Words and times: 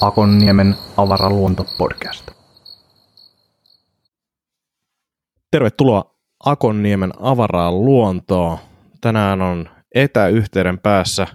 Akonniemen 0.00 0.76
avaraluontopodcast. 0.96 2.30
Tervetuloa 5.50 6.14
Akonniemen 6.44 7.12
avaraan 7.20 7.84
luontoon. 7.84 8.58
Tänään 9.00 9.42
on 9.42 9.68
etäyhteyden 9.94 10.78
päässä 10.78 11.26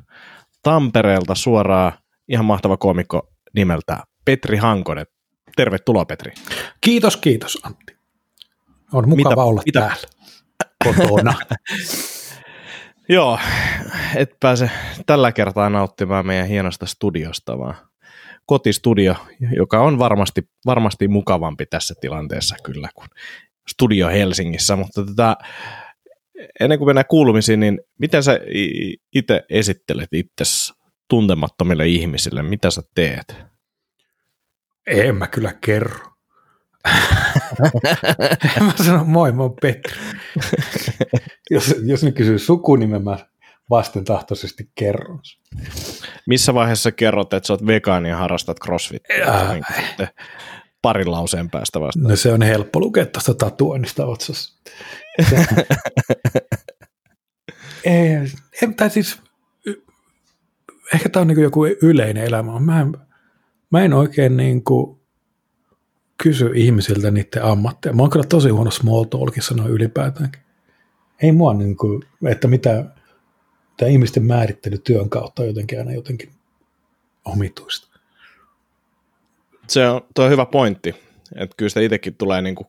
Tampereelta 0.63 1.35
suoraan 1.35 1.91
ihan 2.27 2.45
mahtava 2.45 2.77
komikko 2.77 3.29
nimeltä 3.55 4.03
Petri 4.25 4.57
Hankonen. 4.57 5.05
Tervetuloa 5.55 6.05
Petri. 6.05 6.33
Kiitos, 6.81 7.17
kiitos 7.17 7.59
Antti. 7.63 7.98
On 8.93 9.09
mukava 9.09 9.29
mitä, 9.29 9.43
olla 9.43 9.61
mitä? 9.65 9.79
täällä 9.79 10.07
kotona. 10.83 11.33
Joo, 13.09 13.39
et 14.15 14.29
pääse 14.39 14.71
tällä 15.05 15.31
kertaa 15.31 15.69
nauttimaan 15.69 16.27
meidän 16.27 16.47
hienosta 16.47 16.85
studiosta, 16.85 17.57
vaan 17.59 17.75
kotistudio, 18.45 19.15
joka 19.51 19.81
on 19.81 19.99
varmasti, 19.99 20.41
varmasti 20.65 21.07
mukavampi 21.07 21.65
tässä 21.65 21.93
tilanteessa 22.01 22.55
kyllä 22.63 22.89
kuin 22.95 23.07
studio 23.69 24.09
Helsingissä, 24.09 24.75
mutta 24.75 25.05
tätä, 25.05 25.35
ennen 26.59 26.77
kuin 26.77 26.89
mennään 26.89 27.05
kuulumisiin, 27.09 27.59
niin 27.59 27.79
miten 27.99 28.23
sä 28.23 28.39
itse 29.15 29.43
esittelet 29.49 30.09
itsesi 30.13 30.73
tuntemattomille 31.09 31.87
ihmisille, 31.87 32.43
mitä 32.43 32.71
sä 32.71 32.81
teet? 32.95 33.35
En 34.87 35.15
mä 35.15 35.27
kyllä 35.27 35.53
kerro. 35.61 36.18
Mä 38.61 38.73
sanon 38.83 39.09
moi, 39.09 39.31
mä 39.31 39.41
oon 39.41 39.55
Petri. 39.61 39.99
jos, 41.51 41.75
jos 41.83 42.03
ne 42.03 42.11
kysyy 42.11 42.39
sukunimen, 42.39 43.03
mä 43.03 43.17
vastentahtoisesti 43.69 44.69
kerron. 44.75 45.19
Missä 46.27 46.53
vaiheessa 46.53 46.91
kerrot, 46.91 47.33
että 47.33 47.47
sä 47.47 47.53
oot 47.53 47.65
vegaani 47.65 48.09
ja 48.09 48.17
harrastat 48.17 48.57
crossfittiä? 48.59 49.53
Niin 49.53 49.63
parin 50.81 51.11
lauseen 51.11 51.49
päästä 51.49 51.79
vasta. 51.79 51.99
No 52.01 52.15
se 52.15 52.33
on 52.33 52.41
helppo 52.41 52.79
lukea 52.79 53.05
tuosta 53.05 53.33
tatuoinnista 53.33 54.05
otsassa. 54.05 54.61
ei, 57.83 58.07
ei, 58.61 58.73
tai 58.77 58.89
siis, 58.89 59.21
ehkä 60.93 61.09
tämä 61.09 61.21
on 61.21 61.27
niin 61.27 61.41
joku 61.41 61.65
yleinen 61.65 62.23
elämä. 62.23 62.59
Mä 62.59 62.81
en, 62.81 62.97
mä 63.71 63.81
en 63.83 63.93
oikein 63.93 64.37
niin 64.37 64.63
kuin 64.63 64.98
kysy 66.23 66.51
ihmisiltä 66.55 67.11
niiden 67.11 67.43
ammatteja. 67.43 67.93
Mä 67.93 68.01
oon 68.01 68.09
kyllä 68.09 68.25
tosi 68.25 68.49
huono 68.49 68.71
small 68.71 69.03
talkissa 69.03 69.55
noin 69.55 69.71
ylipäätäänkin. 69.71 70.41
Ei 71.23 71.31
mua 71.31 71.53
niin 71.53 71.77
kuin, 71.77 72.03
että 72.25 72.47
mitä 72.47 72.85
tämä 73.77 73.89
ihmisten 73.89 74.23
määrittely 74.23 74.77
työn 74.77 75.09
kautta 75.09 75.41
on 75.41 75.47
jotenkin 75.47 75.79
aina 75.79 75.91
jotenkin 75.91 76.29
omituista. 77.25 77.99
Se 79.67 79.89
on, 79.89 80.01
tuo 80.15 80.25
on 80.25 80.31
hyvä 80.31 80.45
pointti, 80.45 80.95
että 81.35 81.55
kyllä 81.57 81.69
sitä 81.69 81.81
itsekin 81.81 82.15
tulee 82.15 82.41
niin 82.41 82.55
kuin 82.55 82.67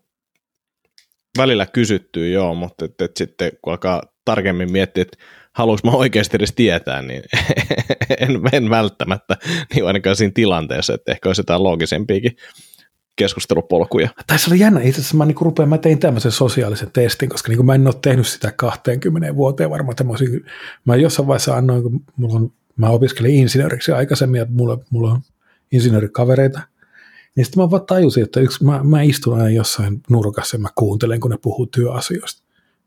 välillä 1.39 1.67
kysyttyä, 1.67 2.27
joo, 2.27 2.55
mutta 2.55 2.85
et, 2.85 3.01
et 3.01 3.17
sitten 3.17 3.53
kun 3.63 3.73
alkaa 3.73 4.03
tarkemmin 4.25 4.73
miettiä, 4.73 5.03
että 5.03 5.19
haluaisin 5.53 5.91
mä 5.91 5.97
oikeasti 5.97 6.37
edes 6.37 6.53
tietää, 6.53 7.03
niin 7.03 7.23
en, 8.19 8.41
en 8.53 8.71
välttämättä, 8.71 9.37
niin 9.75 9.87
ainakaan 9.87 10.17
siinä 10.17 10.33
tilanteessa, 10.35 10.95
että 10.95 11.13
ehkä 11.13 11.29
olisi 11.29 11.41
jotain 11.41 11.63
loogisempiakin 11.63 12.37
keskustelupolkuja. 13.21 14.09
Se 14.37 14.51
oli 14.51 14.59
jännä, 14.59 14.81
itse 14.81 15.01
asiassa 15.01 15.17
mä, 15.17 15.27
niin 15.27 15.37
rupean, 15.41 15.69
mä 15.69 15.79
tein 15.79 15.99
tämmöisen 15.99 16.33
sosiaalisen 16.33 16.91
testin, 16.93 17.29
koska 17.29 17.49
niin 17.53 17.67
mä 17.67 17.75
en 17.75 17.87
ole 17.87 17.95
tehnyt 18.03 18.27
sitä 18.27 18.53
20 18.53 19.37
vuoteen 19.37 19.71
varmaan, 19.71 19.97
olisin, 20.09 20.45
mä 20.85 20.97
jossain 20.97 21.27
vaiheessa 21.27 21.57
annoin, 21.57 21.83
kun 21.83 22.03
mulla 22.17 22.35
on, 22.35 22.53
mä 22.77 22.89
opiskelin 22.89 23.35
insinööriksi 23.35 23.93
aikaisemmin, 23.93 24.41
että 24.41 24.55
mulla, 24.55 24.79
mulla 24.91 25.13
on 25.13 25.21
insinöörikavereita, 25.73 26.61
niin 27.37 27.45
sitten 27.45 27.63
mä 27.63 27.71
vaan 27.71 27.87
tajusin, 27.87 28.25
että 28.25 28.41
yksi, 28.41 28.65
mä, 28.65 28.81
mä 28.85 29.03
istun 29.03 29.35
aina 29.35 29.51
jossain 29.51 30.03
nurkassa 30.11 30.57
ja 30.57 30.61
mä 30.61 30.69
kuuntelen, 30.75 31.21
kun 31.21 31.31
ne 31.31 31.39
puhuu 31.43 31.67
työasioista. 31.67 32.43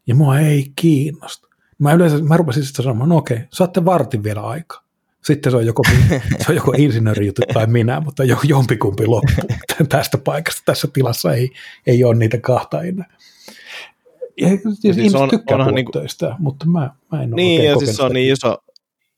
Ja 0.08 0.16
mua 0.16 0.40
ei 0.40 0.72
kiinnosta. 0.76 1.48
Mä 1.80 1.94
yleensä, 1.94 2.24
mä 2.24 2.38
rupesin 2.38 2.64
sitten 2.64 2.84
sanomaan, 2.84 3.10
no 3.10 3.18
okei, 3.18 3.40
saatte 3.54 3.86
vartin 3.86 4.24
vielä 4.24 4.42
aikaa. 4.42 4.83
Sitten 5.26 5.52
se 5.52 5.58
on 5.58 5.66
joko, 5.66 5.84
se 6.42 6.46
on 6.50 6.56
joko 6.56 6.74
insinöörijuttu 6.78 7.42
tai 7.54 7.68
minä, 7.68 8.02
mutta 8.02 8.24
jompikumpi 8.44 9.08
loppuu 9.08 9.58
tästä 9.90 10.18
paikasta. 10.18 10.62
Tässä 10.66 10.88
tilassa 10.94 11.34
ei, 11.34 11.50
ei 11.88 12.04
ole 12.04 12.16
niitä 12.16 12.38
kahta 12.38 12.82
enää. 12.82 13.18
Ja, 14.42 14.48
siis 14.74 14.98
ihmiset 14.98 15.22
on, 15.22 15.30
tykkää 15.30 15.72
niin 15.72 15.86
kuin, 15.86 16.06
mutta 16.40 16.66
mä, 16.66 16.90
mä 17.12 17.24
en 17.24 17.34
ole 17.34 17.36
Niin, 17.36 17.66
ja 17.66 17.78
siis 17.78 17.96
se 17.96 18.04
on 18.04 18.14
niin 18.14 18.34
iso, 18.34 18.58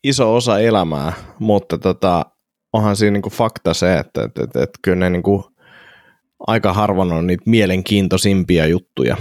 iso 0.04 0.36
osa 0.36 0.60
elämää, 0.60 1.14
mutta 1.40 1.78
tota, 1.78 2.26
onhan 2.74 2.96
siinä 2.96 3.12
niin 3.12 3.22
kuin 3.22 3.34
fakta 3.34 3.74
se, 3.74 3.98
että, 3.98 4.24
että, 4.24 4.44
että, 4.44 4.64
että 4.64 4.80
kyllä 4.82 4.98
ne 4.98 5.10
niin 5.10 5.24
kuin, 5.24 5.44
aika 6.48 6.74
harvoin 6.74 7.12
on 7.12 7.28
niitä 7.28 7.44
mielenkiintoisimpia 7.46 8.68
juttuja, 8.68 9.18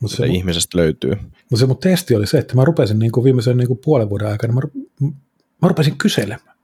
mutta 0.00 0.16
se 0.16 0.26
ihmisestä 0.26 0.78
löytyy. 0.78 1.10
Mutta 1.50 1.56
se 1.56 1.66
mun 1.66 1.78
testi 1.78 2.14
oli 2.14 2.26
se, 2.26 2.38
että 2.38 2.54
mä 2.54 2.64
rupesin 2.64 2.98
niin 2.98 3.12
kuin 3.12 3.24
viimeisen 3.24 3.56
niin 3.56 3.68
kuin 3.68 3.80
puolen 3.84 4.10
vuoden 4.10 4.28
aikana, 4.28 4.52
mä 4.52 4.60
mä 5.62 5.68
rupesin 5.68 5.98
kyselemään. 5.98 6.56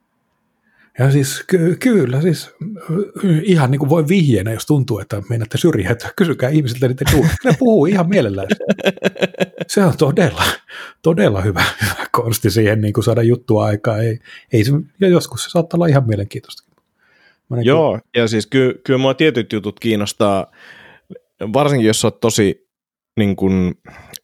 Ja 0.98 1.10
siis 1.10 1.44
ky- 1.46 1.76
kyllä, 1.80 2.22
siis 2.22 2.50
ihan 3.42 3.70
niin 3.70 3.78
kuin 3.78 3.88
voi 3.88 4.08
vihjeenä, 4.08 4.52
jos 4.52 4.66
tuntuu, 4.66 4.98
että 4.98 5.22
meinaatte 5.28 5.58
syrjää, 5.58 5.92
että 5.92 6.12
kysykää 6.16 6.50
ihmisiltä 6.50 6.88
niitä 6.88 7.04
duunia. 7.12 7.34
Ne 7.44 7.56
puhuu 7.58 7.86
ihan 7.86 8.08
mielellään. 8.08 8.48
Se 9.68 9.84
on 9.84 9.96
todella, 9.96 10.42
todella 11.02 11.40
hyvä, 11.40 11.64
hyvä 11.82 12.06
konsti 12.12 12.50
siihen 12.50 12.80
niin 12.80 12.92
kuin 12.92 13.04
saada 13.04 13.22
juttua 13.22 13.64
aikaa. 13.64 13.98
Ei, 13.98 14.18
ei 14.52 14.64
se, 14.64 14.72
ja 15.00 15.08
joskus 15.08 15.44
se 15.44 15.50
saattaa 15.50 15.78
olla 15.78 15.86
ihan 15.86 16.06
mielenkiintoista. 16.06 16.62
Joo, 17.62 18.00
ja 18.16 18.28
siis 18.28 18.46
ky- 18.46 18.80
kyllä 18.84 18.98
mua 18.98 19.14
tietyt 19.14 19.52
jutut 19.52 19.80
kiinnostaa, 19.80 20.50
varsinkin 21.52 21.86
jos 21.86 22.04
olet 22.04 22.20
tosi 22.20 22.65
niin 23.16 23.36
kuin 23.36 23.74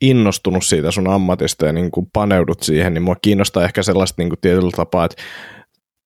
innostunut 0.00 0.64
siitä 0.64 0.91
sun 0.91 1.08
ammatista 1.08 1.66
ja 1.66 1.72
niin 1.72 1.91
kuin 1.91 2.06
paneudut 2.12 2.62
siihen, 2.62 2.94
niin 2.94 3.03
mua 3.03 3.16
kiinnostaa 3.22 3.64
ehkä 3.64 3.82
sellaista 3.82 4.22
niin 4.22 4.28
kuin 4.28 4.41
tietyllä 4.41 4.70
tapaa, 4.76 5.04
että 5.04 5.22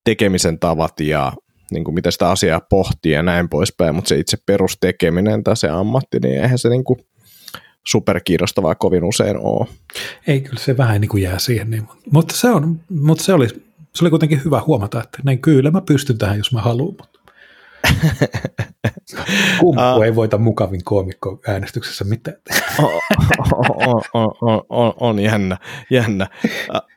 tekemisen 0.05 0.59
tavat 0.59 1.01
ja 1.01 1.33
niin 1.71 1.85
kuin 1.85 1.95
mitä 1.95 2.11
sitä 2.11 2.31
asiaa 2.31 2.61
pohtii 2.61 3.13
ja 3.13 3.23
näin 3.23 3.49
poispäin, 3.49 3.95
mutta 3.95 4.09
se 4.09 4.19
itse 4.19 4.37
perustekeminen 4.47 5.45
tai 5.45 5.57
se 5.57 5.69
ammatti, 5.69 6.19
niin 6.21 6.43
eihän 6.43 6.59
se 6.59 6.69
niin 6.69 6.85
kuin 6.85 6.99
superkiinnostavaa 7.87 8.75
kovin 8.75 9.05
usein 9.05 9.37
ole. 9.39 9.67
Ei, 10.27 10.41
kyllä 10.41 10.61
se 10.63 10.77
vähän 10.77 11.01
niin 11.01 11.09
kuin 11.09 11.23
jää 11.23 11.39
siihen, 11.39 11.71
niin, 11.71 11.89
mutta, 12.11 12.37
se 12.37 12.51
on, 12.51 12.81
mutta 12.89 13.25
se, 13.25 13.33
oli, 13.33 13.49
se 13.95 14.05
oli 14.05 14.11
kuitenkin 14.11 14.45
hyvä 14.45 14.63
huomata, 14.67 15.03
että 15.03 15.19
näin 15.25 15.39
kyllä 15.39 15.71
mä 15.71 15.81
pystyn 15.81 16.19
tähän, 16.19 16.39
jos 16.39 16.53
mä 16.53 16.61
haluan, 16.61 16.97
Kumpu 19.61 20.03
ei 20.05 20.15
voita 20.15 20.39
mukavin 20.39 20.85
koomikko 20.85 21.41
äänestyksessä 21.49 22.05
mitään. 22.05 22.37
on, 22.79 24.03
on, 24.15 24.31
on, 24.41 24.63
on, 24.69 24.93
on 25.01 25.19
jännä. 25.19 25.57
jännä. 25.91 26.27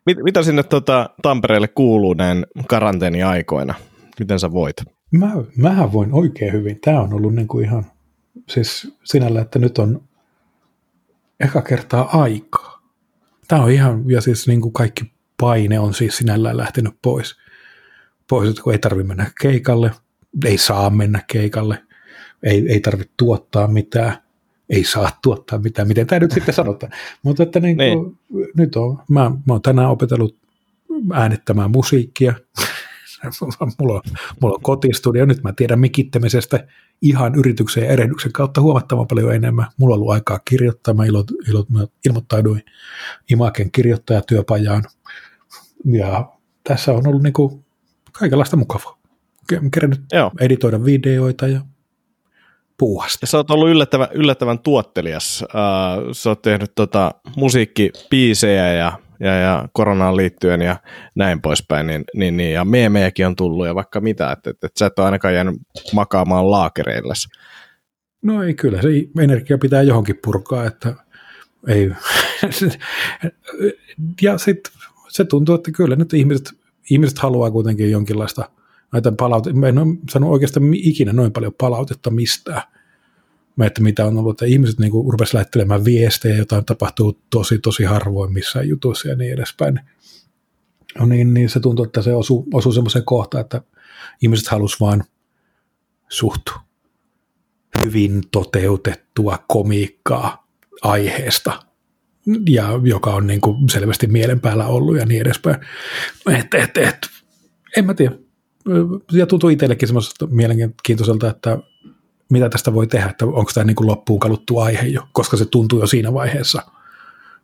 Mit, 0.06 0.18
mitä 0.24 0.44
sinne 0.44 0.64
tuota, 0.64 1.10
Tampereelle 1.22 1.68
kuuluu 1.68 2.14
näin 2.14 2.46
karanteeniaikoina? 2.68 3.74
Miten 4.20 4.40
sä 4.40 4.52
voit? 4.52 4.76
Mä, 5.12 5.32
mähän 5.58 5.94
voin 5.94 6.14
oikein 6.14 6.54
hyvin. 6.54 6.80
Tämä 6.82 7.02
on 7.02 7.14
ollut 7.14 7.36
niin 7.36 7.48
kuin 7.48 7.66
ihan 7.66 7.86
siis 8.50 8.96
sinällä, 9.04 9.42
että 9.42 9.60
nyt 9.60 9.78
on 9.78 10.04
eka 11.40 11.62
kertaa 11.62 12.22
aikaa. 12.22 12.82
Tämä 13.48 13.64
on 13.64 13.72
ihan, 13.72 14.10
ja 14.10 14.22
siis 14.22 14.48
niin 14.48 14.62
kuin 14.62 14.74
kaikki 14.74 15.12
paine 15.40 15.80
on 15.80 15.94
siis 15.94 16.18
sinällään 16.18 16.58
lähtenyt 16.58 16.94
pois. 17.02 17.36
Pois, 18.30 18.60
kun 18.60 18.74
ei 18.74 18.80
tarvitse 18.80 19.08
mennä 19.08 19.32
keikalle, 19.42 19.92
ei 20.46 20.58
saa 20.58 20.90
mennä 20.90 21.24
keikalle, 21.28 21.84
ei, 22.44 22.66
ei 22.70 22.80
tarvitse 22.80 23.14
tuottaa 23.18 23.68
mitään, 23.68 24.18
ei 24.70 24.84
saa 24.84 25.20
tuottaa 25.24 25.60
mitään, 25.60 25.88
miten 25.88 26.08
tämä 26.08 26.20
nyt 26.20 26.32
sitten 26.32 26.54
sanotaan. 26.54 26.92
Mutta 27.24 27.44
että 27.44 27.60
niin 27.60 27.78
kuin, 27.78 28.18
niin. 28.30 28.48
nyt 28.58 28.76
on, 28.76 28.98
mä, 29.10 29.30
mä 29.30 29.54
oon 29.54 29.62
tänään 29.62 29.90
opetellut 29.90 30.36
äänittämään 31.14 31.72
musiikkia, 31.72 32.34
mulla, 33.80 33.94
on, 33.94 34.02
mulla 34.42 34.56
on 34.56 34.62
kotistudio, 34.62 35.26
nyt 35.26 35.44
mä 35.44 35.54
tiedän 35.54 35.80
mikittämisestä 35.80 36.68
ihan 37.02 37.36
yrityksen 37.36 37.84
ja 37.84 37.90
erehdyksen 37.90 38.32
kautta 38.32 38.62
huomattavan 38.62 39.08
paljon 39.08 39.36
enemmän. 39.36 39.68
Mulla 39.78 39.96
on 39.96 40.02
ollut 40.02 40.14
aikaa 40.14 40.40
kirjoittaa, 40.40 40.94
mä, 40.94 41.06
ilo, 41.06 41.24
ilo, 41.50 41.66
mä 41.70 41.88
ilmoittauduin 42.06 42.64
Imaken 43.32 43.72
kirjoittajatyöpajaan. 43.72 44.84
Ja 45.86 46.30
tässä 46.64 46.94
on 46.94 47.08
ollut 47.08 47.24
niin 47.24 47.34
kuin 47.34 47.66
kaikenlaista 48.12 48.58
mukavaa 48.58 48.99
kerännyt 49.72 50.02
Joo. 50.14 50.32
editoida 50.40 50.86
videoita 50.86 51.48
ja 51.48 51.62
puuhasta. 52.78 53.24
Ja 53.24 53.28
sä 53.28 53.38
oot 53.38 53.52
ollut 53.52 53.70
yllättävän, 53.70 54.08
yllättävän 54.14 54.60
tuottelias. 54.60 55.44
Uh, 55.44 56.12
sä 56.12 56.30
oot 56.30 56.42
tehnyt 56.42 56.72
tota, 56.76 57.12
musiikkipiisejä 57.38 58.74
ja, 58.74 59.00
ja, 59.20 59.36
ja 59.36 59.68
koronaan 59.74 60.18
liittyen 60.18 60.62
ja 60.62 60.76
näin 61.16 61.42
poispäin, 61.42 61.88
niin, 61.88 62.06
niin, 62.16 62.38
niin, 62.38 62.54
ja 62.54 62.66
meemejäkin 62.66 63.28
on 63.28 63.36
tullut 63.36 63.68
ja 63.68 63.76
vaikka 63.76 64.02
mitä, 64.02 64.32
että 64.32 64.50
et, 64.50 64.64
et 64.64 64.78
sä 64.78 64.86
et 64.86 65.00
ole 65.00 65.06
ainakaan 65.06 65.34
jäänyt 65.34 65.56
makaamaan 65.94 66.52
laakereilles. 66.52 67.28
No 68.22 68.44
ei 68.44 68.54
kyllä, 68.54 68.82
se 68.82 68.90
energia 69.20 69.58
pitää 69.58 69.82
johonkin 69.82 70.20
purkaa, 70.24 70.66
että 70.66 70.96
Ei. 71.68 71.92
ja 74.22 74.38
sitten 74.38 74.74
se 75.08 75.26
tuntuu, 75.26 75.56
että 75.56 75.72
kyllä 75.72 75.96
nyt 75.96 76.14
ihmiset, 76.14 76.52
ihmiset 76.90 77.20
haluaa 77.20 77.52
kuitenkin 77.52 77.92
jonkinlaista 77.92 78.50
näitä 78.92 79.12
palautetta. 79.12 79.60
Mä 79.60 79.68
en 79.68 79.78
ole 79.78 79.98
saanut 80.10 80.32
oikeastaan 80.32 80.74
ikinä 80.74 81.14
noin 81.14 81.32
paljon 81.32 81.54
palautetta 81.58 82.10
mistään. 82.10 82.62
Mä 83.56 83.66
että 83.66 83.82
mitä 83.82 84.06
on 84.06 84.18
ollut, 84.18 84.32
että 84.32 84.46
ihmiset 84.46 84.80
niin 84.80 84.92
rupesivat 84.92 85.34
lähettelemään 85.34 85.86
viestejä, 85.86 86.38
jotain 86.38 86.66
tapahtuu 86.66 87.22
tosi, 87.30 87.60
tosi 87.60 87.84
harvoin 87.84 88.34
missään 88.34 88.68
jutuissa 88.68 89.08
ja 89.08 89.16
niin 89.16 89.34
edespäin. 89.34 89.80
No 91.00 91.06
niin, 91.06 91.34
niin 91.34 91.50
se 91.50 91.60
tuntuu, 91.60 91.86
että 91.86 92.02
se 92.02 92.14
osuu, 92.14 92.48
osuu 92.54 92.72
semmoiseen 92.72 93.06
kohtaan, 93.06 93.42
että 93.42 93.62
ihmiset 94.22 94.48
halusivat 94.48 94.90
vain 94.90 95.04
suht 96.10 96.44
hyvin 97.86 98.22
toteutettua 98.32 99.46
komiikkaa 99.48 100.48
aiheesta, 100.82 101.64
ja 102.50 102.80
joka 102.84 103.14
on 103.14 103.28
niin 103.28 103.42
kuin 103.42 103.70
selvästi 103.70 104.08
mielen 104.08 104.40
päällä 104.40 104.68
ollut 104.68 104.98
ja 104.98 105.06
niin 105.06 105.22
edespäin. 105.22 105.58
Et, 106.40 106.54
et, 106.54 106.78
et, 106.78 106.98
en 107.78 107.86
mä 107.86 107.94
tiedä. 107.94 108.16
Ja 109.12 109.26
tuntuu 109.26 109.50
itsellekin 109.50 109.88
semmoisesta 109.88 110.28
mielenkiintoiselta, 110.28 111.30
että 111.30 111.58
mitä 112.30 112.50
tästä 112.50 112.74
voi 112.74 112.88
tehdä, 112.88 113.10
että 113.10 113.26
onko 113.26 113.52
tämä 113.54 113.64
niin 113.64 113.76
kuin 113.76 113.88
loppuun 113.88 114.20
kaluttu 114.20 114.60
aihe 114.60 114.88
jo, 114.88 115.02
koska 115.12 115.38
se 115.38 115.46
tuntuu 115.46 115.80
jo 115.80 115.88
siinä 115.88 116.14
vaiheessa, 116.14 116.62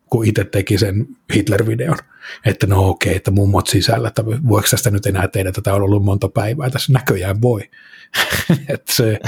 kun 0.10 0.26
itse 0.26 0.44
teki 0.44 0.78
sen 0.78 1.08
Hitler-videon, 1.34 1.98
että 2.46 2.68
no 2.68 2.90
okei, 2.90 3.10
okay, 3.10 3.18
että 3.18 3.32
mummot 3.32 3.68
sisällä, 3.68 4.08
että 4.08 4.26
voiko 4.26 4.68
tästä 4.72 4.92
nyt 4.92 5.06
enää 5.06 5.28
tehdä, 5.28 5.52
tätä 5.52 5.74
on 5.74 5.82
ollut 5.82 6.04
monta 6.04 6.30
päivää, 6.30 6.70
tässä 6.70 6.94
näköjään 6.94 7.42
voi. 7.42 7.70
että 8.74 8.94
se 8.94 9.20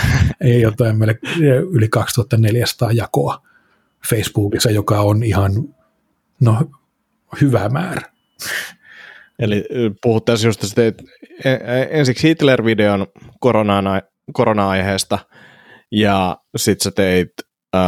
ei 0.41 0.61
jotain 0.61 0.97
meille 0.97 1.19
yli 1.71 1.89
2400 1.89 2.91
jakoa 2.91 3.47
Facebookissa, 4.09 4.71
joka 4.71 5.01
on 5.01 5.23
ihan 5.23 5.51
no, 6.41 6.71
hyvä 7.41 7.69
määrä. 7.69 8.01
Eli 9.39 9.65
puhuttaisiin 10.01 10.49
just 10.49 10.61
sitä, 10.61 10.87
että 10.87 11.03
e, 11.45 11.51
e, 11.51 11.87
ensiksi 11.89 12.27
Hitler-videon 12.27 13.07
korona- 13.39 14.01
korona-aiheesta 14.33 15.19
ja 15.91 16.37
sitten 16.57 16.83
sä 16.83 16.91
teit 16.91 17.29
äh, 17.75 17.81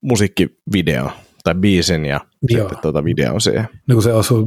musiikkivideo 0.00 1.10
tai 1.44 1.54
biisin 1.54 2.04
ja 2.04 2.20
Joo. 2.50 2.60
sitten 2.60 2.82
tuota 2.82 3.04
videon 3.04 3.40
siihen. 3.40 3.68
No 3.88 3.94
kun 3.94 4.02
se 4.02 4.12
osui, 4.12 4.44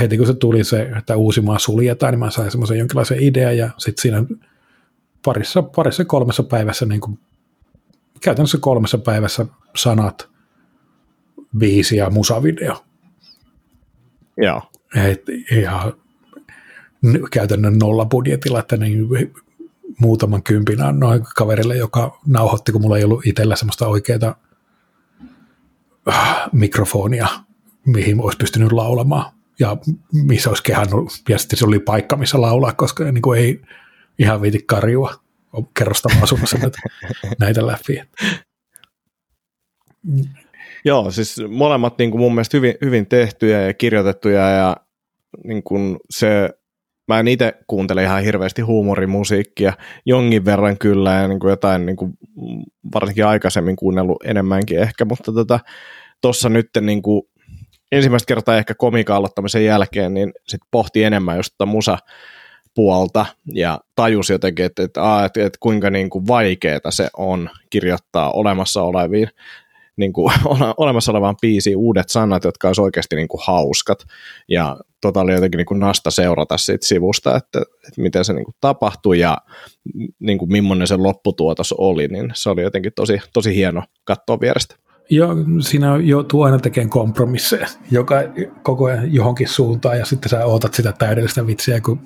heti 0.00 0.16
kun 0.16 0.26
se 0.26 0.34
tuli 0.34 0.64
se, 0.64 0.82
että 0.98 1.16
Uusimaa 1.16 1.58
suljetaan, 1.58 2.12
niin 2.12 2.18
mä 2.18 2.30
sain 2.30 2.50
semmoisen 2.50 2.78
jonkinlaisen 2.78 3.22
idean 3.22 3.56
ja 3.56 3.70
sitten 3.78 4.02
siinä 4.02 4.24
parissa, 5.24 5.62
parissa 5.62 6.04
kolmessa 6.04 6.42
päivässä, 6.42 6.86
niin 6.86 7.00
kuin, 7.00 7.18
käytännössä 8.20 8.58
kolmessa 8.60 8.98
päivässä 8.98 9.46
sanat, 9.76 10.28
biisi 11.58 11.96
ja 11.96 12.10
musavideo. 12.10 12.84
Joo. 14.36 14.62
Et 14.96 15.22
ihan 15.50 15.92
käytännön 17.30 17.78
nolla 17.78 18.04
budjetilla, 18.04 18.60
että 18.60 18.76
niin 18.76 19.08
muutaman 19.98 20.42
kympin 20.42 20.78
noin 20.92 21.22
kaverille, 21.36 21.76
joka 21.76 22.20
nauhoitti, 22.26 22.72
kun 22.72 22.80
mulla 22.80 22.98
ei 22.98 23.04
ollut 23.04 23.26
itsellä 23.26 23.56
semmoista 23.56 23.88
oikeaa 23.88 24.34
äh, 26.08 26.50
mikrofonia, 26.52 27.26
mihin 27.86 28.20
olisi 28.20 28.38
pystynyt 28.38 28.72
laulamaan 28.72 29.32
ja 29.58 29.76
missä 30.12 30.50
olisi 30.50 30.62
kehannut, 30.62 31.08
ja 31.28 31.38
sitten 31.38 31.58
se 31.58 31.66
oli 31.66 31.78
paikka, 31.78 32.16
missä 32.16 32.40
laulaa, 32.40 32.72
koska 32.72 33.04
niin 33.04 33.22
kuin 33.22 33.40
ei 33.40 33.62
ihan 34.18 34.42
viiti 34.42 34.64
karjua 34.66 35.14
kerrostama-asunnossa 35.78 36.58
näitä 37.40 37.66
läpi. 37.66 38.02
Joo, 40.84 41.10
siis 41.10 41.40
molemmat 41.48 41.98
niin 41.98 42.10
kuin 42.10 42.20
mun 42.20 42.34
mielestä 42.34 42.56
hyvin, 42.56 42.74
hyvin 42.84 43.06
tehtyjä 43.06 43.62
ja 43.62 43.74
kirjoitettuja 43.74 44.50
ja 44.50 44.76
niin 45.44 45.62
kuin 45.62 45.96
se, 46.10 46.50
mä 47.08 47.20
en 47.20 47.28
itse 47.28 47.52
kuuntele 47.66 48.02
ihan 48.02 48.22
hirveästi 48.22 48.62
huumorimusiikkia, 48.62 49.72
jonkin 50.06 50.44
verran 50.44 50.78
kyllä 50.78 51.12
ja 51.12 51.28
niin 51.28 51.40
kuin 51.40 51.50
jotain 51.50 51.86
niin 51.86 51.96
kuin 51.96 52.12
varsinkin 52.94 53.26
aikaisemmin 53.26 53.76
kuunnellut 53.76 54.22
enemmänkin 54.24 54.78
ehkä, 54.78 55.04
mutta 55.04 55.32
tuossa 56.20 56.48
tota, 56.48 56.58
nyt 56.58 56.68
niin 56.80 57.02
kuin 57.02 57.22
ensimmäistä 57.92 58.26
kertaa 58.26 58.56
ehkä 58.56 58.74
komiikan 58.74 59.16
jälkeen, 59.64 60.14
niin 60.14 60.32
sitten 60.48 60.68
pohti 60.70 61.04
enemmän 61.04 61.36
just 61.36 61.54
tota 61.58 61.66
musa 61.66 61.98
puolta 62.74 63.26
ja 63.54 63.80
tajusi 63.94 64.32
jotenkin, 64.32 64.64
että, 64.64 64.82
että, 64.82 65.24
että, 65.24 65.46
että 65.46 65.58
kuinka 65.60 65.90
niin 65.90 66.10
kuin 66.10 66.26
vaikeaa 66.26 66.90
se 66.90 67.08
on 67.16 67.50
kirjoittaa 67.70 68.30
olemassa 68.30 68.82
oleviin 68.82 69.28
niin 69.96 70.12
kuin, 70.12 70.32
olemassa 70.76 71.12
olevaan 71.12 71.36
biisiin 71.42 71.76
uudet 71.76 72.08
sanat, 72.08 72.44
jotka 72.44 72.68
olisi 72.68 72.80
oikeasti 72.80 73.16
niin 73.16 73.28
kuin, 73.28 73.40
hauskat. 73.44 74.04
Ja 74.48 74.76
tota 75.00 75.20
oli 75.20 75.32
jotenkin 75.32 75.58
niin 75.58 75.66
kuin 75.66 75.80
nasta 75.80 76.10
seurata 76.10 76.56
siitä 76.56 76.86
sivusta, 76.86 77.36
että, 77.36 77.60
että 77.60 78.02
miten 78.02 78.24
se 78.24 78.32
niin 78.32 78.44
kuin, 78.44 78.54
tapahtui 78.60 79.18
ja 79.18 79.38
niin 80.18 80.38
kuin, 80.38 80.52
millainen 80.52 80.86
se 80.86 80.96
lopputuotos 80.96 81.74
oli, 81.78 82.08
niin 82.08 82.30
se 82.34 82.50
oli 82.50 82.62
jotenkin 82.62 82.92
tosi, 82.96 83.18
tosi 83.32 83.54
hieno 83.54 83.82
katsoa 84.04 84.40
vierestä. 84.40 84.76
Joo, 85.10 85.36
siinä 85.60 85.96
joutuu 85.96 86.42
aina 86.42 86.58
tekemään 86.58 86.90
kompromisseja, 86.90 87.66
joka 87.90 88.16
koko 88.62 88.84
ajan 88.84 89.14
johonkin 89.14 89.48
suuntaan, 89.48 89.98
ja 89.98 90.04
sitten 90.04 90.28
sä 90.28 90.46
ootat 90.46 90.74
sitä 90.74 90.92
täydellistä 90.92 91.46
vitsiä, 91.46 91.80
kun 91.80 92.00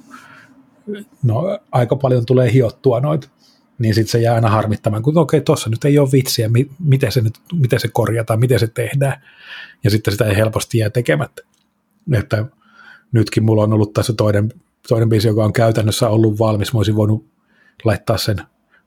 no, 1.22 1.58
aika 1.72 1.96
paljon 1.96 2.26
tulee 2.26 2.52
hiottua 2.52 3.00
noita 3.00 3.28
niin 3.78 3.94
sitten 3.94 4.10
se 4.10 4.18
jää 4.18 4.34
aina 4.34 4.50
harmittamaan, 4.50 5.02
kun 5.02 5.18
okei, 5.18 5.38
okay, 5.38 5.44
tuossa 5.44 5.70
nyt 5.70 5.84
ei 5.84 5.98
ole 5.98 6.12
vitsiä, 6.12 6.50
miten 6.78 7.12
se, 7.12 7.20
nyt, 7.20 7.34
miten 7.52 7.80
se 7.80 7.88
korjataan, 7.88 8.40
miten 8.40 8.58
se 8.58 8.66
tehdään, 8.66 9.22
ja 9.84 9.90
sitten 9.90 10.12
sitä 10.12 10.24
ei 10.24 10.36
helposti 10.36 10.78
jää 10.78 10.90
tekemättä. 10.90 11.42
Että 12.12 12.44
nytkin 13.12 13.44
mulla 13.44 13.62
on 13.62 13.72
ollut 13.72 13.92
tässä 13.92 14.12
toinen, 14.12 14.52
toinen 14.88 15.08
biisi, 15.08 15.28
joka 15.28 15.44
on 15.44 15.52
käytännössä 15.52 16.08
ollut 16.08 16.38
valmis, 16.38 16.72
mä 16.72 16.78
olisin 16.78 16.96
voinut 16.96 17.26
laittaa 17.84 18.18
sen 18.18 18.36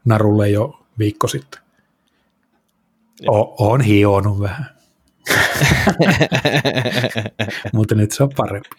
narulle 0.06 0.50
jo 0.50 0.80
viikko 1.00 1.28
sitten. 1.28 1.62
O- 3.28 3.72
on 3.72 3.82
hionut 3.82 4.40
vähän. 4.40 4.66
Mutta 7.74 7.96
nyt 7.96 8.12
se 8.12 8.24
on 8.24 8.30
parempi. 8.38 8.70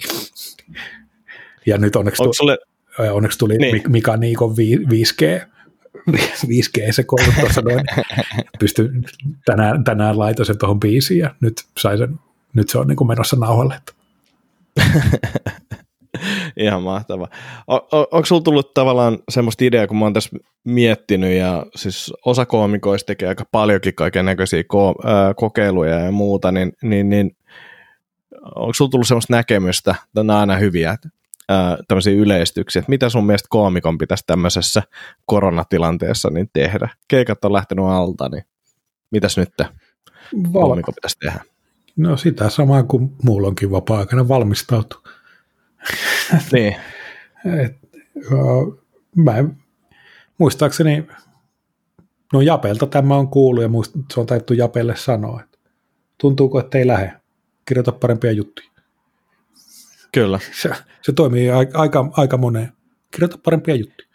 Ja 1.67 1.79
nyt 1.79 1.97
onneksi, 1.97 2.23
tu- 2.23 2.33
sulle... 2.33 2.59
onneksi 3.13 3.39
tuli 3.39 3.57
niin. 3.57 3.83
Mika 3.89 4.17
Niikon 4.17 4.51
5G 4.51 5.47
5G 6.47 6.93
se 6.93 7.05
tuossa 7.41 7.63
noin. 7.63 7.85
Pysty, 8.59 8.91
tänään, 9.45 9.85
tänään 9.85 10.19
laitoin 10.19 10.47
sen 10.47 10.59
tuohon 10.59 10.81
biisiin 10.81 11.21
ja 11.21 11.35
nyt, 11.41 11.65
sai 11.79 11.99
sen, 11.99 12.19
nyt 12.55 12.69
se 12.69 12.79
on 12.79 12.89
niin 12.89 12.97
kuin 12.97 13.09
menossa 13.09 13.37
nauhalle. 13.37 13.81
Ihan 16.57 16.83
mahtava. 16.83 17.29
Onko 17.93 18.25
sulla 18.25 18.43
tullut 18.43 18.75
tavallaan 18.75 19.19
semmoista 19.29 19.65
ideaa, 19.65 19.87
kun 19.87 19.97
mä 19.97 20.05
oon 20.05 20.13
tässä 20.13 20.37
miettinyt, 20.65 21.33
ja 21.33 21.67
siis 21.77 22.13
osa 22.25 22.47
koomikoista 22.47 23.07
tekee 23.07 23.29
aika 23.29 23.45
paljonkin 23.53 23.95
kaiken 23.95 24.25
näköisiä 24.25 24.65
ko, 24.69 24.95
äh, 25.05 25.35
kokeiluja 25.37 25.99
ja 25.99 26.11
muuta, 26.11 26.53
niin, 26.53 26.73
niin, 26.83 27.11
niin 27.11 27.37
onko 28.55 28.75
sulla 28.75 28.91
tullut 28.91 29.07
semmoista 29.07 29.37
näkemystä, 29.37 29.91
että 29.91 30.23
nämä 30.23 30.37
on 30.37 30.41
aina 30.41 30.57
hyviä, 30.57 30.93
että 30.93 31.09
tämmöisiä 31.89 32.13
yleistyksiä, 32.13 32.81
että 32.81 32.91
mitä 32.91 33.09
sun 33.09 33.27
mielestä 33.27 33.47
koomikon 33.51 33.99
pitäisi 33.99 34.25
tämmöisessä 34.27 34.83
koronatilanteessa 35.27 36.31
niin 36.31 36.51
tehdä? 36.53 36.89
Keikat 37.09 37.45
on 37.45 37.53
lähtenyt 37.53 37.85
alta, 37.85 38.29
niin 38.29 38.43
mitäs 39.11 39.37
nyt 39.37 39.49
koomikon 40.53 40.95
pitäisi 40.95 41.19
tehdä? 41.19 41.41
No 41.97 42.17
sitä 42.17 42.51
samaa 42.51 42.83
kuin 42.83 43.17
mulla 43.23 43.49
onkin 43.49 43.71
vapaa-aikana 43.71 44.29
valmistautu. 44.29 44.97
niin. 46.53 46.77
Et, 47.65 47.79
uh, 48.33 48.85
mä 49.17 49.37
en, 49.37 49.57
muistaakseni, 50.39 51.07
no 52.33 52.41
Japelta 52.41 52.87
tämä 52.87 53.17
on 53.17 53.29
kuullut 53.29 53.63
ja 53.63 53.69
muist, 53.69 53.95
se 54.15 54.21
on 54.21 54.27
taittu 54.27 54.55
Japelle 54.55 54.97
sanoa, 54.97 55.41
että 55.43 55.59
tuntuuko, 56.19 56.61
että 56.61 56.79
ei 56.79 56.87
lähde, 56.87 57.13
kirjoita 57.69 57.93
parempia 57.93 58.33
juttuja. 58.33 58.70
Kyllä. 60.13 60.39
Se, 60.53 60.71
se 61.03 61.13
toimii 61.13 61.51
aika, 61.51 62.11
aika 62.17 62.37
moneen. 62.37 62.73
Kirjoita 63.11 63.39
parempia 63.45 63.75
juttuja. 63.75 64.09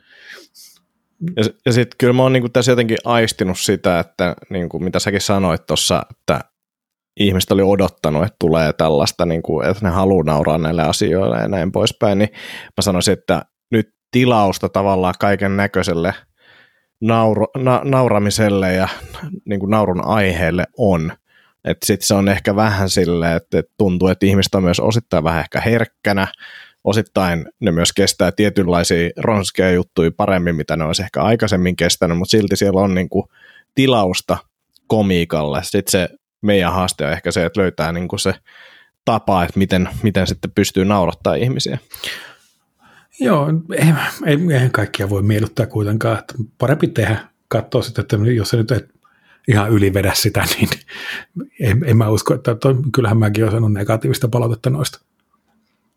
Ja, 1.38 1.44
ja 1.66 1.74
sitten 1.74 1.96
kyllä 1.98 2.14
mä 2.14 2.24
oon 2.24 2.34
niinku 2.34 2.50
tässä 2.50 2.72
jotenkin 2.72 2.98
aistinut 3.06 3.60
sitä, 3.60 4.00
että 4.00 4.36
niinku, 4.50 4.80
mitä 4.80 5.00
säkin 5.00 5.22
sanoit 5.22 5.66
tuossa, 5.68 6.06
että 6.12 6.40
ihmiset 7.20 7.52
oli 7.52 7.62
odottanut, 7.62 8.24
että 8.24 8.36
tulee 8.40 8.74
tällaista, 8.74 9.26
niinku, 9.26 9.62
että 9.62 9.86
ne 9.86 9.90
haluaa 9.90 10.24
nauraa 10.24 10.58
näille 10.58 10.84
asioille 10.84 11.38
ja 11.38 11.48
näin 11.48 11.72
poispäin, 11.72 12.18
niin 12.18 12.30
mä 12.78 12.82
sanoisin, 12.82 13.14
että 13.14 13.46
nyt 13.72 13.90
tilausta 14.12 14.70
tavallaan 14.70 15.14
kaiken 15.20 15.58
näköiselle 15.58 16.14
nauro, 17.02 17.48
na, 17.58 17.82
nauramiselle 17.84 18.74
ja 18.74 18.88
niin 19.46 19.60
kuin 19.60 19.70
naurun 19.70 20.06
aiheelle 20.06 20.66
on. 20.78 21.12
Että 21.66 21.86
sitten 21.86 22.08
se 22.08 22.14
on 22.14 22.30
ehkä 22.30 22.56
vähän 22.56 22.90
silleen, 22.90 23.38
että 23.38 23.64
tuntuu, 23.78 24.08
että 24.08 24.26
ihmiset 24.26 24.56
on 24.56 24.64
myös 24.64 24.80
osittain 24.80 25.24
vähän 25.24 25.40
ehkä 25.40 25.62
herkkänä, 25.62 26.28
osittain 26.84 27.46
ne 27.60 27.72
myös 27.72 27.94
kestää 27.94 28.32
tietynlaisia 28.32 29.10
ronskeja 29.18 29.72
juttuja 29.72 30.12
paremmin, 30.18 30.56
mitä 30.56 30.76
ne 30.76 30.84
olisi 30.84 31.04
ehkä 31.04 31.22
aikaisemmin 31.22 31.76
kestänyt, 31.76 32.18
mutta 32.18 32.32
silti 32.32 32.56
siellä 32.56 32.82
on 32.82 32.96
niin 32.96 33.10
kuin 33.10 33.26
tilausta 33.76 34.38
komiikalle. 34.88 35.60
Sitten 35.64 35.92
se 35.92 36.10
meidän 36.42 36.74
haaste 36.74 37.06
on 37.06 37.12
ehkä 37.12 37.32
se, 37.32 37.46
että 37.46 37.62
löytää 37.62 37.92
niin 37.92 38.08
kuin 38.08 38.20
se 38.20 38.34
tapa, 39.06 39.44
että 39.44 39.60
miten, 39.60 39.90
miten 40.04 40.28
sitten 40.28 40.52
pystyy 40.52 40.86
naurattaa 40.86 41.36
ihmisiä. 41.36 41.78
Joo, 43.20 43.48
eihän, 43.78 44.00
eihän 44.52 44.72
kaikkia 44.72 45.10
voi 45.10 45.24
miellyttää 45.24 45.66
kuitenkaan. 45.66 46.20
Että 46.20 46.34
parempi 46.58 46.88
tehdä, 46.88 47.18
katsoa 47.48 47.82
sitten, 47.82 48.02
että 48.02 48.18
jos 48.36 48.50
se 48.50 48.58
nyt 48.58 48.72
et 48.72 48.95
ihan 49.48 49.72
ylivedä 49.72 50.12
sitä, 50.16 50.46
niin 50.56 50.70
en, 51.60 51.82
en 51.86 51.98
mä 51.98 52.10
usko, 52.10 52.34
että 52.34 52.56
to, 52.56 52.76
kyllähän 52.94 53.18
mäkin 53.18 53.44
olen 53.44 53.52
saanut 53.52 53.74
negatiivista 53.74 54.28
palautetta 54.28 54.70
noista. 54.70 55.02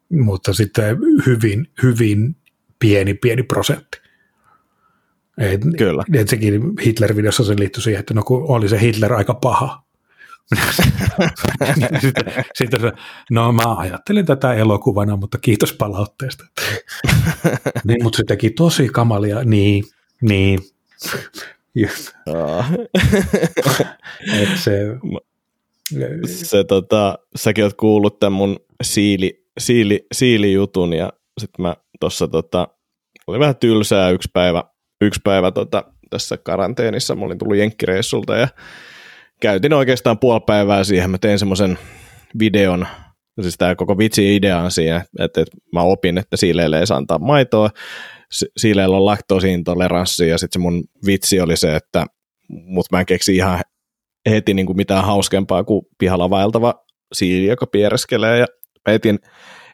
Mutta 0.08 0.52
sitten 0.52 0.98
hyvin, 1.26 1.70
hyvin 1.82 2.36
pieni, 2.78 3.14
pieni 3.14 3.42
prosentti. 3.42 4.00
Et, 5.38 5.60
Kyllä. 5.78 6.04
Et 6.14 6.28
sekin 6.28 6.62
Hitler-videossa 6.84 7.44
se 7.44 7.54
liittyi 7.58 7.82
siihen, 7.82 8.00
että 8.00 8.14
no 8.14 8.22
kun 8.22 8.44
oli 8.48 8.68
se 8.68 8.80
Hitler 8.80 9.12
aika 9.12 9.34
paha. 9.34 9.82
sitten, 12.00 12.24
sitten 12.54 12.80
se, 12.80 12.92
no 13.30 13.52
mä 13.52 13.76
ajattelin 13.76 14.26
tätä 14.26 14.54
elokuvana, 14.54 15.16
mutta 15.16 15.38
kiitos 15.38 15.72
palautteesta. 15.72 16.44
niin, 17.86 18.02
mutta 18.02 18.16
se 18.16 18.24
teki 18.24 18.50
tosi 18.50 18.88
kamalia, 18.88 19.44
niin, 19.44 19.84
niin. 20.22 20.60
Et 24.42 24.56
se, 24.56 24.78
se 26.24 26.64
tota, 26.64 27.18
säkin 27.36 27.64
oot 27.64 27.74
kuullut 27.74 28.18
tämän 28.18 28.32
mun 28.32 28.60
siili, 28.82 29.44
siili, 29.58 30.06
siilijutun 30.12 30.92
ja 30.92 31.12
sitten 31.40 31.62
mä 31.62 31.76
tuossa 32.00 32.28
tota, 32.28 32.68
oli 33.26 33.38
vähän 33.38 33.56
tylsää 33.56 34.10
yksi 34.10 34.30
päivä, 34.32 34.64
yksi 35.00 35.20
päivä 35.24 35.50
tota, 35.50 35.84
tässä 36.10 36.36
karanteenissa, 36.36 37.14
mä 37.14 37.24
olin 37.24 37.38
tullut 37.38 37.56
jenkkireissulta 37.56 38.36
ja 38.36 38.48
käytin 39.40 39.72
oikeastaan 39.72 40.18
puoli 40.18 40.40
päivää 40.46 40.84
siihen, 40.84 41.10
mä 41.10 41.18
tein 41.18 41.38
semmoisen 41.38 41.78
videon, 42.38 42.86
siis 43.42 43.58
tämä 43.58 43.74
koko 43.74 43.98
vitsi 43.98 44.36
idea 44.36 44.58
on 44.58 44.70
siinä, 44.70 45.04
että, 45.18 45.40
että 45.40 45.56
mä 45.72 45.82
opin, 45.82 46.18
että 46.18 46.36
siileille 46.36 46.80
ei 46.80 46.86
saa 46.86 46.96
antaa 46.96 47.18
maitoa, 47.18 47.70
siileillä 48.56 48.96
on 48.96 49.04
laktoosiintoleranssi 49.04 50.28
ja 50.28 50.38
sitten 50.38 50.60
se 50.60 50.62
mun 50.62 50.84
vitsi 51.06 51.40
oli 51.40 51.56
se, 51.56 51.76
että 51.76 52.06
mut 52.48 52.86
mä 52.92 53.00
en 53.00 53.06
keksi 53.06 53.36
ihan 53.36 53.60
heti 54.30 54.54
niin 54.54 54.66
kuin 54.66 54.76
mitään 54.76 55.04
hauskempaa 55.04 55.64
kuin 55.64 55.82
pihalla 55.98 56.30
vaeltava 56.30 56.74
siili, 57.12 57.46
joka 57.46 57.66
piereskelee 57.66 58.38
ja 58.38 58.46
etin, 58.86 59.18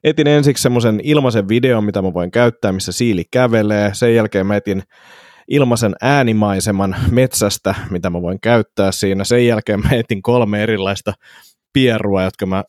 etin 0.05 0.27
ensiksi 0.27 0.63
semmoisen 0.63 1.01
ilmaisen 1.03 1.49
videon, 1.49 1.85
mitä 1.85 2.03
mä 2.03 2.15
voin 2.15 2.31
käyttää, 2.31 2.73
missä 2.73 2.93
siili 2.93 3.25
kävelee. 3.31 3.95
Sen 3.95 4.15
jälkeen 4.15 4.47
mä 4.47 4.57
etin 4.57 4.83
ilmaisen 5.49 5.95
äänimaiseman 6.03 6.97
metsästä, 7.11 7.75
mitä 7.91 8.11
mä 8.11 8.23
voin 8.23 8.41
käyttää 8.41 8.93
siinä. 8.93 9.25
Sen 9.25 9.47
jälkeen 9.47 9.81
mä 9.81 9.89
etin 9.93 10.23
kolme 10.23 10.63
erilaista 10.63 11.13
pierua, 11.75 12.23
jotka 12.23 12.47
mä, 12.47 12.65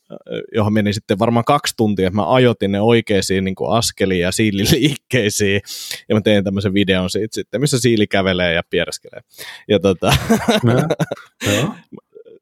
johon 0.55 0.73
meni 0.73 0.93
sitten 0.93 1.19
varmaan 1.19 1.45
kaksi 1.45 1.73
tuntia, 1.77 2.07
että 2.07 2.15
mä 2.15 2.33
ajotin 2.33 2.71
ne 2.71 2.81
oikeisiin 2.81 3.43
niin 3.43 3.55
kuin 3.55 3.71
askeliin 3.71 4.21
ja 4.21 4.31
siililiikkeisiin, 4.31 5.61
ja 6.09 6.15
mä 6.15 6.21
tein 6.21 6.43
tämmöisen 6.43 6.73
videon 6.73 7.09
siitä 7.09 7.35
sitten, 7.35 7.61
missä 7.61 7.79
siili 7.79 8.07
kävelee 8.07 8.53
ja 8.53 8.61
piereskelee. 8.69 9.21
Ja 9.67 9.79
tota, 9.79 10.13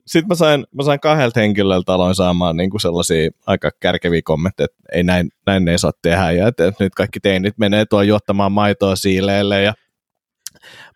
sitten 0.08 0.28
mä 0.28 0.36
sain, 0.36 0.66
mä 0.76 0.84
sain 0.84 1.00
kahdelta 1.00 1.40
henkilöltä 1.40 1.94
aloin 1.94 2.16
saamaan 2.16 2.58
niin 2.58 2.70
kuin 2.70 2.82
sellaisia 2.82 3.32
aika 3.48 3.72
kärkeviä 3.80 4.22
kommentteja, 4.24 4.66
että 4.66 4.78
ei 4.94 5.04
näin, 5.04 5.30
näin 5.46 5.68
ei 5.68 5.80
saa 5.80 5.92
tehdä, 6.02 6.32
ja 6.32 6.48
että, 6.48 6.68
että 6.68 6.84
nyt 6.84 6.96
kaikki 6.96 7.20
teinit 7.20 7.58
menee 7.58 7.86
tuolla 7.86 8.04
juottamaan 8.04 8.52
maitoa 8.52 8.96
siileille, 8.96 9.62
ja 9.62 9.74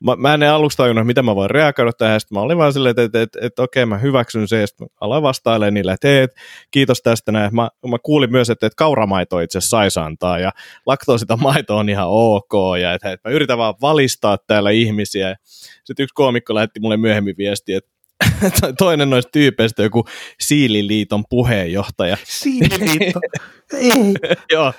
mä, 0.03 0.15
mä 0.15 0.33
en 0.33 0.43
aluksi 0.43 0.77
tajunnut, 0.77 1.07
miten 1.07 1.25
mä 1.25 1.35
voin 1.35 1.49
reagoida 1.49 1.93
tähän, 1.93 2.19
sitten 2.19 2.35
mä 2.35 2.41
olin 2.41 2.57
vaan 2.57 2.73
silleen, 2.73 2.95
että, 2.99 3.21
että, 3.21 3.39
että, 3.41 3.63
okei, 3.63 3.85
mä 3.85 3.97
hyväksyn 3.97 4.47
se, 4.47 4.59
ja 4.59 4.67
sitten 4.67 4.87
aloin 5.01 5.23
vastailemaan 5.23 5.73
niille, 5.73 5.93
että 5.93 6.07
hei, 6.07 6.27
kiitos 6.71 7.01
tästä 7.01 7.31
näin. 7.31 7.55
Mä, 7.55 7.69
mä 7.87 7.97
kuulin 8.03 8.31
myös, 8.31 8.49
että, 8.49 8.67
että 8.67 8.77
kauramaito 8.77 9.39
itse 9.39 9.61
saisi 9.61 9.99
antaa, 9.99 10.39
ja 10.39 10.51
laktoosita 10.85 11.37
maito 11.37 11.77
on 11.77 11.89
ihan 11.89 12.07
ok, 12.07 12.53
ja 12.81 12.93
että, 12.93 13.11
että 13.11 13.29
mä 13.29 13.35
yritän 13.35 13.57
vaan 13.57 13.75
valistaa 13.81 14.37
täällä 14.37 14.69
ihmisiä. 14.69 15.35
Sitten 15.83 16.03
yksi 16.03 16.13
koomikko 16.13 16.55
lähetti 16.55 16.79
mulle 16.79 16.97
myöhemmin 16.97 17.35
viesti, 17.37 17.73
että 17.73 17.96
toinen 18.77 19.09
noista 19.09 19.31
tyypeistä 19.31 19.83
joku 19.83 20.05
Siililiiton 20.39 21.23
puheenjohtaja. 21.29 22.17
Siililiitto? 22.23 23.19
Ei. 23.73 24.13
Joo. 24.51 24.73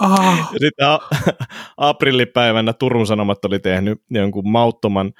ah. 0.00 0.50
sitten 0.50 0.86
a- 0.86 1.08
aprillipäivänä 1.76 2.72
Turun 2.72 3.06
Sanomat 3.06 3.44
oli 3.44 3.58
tehnyt 3.58 4.02
jonkun 4.10 4.50
mauttoman 4.50 5.12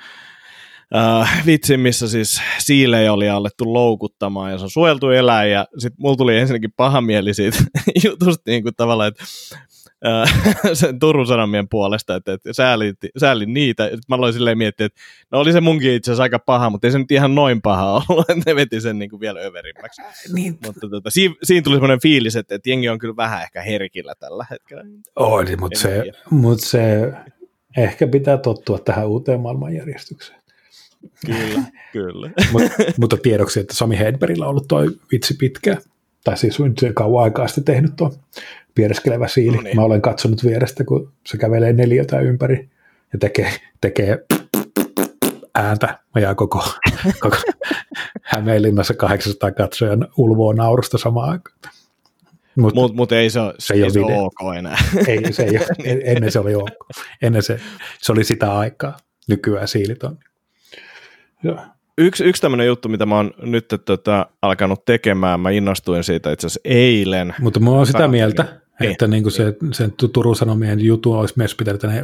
äh, 0.96 1.46
vitsin, 1.46 1.80
missä 1.80 2.08
siis 2.08 2.42
siilejä 2.58 3.12
oli 3.12 3.28
alettu 3.28 3.72
loukuttamaan 3.74 4.52
ja 4.52 4.58
se 4.58 4.64
on 4.64 4.70
suojeltu 4.70 5.10
eläin 5.10 5.50
ja 5.50 5.66
sitten 5.78 5.96
mulla 5.98 6.16
tuli 6.16 6.38
ensinnäkin 6.38 6.72
paha 6.76 7.00
mieli 7.00 7.34
siitä 7.34 7.58
jutusta 8.04 8.42
niin 8.46 8.62
kuin 8.62 8.74
tavallaan, 8.76 9.08
että 9.08 9.24
sen 10.72 10.98
Turun 10.98 11.26
Sanomien 11.26 11.68
puolesta, 11.68 12.14
että, 12.14 12.32
että 12.32 12.52
säälin, 12.52 12.94
säälin 13.18 13.54
niitä. 13.54 13.84
Sitten 13.84 14.02
mä 14.08 14.16
aloin 14.16 14.32
silleen 14.32 14.58
miettiä, 14.58 14.86
että 14.86 15.00
no 15.30 15.38
oli 15.38 15.52
se 15.52 15.60
munkin 15.60 15.94
itse 15.94 16.10
asiassa 16.10 16.22
aika 16.22 16.38
paha, 16.38 16.70
mutta 16.70 16.86
ei 16.86 16.90
se 16.90 16.98
nyt 16.98 17.10
ihan 17.10 17.34
noin 17.34 17.62
paha 17.62 18.02
ollut, 18.08 18.30
että 18.30 18.42
ne 18.46 18.56
veti 18.56 18.80
sen 18.80 18.98
niin 18.98 19.10
kuin 19.10 19.20
vielä 19.20 19.40
överimmäksi. 19.40 20.02
Niin. 20.32 20.58
Mutta 20.66 20.88
tota, 20.88 21.10
siinä, 21.10 21.34
siinä 21.42 21.62
tuli 21.62 21.76
semmoinen 21.76 22.00
fiilis, 22.00 22.36
että, 22.36 22.54
että 22.54 22.70
jengi 22.70 22.88
on 22.88 22.98
kyllä 22.98 23.16
vähän 23.16 23.42
ehkä 23.42 23.62
herkillä 23.62 24.14
tällä 24.14 24.46
hetkellä. 24.50 24.84
Oli, 25.16 25.56
mutta 25.56 25.78
se, 25.78 26.04
mutta 26.30 26.66
se 26.66 27.12
ehkä 27.76 28.06
pitää 28.06 28.38
tottua 28.38 28.78
tähän 28.78 29.08
uuteen 29.08 29.40
maailmanjärjestykseen. 29.40 30.42
Kyllä, 31.26 31.62
kyllä. 31.92 32.30
Mut, 32.52 32.62
mutta 32.96 33.16
tiedoksi, 33.16 33.60
että 33.60 33.74
Sami 33.74 33.98
Hedbergillä 33.98 34.44
on 34.44 34.50
ollut 34.50 34.68
toi 34.68 34.88
vitsi 35.12 35.34
pitkään. 35.34 35.78
Tai 36.24 36.36
siis 36.36 36.58
kauan 36.94 37.24
aikaa 37.24 37.48
sitten 37.48 37.64
tehnyt 37.64 37.96
tuon 37.96 38.12
piereskelevä 38.74 39.28
siili. 39.28 39.56
No 39.56 39.62
niin. 39.62 39.76
Mä 39.76 39.82
olen 39.82 40.02
katsonut 40.02 40.44
vierestä, 40.44 40.84
kun 40.84 41.12
se 41.26 41.38
kävelee 41.38 41.72
neljötä 41.72 42.20
ympäri 42.20 42.68
ja 43.12 43.18
tekee, 43.18 43.52
tekee 43.80 44.24
ääntä. 45.54 45.98
Mä 46.14 46.20
jää 46.20 46.34
koko, 46.34 46.64
koko 47.20 47.36
Hämeenlinnassa 48.22 48.94
800 48.94 49.52
katsojan 49.52 50.08
ulvoa 50.16 50.54
naurusta 50.54 50.98
samaan 50.98 51.30
aikaan. 51.30 51.58
Mutta 52.56 52.80
mut, 52.80 52.94
mut 52.94 53.12
ei 53.12 53.30
se, 53.30 53.40
ole, 53.40 53.54
se 53.58 53.74
ei, 53.74 53.90
se 53.90 54.00
ole 54.00 54.18
ok 54.18 54.56
enää. 54.58 54.78
Ei, 55.08 55.32
se 55.32 55.42
ei 55.42 55.58
ennen 56.14 56.32
se 56.32 56.38
oli 56.38 56.54
ok. 56.54 56.88
Ennen 57.22 57.42
se, 57.42 57.60
se 57.98 58.12
oli 58.12 58.24
sitä 58.24 58.58
aikaa. 58.58 58.96
Nykyään 59.28 59.68
siilit 59.68 60.02
on. 60.02 60.18
Joo 61.42 61.58
yksi, 61.98 62.24
yksi 62.24 62.42
tämmöinen 62.42 62.66
juttu, 62.66 62.88
mitä 62.88 63.06
mä 63.06 63.16
oon 63.16 63.30
nyt 63.42 63.66
tota, 63.84 64.26
alkanut 64.42 64.84
tekemään, 64.84 65.40
mä 65.40 65.50
innostuin 65.50 66.04
siitä 66.04 66.32
itse 66.32 66.46
asiassa 66.46 66.60
eilen. 66.64 67.34
Mutta 67.40 67.60
mä 67.60 67.70
oon 67.70 67.86
sitä 67.86 68.08
mieltä, 68.08 68.60
niin. 68.82 68.92
että 68.92 69.06
niin 69.06 69.22
kuin 69.22 69.32
se, 69.32 69.54
sen 69.72 69.92
Turun 70.12 70.36
Sanomien 70.36 70.80
jutu 70.80 71.12
olisi 71.12 71.34
myös 71.36 71.54
pitänyt, 71.54 71.84
että 71.84 71.96
ne 71.96 72.02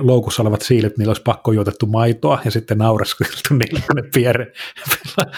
loukussa 0.00 0.42
olevat 0.42 0.62
siilet, 0.62 0.98
niillä 0.98 1.10
olisi 1.10 1.22
pakko 1.22 1.52
juotettu 1.52 1.86
maitoa 1.86 2.40
ja 2.44 2.50
sitten 2.50 2.78
naureskeltu 2.78 3.54
niillä, 3.54 3.80
kun 3.86 3.96
ne 3.96 4.02
piere. 4.14 4.52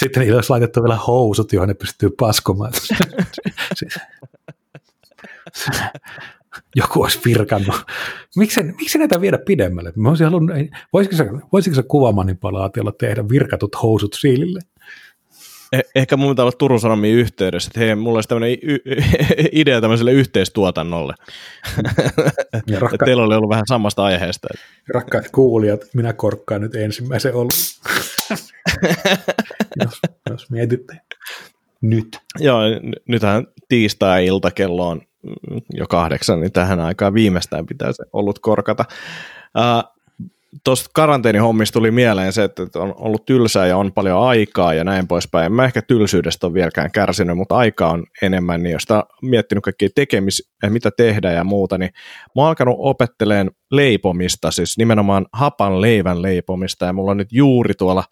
sitten 0.00 0.20
niillä 0.20 0.36
olisi 0.36 0.50
laitettu 0.50 0.82
vielä 0.82 0.96
housut, 0.96 1.52
johon 1.52 1.68
ne 1.68 1.74
pystyy 1.74 2.10
paskomaan 2.10 2.72
joku 6.76 7.02
olisi 7.02 7.20
virkannut. 7.24 7.74
Miksi, 8.36 8.62
miksi 8.62 8.98
näitä 8.98 9.20
viedä 9.20 9.38
pidemmälle? 9.38 9.92
Mä 9.96 10.12
halunnut, 10.24 10.56
voisiko, 10.92 11.16
se, 11.16 11.24
voisiko 11.52 11.76
se 11.76 11.82
kuvamanipulaatiolla 11.82 12.92
tehdä 12.92 13.28
virkatut 13.28 13.82
housut 13.82 14.16
siilille? 14.20 14.60
Eh, 15.76 15.82
ehkä 15.94 16.16
mun 16.16 16.30
pitää 16.30 16.42
olla 16.42 16.56
Turun 16.58 16.80
Sanomien 16.80 17.14
yhteydessä, 17.14 17.68
että 17.68 17.80
hei, 17.80 17.94
mulla 17.94 18.16
olisi 18.16 18.28
tämmöinen 18.28 18.58
idea 19.52 19.80
tämmöiselle 19.80 20.12
yhteistuotannolle. 20.12 21.14
Ja 22.66 22.80
rakka... 22.80 23.04
Teillä 23.04 23.22
oli 23.22 23.34
ollut 23.34 23.50
vähän 23.50 23.64
samasta 23.68 24.04
aiheesta. 24.04 24.48
Rakkaat 24.88 25.30
kuulijat, 25.30 25.80
minä 25.94 26.12
korkkaan 26.12 26.60
nyt 26.60 26.74
ensimmäisen 26.74 27.34
ollut. 27.34 27.54
jos, 29.84 30.00
jos 30.30 30.50
mietitte. 30.50 31.00
Nyt. 31.80 32.18
Joo, 32.38 32.60
nythän 33.08 33.46
tiistai-ilta 33.68 34.50
kello 34.50 34.88
on 34.88 35.02
jo 35.74 35.86
kahdeksan, 35.86 36.40
niin 36.40 36.52
tähän 36.52 36.80
aikaan 36.80 37.14
viimeistään 37.14 37.66
pitäisi 37.66 38.02
ollut 38.12 38.38
korkata. 38.38 38.84
Uh, 39.58 39.95
Tuosta 40.64 40.90
karanteenihommista 40.94 41.72
tuli 41.72 41.90
mieleen 41.90 42.32
se, 42.32 42.44
että 42.44 42.62
on 42.76 42.94
ollut 42.96 43.24
tylsää 43.24 43.66
ja 43.66 43.76
on 43.76 43.92
paljon 43.92 44.22
aikaa 44.22 44.74
ja 44.74 44.84
näin 44.84 45.08
poispäin. 45.08 45.52
Mä 45.52 45.64
ehkä 45.64 45.82
tylsyydestä 45.82 46.46
on 46.46 46.54
vieläkään 46.54 46.90
kärsinyt, 46.90 47.36
mutta 47.36 47.56
aika 47.56 47.88
on 47.88 48.06
enemmän, 48.22 48.62
niin 48.62 48.72
jos 48.72 48.90
on 48.90 49.02
miettinyt 49.22 49.64
kaikkia 49.64 49.88
tekemis, 49.94 50.52
mitä 50.68 50.90
tehdä 50.96 51.32
ja 51.32 51.44
muuta, 51.44 51.78
niin 51.78 51.90
mä 52.36 52.42
oon 52.42 52.48
alkanut 52.48 52.76
opetteleen 52.78 53.50
leipomista, 53.70 54.50
siis 54.50 54.78
nimenomaan 54.78 55.26
hapan 55.32 55.80
leivän 55.80 56.22
leipomista, 56.22 56.86
ja 56.86 56.92
mulla 56.92 57.10
on 57.10 57.16
nyt 57.16 57.32
juuri 57.32 57.74
tuolla 57.74 58.04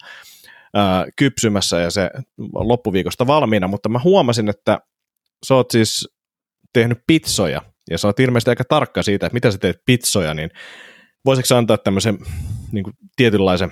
ää, 0.73 1.05
kypsymässä 1.15 1.79
ja 1.79 1.91
se 1.91 2.09
loppuviikosta 2.55 3.27
valmiina, 3.27 3.67
mutta 3.67 3.89
mä 3.89 3.99
huomasin, 4.03 4.49
että 4.49 4.79
sä 5.45 5.55
oot 5.55 5.71
siis 5.71 6.09
tehnyt 6.73 6.99
pizzoja, 7.07 7.61
ja 7.89 7.97
sä 7.97 8.07
oot 8.07 8.19
ilmeisesti 8.19 8.49
aika 8.49 8.63
tarkka 8.69 9.03
siitä, 9.03 9.25
että 9.25 9.33
mitä 9.33 9.51
sä 9.51 9.57
teet 9.57 9.81
pizzoja, 9.85 10.33
niin 10.33 10.49
voisitko 11.25 11.55
antaa 11.55 11.77
tämmöisen 11.77 12.17
niin 12.71 12.83
kuin 12.83 12.93
tietynlaisen 13.15 13.71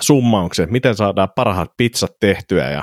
summauksen, 0.00 0.72
miten 0.72 0.96
saadaan 0.96 1.28
parhaat 1.36 1.70
pizzat 1.76 2.12
tehtyä 2.20 2.70
ja 2.70 2.82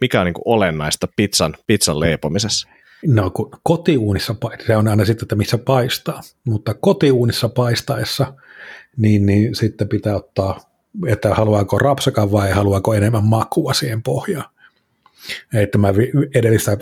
mikä 0.00 0.20
on 0.20 0.26
niin 0.26 0.34
kuin 0.34 0.42
olennaista 0.46 1.08
pizzan, 1.16 1.54
pizzan 1.66 2.00
leipomisessa? 2.00 2.68
No 3.06 3.30
kun 3.30 3.50
kotiuunissa, 3.62 4.34
se 4.66 4.76
on 4.76 4.88
aina 4.88 5.04
sitten, 5.04 5.24
että 5.24 5.36
missä 5.36 5.58
paistaa, 5.58 6.20
mutta 6.46 6.74
kotiuunissa 6.74 7.48
paistaessa, 7.48 8.34
niin, 8.96 9.26
niin 9.26 9.54
sitten 9.54 9.88
pitää 9.88 10.16
ottaa, 10.16 10.60
että 11.06 11.34
haluaako 11.34 11.78
rapsakan 11.78 12.32
vai 12.32 12.50
haluaako 12.50 12.94
enemmän 12.94 13.24
makua 13.24 13.74
siihen 13.74 14.02
pohjaan. 14.02 14.50
Että 15.54 15.78
mä 15.78 15.88
edellistä 16.34 16.76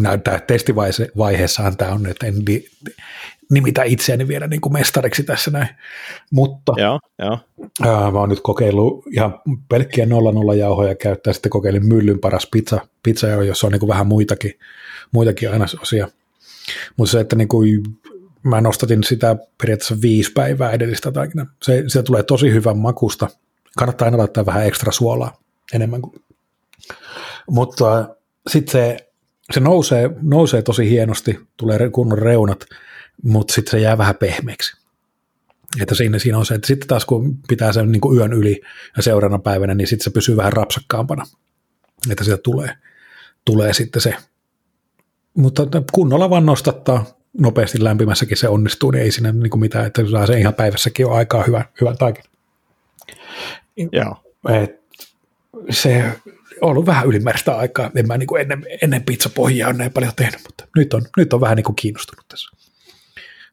näyttää 0.00 0.40
testivaiheessahan 0.40 1.76
tämä 1.76 1.92
on, 1.92 2.06
että 2.06 2.26
en 2.26 2.34
nimitä 3.50 3.82
itseäni 3.82 4.28
vielä 4.28 4.46
niin 4.46 4.60
kuin 4.60 4.72
mestariksi 4.72 5.22
tässä 5.22 5.50
näin. 5.50 5.68
Mutta 6.32 6.72
joo, 6.76 7.00
joo. 7.18 7.38
Ää, 7.86 8.10
mä 8.10 8.18
oon 8.18 8.28
nyt 8.28 8.40
kokeillut 8.40 9.04
ihan 9.12 9.40
pelkkiä 9.68 10.06
00 10.06 10.54
jauhoja 10.54 10.94
käyttää, 10.94 11.32
sitten 11.32 11.50
kokeilin 11.50 11.86
myllyn 11.86 12.18
paras 12.18 12.48
pizza, 12.52 12.80
pizza 13.02 13.26
jossa 13.26 13.66
on 13.66 13.72
niin 13.72 13.80
kuin 13.80 13.88
vähän 13.88 14.06
muitakin, 14.06 14.52
muitakin 15.12 15.50
ainesosia. 15.50 16.08
Mutta 16.96 17.12
se, 17.12 17.20
että 17.20 17.36
niin 17.36 17.48
kuin, 17.48 17.82
mä 18.42 18.60
nostatin 18.60 19.04
sitä 19.04 19.36
periaatteessa 19.60 20.02
viisi 20.02 20.32
päivää 20.32 20.70
edellistä 20.70 21.12
taikina. 21.12 21.46
Se, 21.62 21.84
se 21.86 22.02
tulee 22.02 22.22
tosi 22.22 22.52
hyvän 22.52 22.78
makusta. 22.78 23.28
Kannattaa 23.78 24.06
aina 24.06 24.18
laittaa 24.18 24.46
vähän 24.46 24.66
ekstra 24.66 24.92
suolaa 24.92 25.40
enemmän 25.74 26.02
kuin. 26.02 26.22
Mutta 27.50 28.08
sitten 28.48 28.72
se, 28.72 28.96
se 29.50 29.60
nousee, 29.60 30.10
nousee 30.22 30.62
tosi 30.62 30.90
hienosti, 30.90 31.38
tulee 31.56 31.90
kunnon 31.90 32.18
reunat, 32.18 32.64
mutta 33.22 33.54
sitten 33.54 33.70
se 33.70 33.80
jää 33.80 33.98
vähän 33.98 34.16
pehmeäksi. 34.16 34.76
Että 35.80 35.94
siinä, 35.94 36.18
siinä 36.18 36.38
on 36.38 36.46
se, 36.46 36.54
että 36.54 36.66
sitten 36.66 36.88
taas 36.88 37.04
kun 37.04 37.38
pitää 37.48 37.72
sen 37.72 37.92
niin 37.92 38.00
kuin 38.00 38.18
yön 38.18 38.32
yli 38.32 38.60
ja 38.96 39.02
seuraavana 39.02 39.42
päivänä, 39.42 39.74
niin 39.74 39.86
sitten 39.86 40.04
se 40.04 40.10
pysyy 40.10 40.36
vähän 40.36 40.52
rapsakkaampana, 40.52 41.26
että 42.10 42.24
sieltä 42.24 42.42
tulee, 42.42 42.74
tulee 43.44 43.72
sitten 43.72 44.02
se. 44.02 44.14
Mutta 45.34 45.62
kunnolla 45.92 46.30
vaan 46.30 46.46
nostattaa 46.46 47.18
nopeasti 47.38 47.84
lämpimässäkin 47.84 48.36
se 48.36 48.48
onnistuu, 48.48 48.90
niin 48.90 49.02
ei 49.02 49.12
siinä 49.12 49.32
niin 49.32 49.50
kuin 49.50 49.60
mitään, 49.60 49.86
että 49.86 50.02
saa 50.10 50.26
se 50.26 50.38
ihan 50.38 50.54
päivässäkin 50.54 51.04
jo 51.04 51.10
aikaa 51.10 51.44
hyvä, 51.44 51.64
hyvän 51.80 51.98
taikin. 51.98 52.24
Joo. 53.92 54.16
Et 54.48 54.80
se 55.70 56.04
on 56.60 56.70
ollut 56.70 56.86
vähän 56.86 57.06
ylimääräistä 57.06 57.56
aikaa. 57.56 57.90
En 57.96 58.06
mä 58.06 58.18
niin 58.18 58.26
kuin 58.26 58.42
ennen, 58.42 58.66
ennen 58.82 59.02
pizzapohjaa 59.02 59.68
ole 59.68 59.78
näin 59.78 59.92
paljon 59.92 60.12
tehnyt, 60.16 60.40
mutta 60.42 60.66
nyt 60.76 60.94
on, 60.94 61.02
nyt 61.16 61.32
on 61.32 61.40
vähän 61.40 61.56
niin 61.56 61.64
kuin 61.64 61.76
kiinnostunut 61.76 62.28
tässä. 62.28 62.50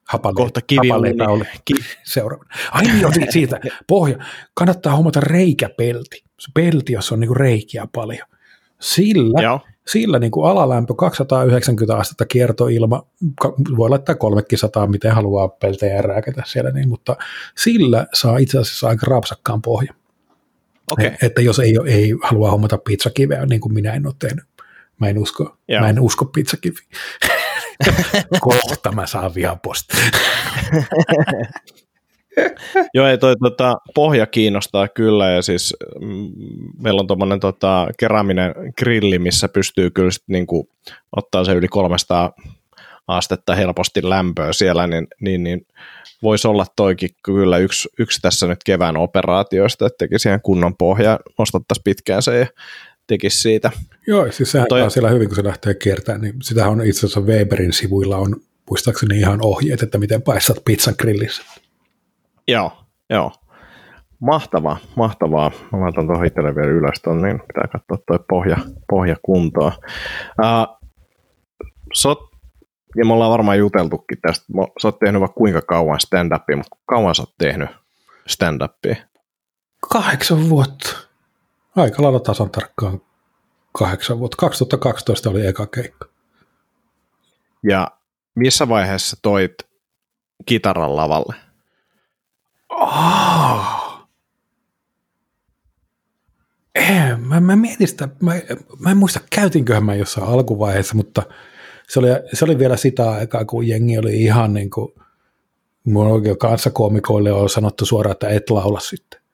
Hapale, 0.07 0.33
Kohta 0.35 0.61
kivi 0.61 0.91
oli 0.91 1.13
ki- 1.65 1.73
seuraavana. 2.03 2.49
Ai 2.71 2.83
niin, 2.83 3.01
jo, 3.01 3.09
siitä 3.29 3.59
pohja. 3.87 4.17
Kannattaa 4.53 4.95
huomata 4.95 5.19
reikäpelti. 5.19 6.23
Se 6.39 6.51
pelti, 6.53 6.93
jossa 6.93 7.15
on 7.15 7.19
niinku 7.19 7.33
reikiä 7.33 7.87
paljon. 7.95 8.27
Sillä, 8.81 9.41
Joo. 9.41 9.59
sillä 9.87 10.19
niinku 10.19 10.43
alalämpö 10.43 10.93
290 10.93 11.97
astetta 11.97 12.25
kiertoilma, 12.25 13.07
voi 13.77 13.89
laittaa 13.89 14.15
300, 14.15 14.87
miten 14.87 15.11
haluaa 15.11 15.47
peltejä 15.47 16.01
rääkätä 16.01 16.43
siellä, 16.45 16.71
niin, 16.71 16.89
mutta 16.89 17.15
sillä 17.57 18.07
saa 18.13 18.37
itse 18.37 18.59
asiassa 18.59 18.87
aika 18.87 19.05
rapsakkaan 19.09 19.61
pohja. 19.61 19.93
Okay. 20.91 21.11
Että 21.21 21.41
jos 21.41 21.59
ei, 21.59 21.73
ei 21.87 22.13
halua 22.23 22.51
hommata 22.51 22.77
pizzakiveä, 22.77 23.45
niin 23.45 23.61
kuin 23.61 23.73
minä 23.73 23.93
en 23.93 24.05
ole 24.07 24.15
tehnyt. 24.19 24.45
Mä 24.99 25.07
en 25.09 25.17
usko, 25.17 25.57
mä 25.79 25.89
en 25.89 25.99
usko 25.99 26.25
pizzakiviä. 26.25 26.79
Kohta 28.39 28.91
mä 28.91 29.07
saan 29.07 29.31
posta. 29.63 29.97
Joo, 32.93 33.07
ei 33.07 33.17
toi 33.17 33.35
tota, 33.43 33.77
pohja 33.95 34.25
kiinnostaa 34.25 34.87
kyllä 34.87 35.29
ja 35.29 35.41
siis 35.41 35.75
mm, 36.01 36.31
meillä 36.79 36.99
on 36.99 37.07
tuommoinen 37.07 37.39
tota, 37.39 37.87
keraminen 37.97 38.53
grilli, 38.77 39.19
missä 39.19 39.49
pystyy 39.49 39.91
kyllä 39.91 40.11
sit, 40.11 40.23
niin 40.27 40.47
kuin, 40.47 40.67
ottaa 41.15 41.43
se 41.43 41.51
yli 41.51 41.67
300 41.67 42.31
astetta 43.07 43.55
helposti 43.55 44.09
lämpöä 44.09 44.53
siellä, 44.53 44.87
niin, 44.87 45.07
niin, 45.21 45.43
niin 45.43 45.67
voisi 46.23 46.47
olla 46.47 46.65
toikin 46.75 47.09
kyllä 47.23 47.57
yksi, 47.57 47.89
yksi 47.99 48.21
tässä 48.21 48.47
nyt 48.47 48.63
kevään 48.65 48.97
operaatioista, 48.97 49.85
että 49.85 49.97
tekisi 49.97 50.29
ihan 50.29 50.41
kunnon 50.41 50.77
pohja, 50.77 51.19
nostattaisiin 51.39 51.83
pitkään 51.83 52.21
se 52.21 52.39
ja 52.39 52.47
tekisi 53.07 53.41
siitä. 53.41 53.71
Joo, 54.07 54.31
siis 54.31 54.51
sehän 54.51 54.67
Toi... 54.69 54.81
on 54.81 54.91
siellä 54.91 55.09
hyvin, 55.09 55.27
kun 55.27 55.35
se 55.35 55.43
lähtee 55.43 55.73
kiertämään, 55.73 56.21
niin 56.21 56.33
sitähän 56.41 56.71
on 56.71 56.85
itse 56.85 56.99
asiassa 56.99 57.21
Weberin 57.21 57.73
sivuilla 57.73 58.17
on 58.17 58.35
muistaakseni 58.69 59.19
ihan 59.19 59.39
ohjeet, 59.41 59.83
että 59.83 59.97
miten 59.97 60.21
paistat 60.21 60.57
pizzan 60.65 60.95
grillissä. 60.99 61.43
Joo, 62.47 62.71
joo. 63.09 63.31
Mahtavaa, 64.19 64.77
mahtavaa. 64.95 65.51
Mä 65.71 65.79
laitan 65.81 66.07
tuohon 66.07 66.25
itselle 66.25 66.55
vielä 66.55 66.71
ylös 66.71 67.01
ton, 67.03 67.21
niin 67.21 67.39
pitää 67.39 67.67
katsoa 67.71 67.97
toi 68.07 68.25
pohja, 68.29 68.57
pohja 68.89 69.15
kuntoa. 69.21 69.71
Uh, 70.41 70.89
sot, 71.93 72.19
ja 72.95 73.05
me 73.05 73.13
ollaan 73.13 73.31
varmaan 73.31 73.57
juteltukin 73.57 74.17
tästä, 74.21 74.45
sä 74.81 74.87
oot 74.87 74.99
tehnyt 74.99 75.19
vaikka 75.19 75.35
kuinka 75.35 75.61
kauan 75.61 75.99
stand-upia, 75.99 76.55
mutta 76.55 76.77
kauan 76.85 77.15
sä 77.15 77.21
oot 77.21 77.35
tehnyt 77.37 77.69
stand-upia? 78.27 78.95
Kahdeksan 79.93 80.49
vuotta. 80.49 80.89
Aika 81.75 82.03
lailla 82.03 82.19
tasan 82.19 82.51
tarkkaan 82.51 83.01
kahdeksan 83.71 84.19
vuotta. 84.19 84.37
2012 84.37 85.29
oli 85.29 85.47
eka 85.47 85.67
keikka. 85.67 86.09
Ja 87.63 87.91
missä 88.35 88.69
vaiheessa 88.69 89.17
toit 89.21 89.53
kitaran 90.45 90.95
lavalle? 90.95 91.35
Oh. 92.69 93.85
Ei, 96.75 97.15
mä, 97.17 97.39
mä 97.39 97.55
mietin 97.55 97.87
sitä, 97.87 98.09
mä, 98.21 98.33
mä 98.79 98.91
en 98.91 98.97
muista 98.97 99.19
käytinköhän 99.29 99.85
mä 99.85 99.95
jossain 99.95 100.27
alkuvaiheessa, 100.27 100.95
mutta 100.95 101.23
se 101.87 101.99
oli, 101.99 102.07
se 102.33 102.45
oli 102.45 102.59
vielä 102.59 102.77
sitä 102.77 103.11
aikaa, 103.11 103.45
kun 103.45 103.67
jengi 103.67 103.97
oli 103.97 104.21
ihan 104.21 104.53
niin 104.53 104.69
kuin, 104.69 104.93
mun 105.83 106.07
oikein 106.07 106.37
kanssakoomikoille 106.37 107.31
on 107.31 107.49
sanottu 107.49 107.85
suoraan, 107.85 108.11
että 108.11 108.29
et 108.29 108.49
laula 108.49 108.79
sitten. 108.79 109.24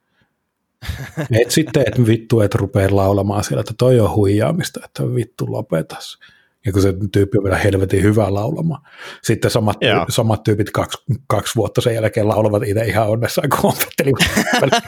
et 1.41 1.51
sitten, 1.51 1.83
että 1.87 2.05
vittu, 2.07 2.41
et 2.41 2.55
rupea 2.55 2.87
laulamaan 2.91 3.43
siellä, 3.43 3.61
että 3.61 3.73
toi 3.77 3.99
on 3.99 4.15
huijaamista, 4.15 4.79
että 4.85 5.03
vittu 5.15 5.51
lopetas. 5.51 6.19
Ja 6.65 6.71
kun 6.71 6.81
se 6.81 6.93
tyyppi 7.11 7.37
on 7.37 7.43
vielä 7.43 7.57
helvetin 7.57 8.03
hyvä 8.03 8.33
laulamaan. 8.33 8.81
Sitten 9.23 9.51
samat, 9.51 9.77
samat 10.09 10.43
tyypit 10.43 10.71
kaksi, 10.71 10.97
kaksi 11.27 11.55
vuotta 11.55 11.81
sen 11.81 11.95
jälkeen 11.95 12.27
laulavat 12.27 12.63
itse 12.63 12.85
ihan 12.85 13.09
onnessaan, 13.09 13.49
kun 13.49 13.71
opettelivat. 13.73 14.21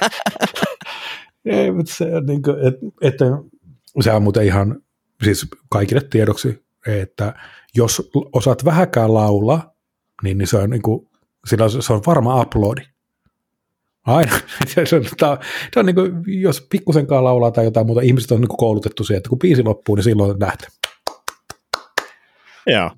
Ei, 1.46 1.72
mutta 1.72 1.94
se 1.94 2.16
on 2.16 2.26
niin 2.26 2.42
kuin, 2.42 2.68
että, 2.68 2.80
että 3.02 3.26
se 4.02 4.12
on 4.12 4.24
muuten 4.24 4.46
ihan, 4.46 4.82
siis 5.24 5.48
kaikille 5.70 6.02
tiedoksi, 6.10 6.66
että 6.88 7.34
jos 7.76 8.12
osaat 8.34 8.66
vähäkään 8.66 9.14
laulaa, 9.14 9.76
niin, 10.24 10.38
niin 10.38 10.48
se 10.48 10.58
on, 10.58 10.70
niin 10.70 10.82
kuin, 10.82 11.10
sillä 11.48 11.70
se 11.70 11.94
on 11.94 12.02
varma 12.08 12.42
uploadi. 12.42 12.82
Aina. 14.08 14.32
se 14.86 14.96
on, 14.96 15.04
tämä 15.18 15.32
on, 15.32 15.38
tämä 15.74 15.82
on 15.82 15.86
niin 15.86 15.96
kuin, 15.96 16.24
jos 16.42 16.68
pikkusenkaan 16.70 17.24
laulaa 17.24 17.52
tai 17.52 17.64
jotain 17.64 17.86
muuta, 17.86 18.02
ihmiset 18.02 18.32
on 18.32 18.42
niin 18.42 18.50
kuin 18.50 18.58
koulutettu 18.58 19.04
siihen, 19.04 19.18
että 19.18 19.30
kun 19.30 19.40
biisi 19.40 19.64
loppuu, 19.64 19.96
niin 19.96 20.04
silloin 20.04 20.40
nähty. 20.40 20.68
Joo. 22.68 22.92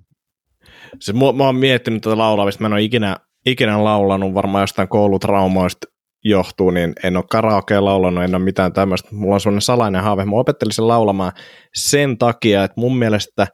Se, 1.00 1.14
mä, 1.14 1.32
mä 1.34 1.44
oon 1.44 1.56
miettinyt 1.56 2.02
tätä 2.02 2.18
laulamista, 2.18 2.62
mä 2.62 2.68
en 2.68 2.74
ole 2.74 2.82
ikinä, 2.82 3.18
ikinä 3.46 3.84
laulanut, 3.84 4.34
varmaan 4.34 4.64
jostain 4.64 4.88
koulutraumoista 4.88 5.88
johtuu, 6.24 6.72
niin 6.72 6.94
en 7.04 7.18
ole 7.18 7.26
karaokea 7.30 7.86
laulanut, 7.86 8.24
en 8.24 8.36
ole 8.36 8.44
mitään 8.44 8.74
tämmöistä. 8.74 9.10
Mulla 9.12 9.34
on 9.34 9.42
sellainen 9.42 9.62
salainen 9.62 10.04
haave. 10.04 10.26
Mä 10.26 10.36
opettelin 10.36 10.74
sen 10.74 10.88
laulamaan 10.88 11.32
sen 11.76 12.18
takia, 12.18 12.64
että 12.64 12.82
mun 12.82 12.98
mielestä 12.98 13.48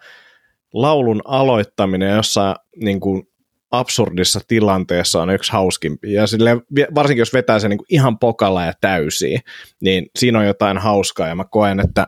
laulun 0.74 1.22
aloittaminen 1.26 2.16
jossain 2.16 2.56
niin 2.76 3.00
kuin 3.00 3.24
absurdissa 3.72 4.40
tilanteessa 4.48 5.22
on 5.22 5.30
yksi 5.30 5.52
hauskimpi. 5.52 6.14
Ja 6.14 6.28
sille, 6.28 6.58
varsinkin 6.96 7.22
jos 7.22 7.34
vetää 7.34 7.60
sen 7.60 7.70
niin 7.70 7.80
ihan 7.90 8.20
pokalla 8.20 8.66
ja 8.66 8.74
täysiä, 8.82 9.40
niin 9.82 10.06
siinä 10.16 10.40
on 10.40 10.46
jotain 10.46 10.78
hauskaa. 10.78 11.28
Ja 11.28 11.36
mä 11.36 11.46
koen, 11.52 11.80
että 11.80 12.08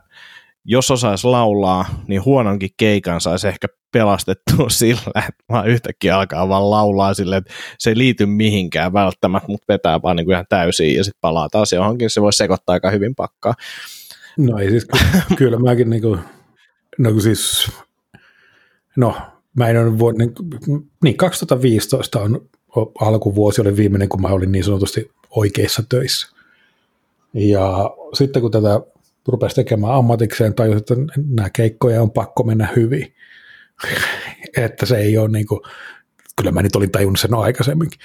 jos 0.65 0.91
osaisi 0.91 1.27
laulaa, 1.27 1.85
niin 2.07 2.25
huononkin 2.25 2.69
keikan 2.77 3.21
saisi 3.21 3.47
ehkä 3.47 3.67
pelastettua 3.91 4.69
sillä, 4.79 5.27
että 5.27 5.43
vaan 5.49 5.67
yhtäkkiä 5.67 6.17
alkaa 6.17 6.49
vaan 6.49 6.69
laulaa 6.69 7.13
sille, 7.13 7.37
että 7.37 7.53
se 7.79 7.89
ei 7.89 7.97
liity 7.97 8.25
mihinkään 8.25 8.93
välttämättä, 8.93 9.47
mutta 9.47 9.73
vetää 9.73 10.01
vaan 10.01 10.15
niin 10.15 10.25
kuin 10.25 10.33
ihan 10.33 10.45
täysin 10.49 10.95
ja 10.95 11.03
sitten 11.03 11.21
palaa 11.21 11.49
taas 11.49 11.73
johonkin, 11.73 12.09
se 12.09 12.21
voi 12.21 12.33
sekoittaa 12.33 12.73
aika 12.73 12.89
hyvin 12.89 13.15
pakkaa. 13.15 13.53
No 14.37 14.57
ei 14.57 14.69
siis, 14.69 14.87
kyllä 15.37 15.59
mäkin 15.59 15.89
niin 15.89 16.01
kuin, 16.01 16.19
no 16.97 17.19
siis, 17.19 17.71
no 18.97 19.15
mä 19.57 19.67
en 19.67 19.81
ole 19.81 19.99
vuoden, 19.99 20.31
niin 21.03 21.17
2015 21.17 22.19
on 22.19 22.49
alkuvuosi 22.99 23.61
oli 23.61 23.77
viimeinen, 23.77 24.09
kun 24.09 24.21
mä 24.21 24.27
olin 24.27 24.51
niin 24.51 24.63
sanotusti 24.63 25.11
oikeissa 25.29 25.83
töissä. 25.89 26.27
Ja 27.33 27.91
sitten 28.13 28.41
kun 28.41 28.51
tätä 28.51 28.81
rupesi 29.27 29.55
tekemään 29.55 29.93
ammatikseen, 29.93 30.53
tai 30.53 30.71
että 30.71 30.95
nämä 31.27 31.49
keikkoja 31.49 32.01
on 32.01 32.11
pakko 32.11 32.43
mennä 32.43 32.69
hyvin. 32.75 33.13
että 34.57 34.85
se 34.85 34.97
ei 34.97 35.17
ole 35.17 35.29
niin 35.29 35.47
kuin, 35.47 35.61
kyllä 36.35 36.51
mä 36.51 36.61
nyt 36.61 36.75
olin 36.75 36.91
tajunnut 36.91 37.19
sen 37.19 37.33
aikaisemminkin. 37.33 37.99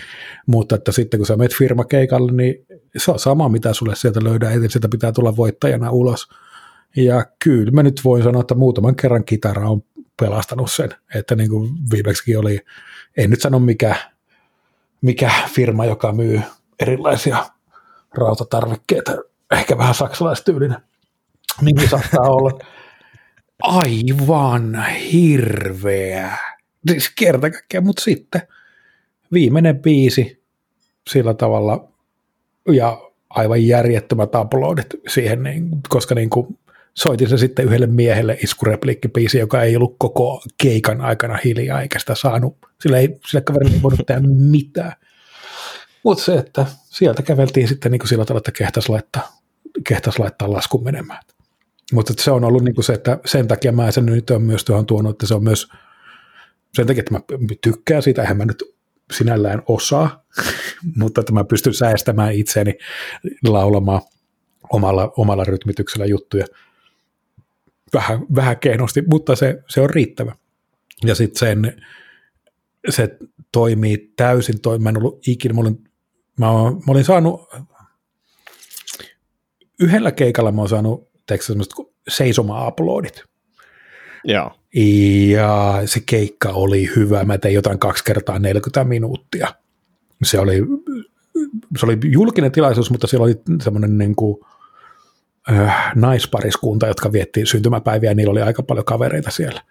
Mutta 0.47 0.75
että 0.75 0.93
sitten 0.93 1.21
kun 1.21 1.27
sä 1.27 1.37
menet 1.37 1.55
firmakeikalle, 1.55 2.33
niin 2.33 2.67
se 2.97 3.11
on 3.11 3.19
sama, 3.19 3.49
mitä 3.49 3.73
sulle 3.73 3.97
sieltä 3.97 4.25
löydään, 4.25 4.53
että 4.53 4.69
sieltä 4.69 4.89
pitää 4.89 5.13
tulla 5.13 5.37
voittajana 5.37 5.91
ulos. 5.91 6.29
Ja 6.97 7.27
kyllä 7.45 7.71
mä 7.71 7.83
nyt 7.83 8.01
voin 8.05 8.23
sanoa, 8.23 8.41
että 8.41 8.55
muutaman 8.55 8.97
kerran 8.97 9.25
kitara 9.25 9.71
on 9.71 9.83
pelastanut 10.21 10.71
sen, 10.71 10.91
että 11.15 11.35
niin 11.35 11.51
kuin 11.51 11.71
viimeksi 11.93 12.37
oli, 12.37 12.61
en 13.17 13.31
nyt 13.31 13.41
sano 13.41 13.59
mikä, 13.59 13.97
mikä 15.01 15.31
firma, 15.55 15.85
joka 15.85 16.13
myy 16.13 16.41
erilaisia 16.81 17.47
rautatarvikkeita, 18.15 19.13
ehkä 19.53 19.79
vähän 19.79 19.95
saksalaistyylinen, 19.95 20.79
niin 21.61 21.89
saattaa 21.89 22.31
olla. 22.37 22.59
Aivan 23.63 24.85
hirveä. 25.13 26.39
Siis 26.89 27.13
kerta 27.19 27.51
kaikkiaan, 27.51 27.85
mutta 27.85 28.03
sitten 28.03 28.43
viimeinen 29.33 29.83
biisi 29.83 30.43
sillä 31.09 31.35
tavalla 31.35 31.89
ja 32.73 33.01
aivan 33.31 33.67
järjettömät 33.67 34.35
uploadit 34.35 34.87
siihen, 35.09 35.43
niin, 35.43 35.71
koska 35.89 36.15
niin 36.15 36.31
kuin 36.31 36.59
soitin 36.99 37.29
se 37.29 37.39
sitten 37.39 37.65
yhdelle 37.65 37.87
miehelle 37.87 38.39
iskurepliikkipiisi, 38.43 39.39
joka 39.39 39.63
ei 39.63 39.77
ollut 39.77 39.97
koko 39.99 40.43
keikan 40.63 41.01
aikana 41.01 41.39
hiljaa, 41.45 41.83
eikä 41.83 41.99
sitä 41.99 42.15
saanut, 42.15 42.59
sillä, 42.83 42.99
ei, 42.99 43.19
sillä 43.27 43.41
kaverilla 43.41 43.75
ei 43.75 43.83
voinut 43.83 44.07
tehdä 44.07 44.21
mitään. 44.51 44.93
Mutta 46.03 46.25
se, 46.25 46.35
että 46.35 46.67
sieltä 46.85 47.23
käveltiin 47.23 47.69
sitten 47.69 47.93
niin 47.93 47.99
kuin 47.99 48.09
sillä 48.09 48.25
tavalla, 48.25 48.41
että 48.41 48.53
kehtas 48.53 48.89
laittaa, 48.89 49.39
kehtas 49.89 50.19
laittaa 50.19 50.53
laskun 50.53 50.85
menemään. 50.85 51.23
Mutta 51.93 52.13
se 52.19 52.31
on 52.31 52.45
ollut 52.45 52.65
niin 52.65 52.75
kuin 52.75 52.85
se, 52.85 52.93
että 52.93 53.19
sen 53.27 53.49
takia 53.49 53.73
mä 53.73 53.91
sen 53.91 54.07
nyt 54.07 54.31
on 54.31 54.43
myös 54.43 54.65
tuohon 54.65 54.87
tuonut, 54.87 55.11
että 55.11 55.27
se 55.27 55.35
on 55.35 55.45
myös 55.45 55.69
sen 56.75 56.87
takia, 56.87 57.01
että 57.01 57.15
mä 57.15 57.21
tykkään 57.61 58.03
siitä, 58.03 58.23
eihän 58.23 58.37
mä 58.37 58.45
nyt 58.45 58.65
sinällään 59.13 59.63
osaa, 59.69 60.25
mutta 61.01 61.21
että 61.21 61.33
mä 61.33 61.45
pystyn 61.45 61.75
säästämään 61.75 62.35
itseäni 62.35 62.75
laulamaan 63.49 64.03
omalla, 64.73 65.13
omalla 65.17 65.45
rytmityksellä 65.45 66.07
juttuja 66.07 66.47
vähän, 67.95 68.21
vähän 68.35 68.59
kehnosti, 68.59 69.03
mutta 69.11 69.37
se, 69.37 69.63
se 69.69 69.81
on 69.81 69.91
riittävä. 69.91 70.35
Ja 71.05 71.15
sitten 71.15 71.39
sen, 71.39 71.83
se 72.89 73.17
toimii 73.53 74.13
täysin, 74.17 74.61
toi, 74.61 74.79
mä 74.79 74.89
en 74.89 74.99
ollut 74.99 75.29
ikinä, 75.29 75.55
mä 75.55 75.61
olin, 75.61 75.85
mä, 76.39 76.47
mä 76.87 76.93
olin 76.93 77.05
saanut, 77.05 77.41
yhdellä 79.81 80.13
keikalla 80.13 80.53
mä 80.53 80.61
oon 80.61 80.69
saanut 80.69 81.09
semmoista 81.41 81.75
seisoma-uploadit. 82.09 83.25
Joo. 84.25 84.53
Ja 85.31 85.83
se 85.85 86.01
keikka 86.07 86.49
oli 86.49 86.91
hyvä. 86.97 87.25
Mä 87.25 87.39
tein 87.39 87.55
jotain 87.55 87.79
kaksi 87.79 88.05
kertaa 88.05 88.39
40 88.39 88.85
minuuttia. 88.85 89.55
Se 90.23 90.39
oli, 90.39 90.63
se 91.79 91.87
oli 91.87 91.99
julkinen 92.05 92.53
tilaisuus, 92.53 92.91
mutta 92.91 93.07
siellä 93.07 93.25
oli 93.25 93.41
semmoinen 93.63 93.99
niin 93.99 94.17
kuin, 94.17 94.45
naispariskunta, 95.95 96.87
jotka 96.87 97.13
vietti 97.13 97.47
syntymäpäiviä, 97.47 98.15
niillä 98.15 98.31
oli 98.31 98.43
aika 98.43 98.63
paljon 98.63 98.85
kavereita 98.85 99.31
siellä. 99.31 99.63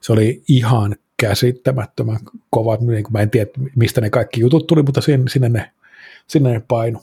Se 0.00 0.12
oli 0.12 0.42
ihan 0.48 0.96
käsittämättömän 1.16 2.18
kova, 2.50 2.76
niin 2.76 3.02
kuin 3.02 3.12
mä 3.12 3.20
en 3.20 3.30
tiedä, 3.30 3.50
mistä 3.76 4.00
ne 4.00 4.10
kaikki 4.10 4.40
jutut 4.40 4.66
tuli, 4.66 4.82
mutta 4.82 5.00
sinne, 5.00 5.30
sinne 5.30 5.48
ne, 5.48 5.70
sinne 6.26 6.52
ne 6.52 6.62
painu. 6.68 6.98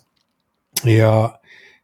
Ja 0.85 1.39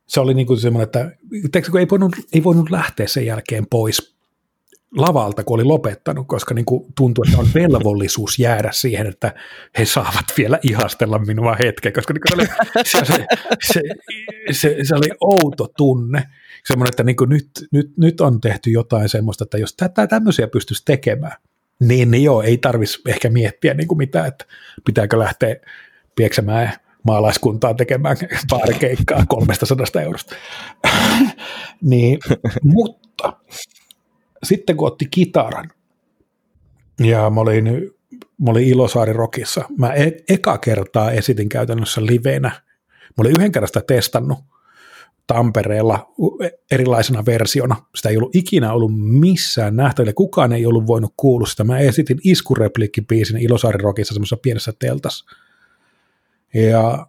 se 0.07 0.19
oli 0.19 0.33
niin 0.33 0.47
kuin 0.47 0.59
semmoinen, 0.59 0.83
että 0.83 1.11
teikö, 1.51 1.79
ei, 1.79 1.87
voinut, 1.91 2.15
ei 2.33 2.43
voinut 2.43 2.69
lähteä 2.69 3.07
sen 3.07 3.25
jälkeen 3.25 3.65
pois 3.69 4.15
lavalta, 4.97 5.43
kun 5.43 5.55
oli 5.55 5.63
lopettanut, 5.63 6.27
koska 6.27 6.53
niin 6.53 6.65
kuin 6.65 6.93
tuntui, 6.97 7.25
että 7.27 7.39
on 7.39 7.47
velvollisuus 7.53 8.39
jäädä 8.39 8.69
siihen, 8.71 9.07
että 9.07 9.33
he 9.77 9.85
saavat 9.85 10.25
vielä 10.37 10.59
ihastella 10.63 11.19
minua 11.19 11.55
hetken, 11.59 11.93
koska 11.93 12.13
niin 12.13 12.21
se, 12.29 12.35
oli, 12.35 12.45
se, 12.85 13.05
se, 13.05 13.25
se, 13.63 13.81
se, 14.51 14.77
se 14.83 14.95
oli 14.95 15.09
outo 15.21 15.67
tunne, 15.77 16.23
semmoinen, 16.67 16.91
että 16.91 17.03
niin 17.03 17.15
kuin 17.15 17.29
nyt, 17.29 17.49
nyt, 17.71 17.91
nyt 17.97 18.21
on 18.21 18.41
tehty 18.41 18.71
jotain 18.71 19.09
semmoista, 19.09 19.43
että 19.43 19.57
jos 19.57 19.73
tätä 19.75 20.07
tämmöisiä 20.07 20.47
pystyisi 20.47 20.85
tekemään, 20.85 21.35
niin, 21.79 22.11
niin 22.11 22.23
joo, 22.23 22.41
ei 22.41 22.57
tarvitsisi 22.57 23.01
ehkä 23.07 23.29
miettiä 23.29 23.73
niin 23.73 23.87
kuin 23.87 23.97
mitään, 23.97 24.27
että 24.27 24.45
pitääkö 24.85 25.19
lähteä 25.19 25.55
pieksämään 26.15 26.73
maalaiskuntaa 27.03 27.73
tekemään 27.73 28.17
baarikeikkaa 28.49 29.25
300 29.25 30.01
eurosta. 30.01 30.35
niin, 31.81 32.19
mutta 32.63 33.33
sitten 34.43 34.77
kun 34.77 34.87
otti 34.87 35.05
kitaran, 35.11 35.71
ja 36.99 37.29
mä 37.29 37.41
olin, 37.41 37.65
mä 38.41 38.51
olin 38.51 38.67
Ilosaari 38.67 39.13
Rockissa, 39.13 39.65
mä 39.77 39.93
e- 39.93 40.17
eka 40.29 40.57
kertaa 40.57 41.11
esitin 41.11 41.49
käytännössä 41.49 42.05
livenä. 42.05 42.49
Mä 43.17 43.21
olin 43.21 43.33
yhden 43.39 43.51
kerran 43.51 43.67
sitä 43.67 43.81
testannut 43.87 44.39
Tampereella 45.27 46.13
erilaisena 46.71 47.25
versiona. 47.25 47.75
Sitä 47.95 48.09
ei 48.09 48.17
ollut 48.17 48.35
ikinä 48.35 48.73
ollut 48.73 48.91
missään 48.95 49.75
nähtävillä. 49.75 50.13
Kukaan 50.13 50.53
ei 50.53 50.65
ollut 50.65 50.87
voinut 50.87 51.13
kuulla 51.17 51.47
sitä. 51.47 51.63
Mä 51.63 51.79
esitin 51.79 52.19
iskurepliikkipiisin 52.23 53.37
Ilosaari 53.37 53.77
Rockissa 53.77 54.13
semmoisessa 54.13 54.37
pienessä 54.37 54.73
teltassa. 54.79 55.25
Ja 56.53 57.07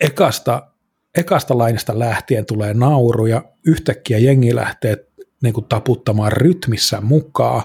ekasta, 0.00 0.70
ekasta 1.14 1.58
lainista 1.58 1.98
lähtien 1.98 2.46
tulee 2.46 2.74
nauru 2.74 3.26
ja 3.26 3.44
yhtäkkiä 3.66 4.18
jengi 4.18 4.54
lähtee 4.54 5.06
niin 5.46 5.54
kuin 5.54 5.66
taputtamaan 5.68 6.32
rytmissä 6.32 7.00
mukaan. 7.00 7.62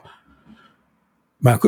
Mä, 1.43 1.59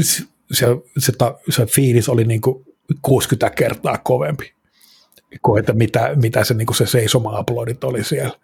se, 0.00 0.22
se, 0.52 0.66
se, 0.98 1.12
se 1.50 1.66
fiilis 1.66 2.08
oli 2.08 2.24
niin 2.24 2.40
kuin 2.40 2.64
60 3.02 3.50
kertaa 3.50 3.98
kovempi 3.98 4.54
kuin 5.42 5.60
että 5.60 5.72
mitä, 5.72 6.10
mitä 6.14 6.44
se, 6.44 6.54
niin 6.54 6.66
kuin 6.66 6.76
se 6.76 6.86
seisoma-uploadit 6.86 7.84
oli 7.84 8.04
siellä. 8.04 8.36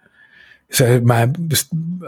Se, 0.73 1.01
mä, 1.01 1.29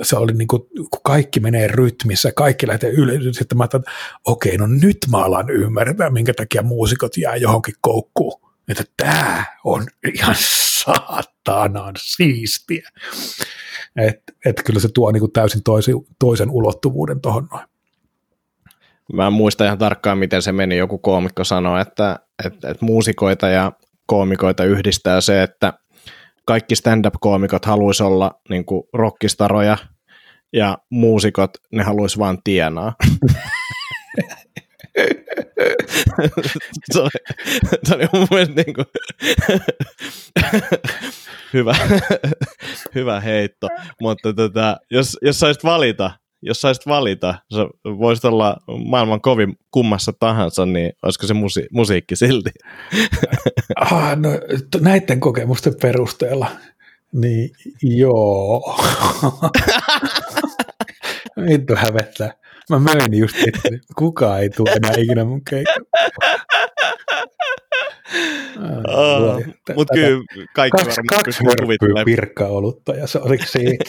se 0.02 0.16
oli 0.16 0.32
niin 0.32 0.48
kuin, 0.48 0.62
kun 0.76 1.00
kaikki 1.02 1.40
menee 1.40 1.68
rytmissä, 1.68 2.32
kaikki 2.32 2.66
lähtee 2.66 2.90
ylös, 2.90 3.36
sitten 3.36 3.58
mä 3.58 3.64
ajattelin, 3.64 3.84
että 3.88 3.92
okei, 4.24 4.56
no 4.56 4.66
nyt 4.66 4.98
mä 5.10 5.18
alan 5.18 5.50
ymmärtää, 5.50 6.10
minkä 6.10 6.34
takia 6.34 6.62
muusikot 6.62 7.16
jää 7.16 7.36
johonkin 7.36 7.74
koukkuun. 7.80 8.40
Että 8.68 8.84
tämä 8.96 9.44
on 9.64 9.86
ihan 10.14 10.36
saatanan 10.38 11.94
siistiä. 11.98 12.88
Että 13.96 14.32
et 14.44 14.62
kyllä 14.66 14.80
se 14.80 14.88
tuo 14.94 15.12
niin 15.12 15.20
kuin 15.20 15.32
täysin 15.32 15.62
toisi, 15.62 15.92
toisen 16.18 16.50
ulottuvuuden 16.50 17.20
tuohon 17.20 17.48
noin. 17.52 17.64
Mä 19.12 19.26
en 19.26 19.32
muista 19.32 19.64
ihan 19.64 19.78
tarkkaan, 19.78 20.18
miten 20.18 20.42
se 20.42 20.52
meni. 20.52 20.76
Joku 20.76 20.98
koomikko 20.98 21.44
sanoi, 21.44 21.80
että, 21.80 22.18
että, 22.46 22.70
että 22.70 22.84
muusikoita 22.84 23.48
ja 23.48 23.72
koomikoita 24.06 24.64
yhdistää 24.64 25.20
se, 25.20 25.42
että 25.42 25.72
kaikki 26.44 26.76
stand-up-koomikot 26.76 27.64
haluaisi 27.64 28.02
olla 28.02 28.40
niin 28.48 28.64
kuin 28.64 28.82
rockistaroja 28.92 29.76
ja 30.52 30.78
muusikot, 30.90 31.50
ne 31.72 31.82
haluaisi 31.82 32.18
vaan 32.18 32.38
tienaa. 32.44 32.94
se, 36.92 37.00
oli, 37.00 37.10
se 37.84 37.94
oli 37.94 38.06
mun 38.12 38.26
mielestä 38.30 38.54
niin 38.54 38.74
kuin 38.74 38.86
hyvä, 41.52 41.74
hyvä 42.94 43.20
heitto, 43.20 43.68
mutta 44.00 44.32
tota, 44.34 44.76
jos, 44.90 45.18
jos 45.22 45.40
saisit 45.40 45.64
valita, 45.64 46.10
jos 46.42 46.60
saisit 46.60 46.86
valita, 46.86 47.34
sä 47.54 47.60
voisit 47.84 48.24
olla 48.24 48.56
maailman 48.84 49.20
kovin 49.20 49.56
kummassa 49.70 50.12
tahansa, 50.20 50.66
niin 50.66 50.92
olisiko 51.02 51.26
se 51.26 51.34
musi- 51.34 51.68
musiikki 51.72 52.16
silti? 52.16 52.50
ah, 53.76 54.16
no, 54.16 54.28
näiden 54.80 55.20
kokemusten 55.20 55.74
perusteella, 55.82 56.50
niin 57.12 57.50
joo. 57.82 58.62
Vittu 61.48 61.74
hävettää. 61.76 62.32
Mä 62.70 62.78
möin 62.78 63.18
just, 63.18 63.36
että 63.36 63.68
kukaan 63.96 64.40
ei 64.40 64.50
tule 64.50 64.70
enää 64.70 64.92
ikinä 64.98 65.24
mun 65.24 65.42
keikkaan. 65.50 65.86
Oh, 68.88 69.40
Mutta 69.74 69.94
kyllä 69.94 70.24
kaikki 70.54 70.84
kaksi, 70.84 70.96
varmaan 70.96 71.24
kaksi 71.24 71.44
pystyy 71.66 72.04
pirkkaa 72.04 72.48
olutta 72.48 72.94
ja 72.94 73.06
se 73.06 73.18
oli 73.18 73.38
siinä. 73.46 73.84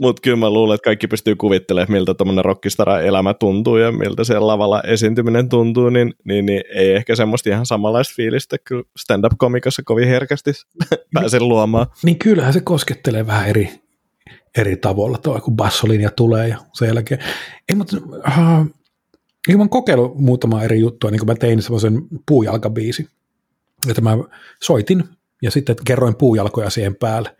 Mutta 0.00 0.20
kyllä 0.20 0.36
mä 0.36 0.50
luulen, 0.50 0.74
että 0.74 0.84
kaikki 0.84 1.06
pystyy 1.06 1.36
kuvittelemaan, 1.36 1.92
miltä 1.92 2.14
tuommoinen 2.14 2.44
rockistara 2.44 3.00
elämä 3.00 3.34
tuntuu 3.34 3.76
ja 3.76 3.92
miltä 3.92 4.24
siellä 4.24 4.46
lavalla 4.46 4.82
esiintyminen 4.82 5.48
tuntuu, 5.48 5.90
niin, 5.90 6.14
niin, 6.24 6.46
niin 6.46 6.62
ei 6.74 6.94
ehkä 6.94 7.16
semmoista 7.16 7.50
ihan 7.50 7.66
samanlaista 7.66 8.14
fiilistä 8.16 8.56
kyllä 8.64 8.82
stand-up-komikassa 8.98 9.82
kovin 9.84 10.08
herkästi 10.08 10.50
pääse 11.14 11.40
luomaan. 11.40 11.86
Niin 12.04 12.18
kyllähän 12.18 12.52
se 12.52 12.60
koskettelee 12.60 13.26
vähän 13.26 13.48
eri, 13.48 13.70
eri 14.56 14.76
tavoilla 14.76 15.18
tuo, 15.18 15.40
kun 15.40 15.56
bassolinja 15.56 16.10
tulee 16.10 16.48
ja 16.48 16.58
sen 16.72 16.88
jälkeen. 16.88 17.24
Ei, 17.68 17.74
mutta 17.74 17.96
uh, 17.96 18.66
mä 19.48 19.58
oon 19.58 19.68
kokeillut 19.68 20.18
muutama 20.18 20.62
eri 20.62 20.80
juttua, 20.80 21.10
niin 21.10 21.18
kuin 21.18 21.28
mä 21.28 21.34
tein 21.34 21.62
semmoisen 21.62 22.02
puujalkabiisi, 22.28 23.08
että 23.88 24.00
mä 24.00 24.18
soitin 24.62 25.04
ja 25.42 25.50
sitten 25.50 25.76
kerroin 25.84 26.16
puujalkoja 26.16 26.70
siihen 26.70 26.94
päälle. 26.94 27.36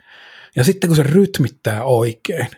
Ja 0.57 0.64
sitten 0.64 0.88
kun 0.88 0.97
se 0.97 1.03
rytmittää 1.03 1.85
oikein, 1.85 2.49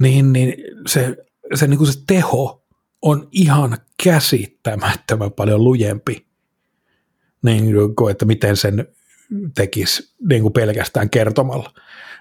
niin, 0.00 0.32
niin 0.32 0.54
se, 0.86 1.16
se, 1.54 1.66
niin 1.66 1.78
kuin 1.78 1.92
se 1.92 2.00
teho 2.06 2.66
on 3.02 3.28
ihan 3.32 3.76
käsittämättömän 4.04 5.32
paljon 5.32 5.64
lujempi, 5.64 6.26
niin 7.42 7.74
kuin, 7.96 8.10
että 8.10 8.24
miten 8.24 8.56
sen 8.56 8.88
tekisi 9.54 10.14
niin 10.28 10.42
kuin 10.42 10.52
pelkästään 10.52 11.10
kertomalla. 11.10 11.72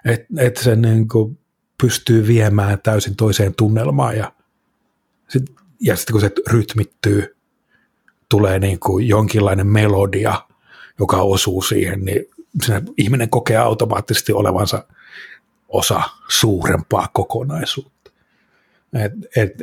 Että 0.05 0.25
et 0.37 0.57
se 0.57 0.75
niin 0.75 1.07
kuin 1.07 1.39
pystyy 1.81 2.27
viemään 2.27 2.81
täysin 2.81 3.15
toiseen 3.15 3.55
tunnelmaan 3.55 4.17
ja 4.17 4.31
sitten 5.27 5.55
ja 5.79 5.95
sit 5.95 6.11
kun 6.11 6.21
se 6.21 6.31
rytmittyy, 6.51 7.35
tulee 8.29 8.59
niin 8.59 8.79
kuin 8.79 9.07
jonkinlainen 9.07 9.67
melodia, 9.67 10.41
joka 10.99 11.21
osuu 11.21 11.61
siihen, 11.61 12.05
niin 12.05 12.25
siinä 12.63 12.81
ihminen 12.97 13.29
kokee 13.29 13.57
automaattisesti 13.57 14.33
olevansa 14.33 14.87
osa 15.67 16.01
suurempaa 16.27 17.09
kokonaisuutta. 17.13 18.11
Et, 18.93 19.11
et, 19.35 19.53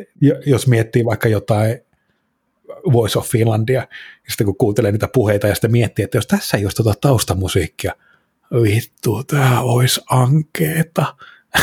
jos 0.47 0.67
miettii 0.67 1.05
vaikka 1.05 1.29
jotain 1.29 1.81
Voice 2.93 3.19
of 3.19 3.29
Finlandia, 3.29 3.81
ja 3.81 3.87
sitten 4.29 4.45
kun 4.45 4.57
kuuntelee 4.57 4.93
niitä 4.93 5.09
puheita 5.09 5.47
ja 5.47 5.55
sitten 5.55 5.73
miettii, 5.73 6.03
että 6.05 6.19
jos 6.19 6.27
tässä 6.27 6.57
ei 6.57 6.65
olisi 6.65 6.83
tuota 6.83 7.01
taustamusiikkia, 7.01 7.93
vittu, 8.53 9.25
tämä 9.25 9.61
olisi 9.61 10.01
ankeeta. 10.11 11.15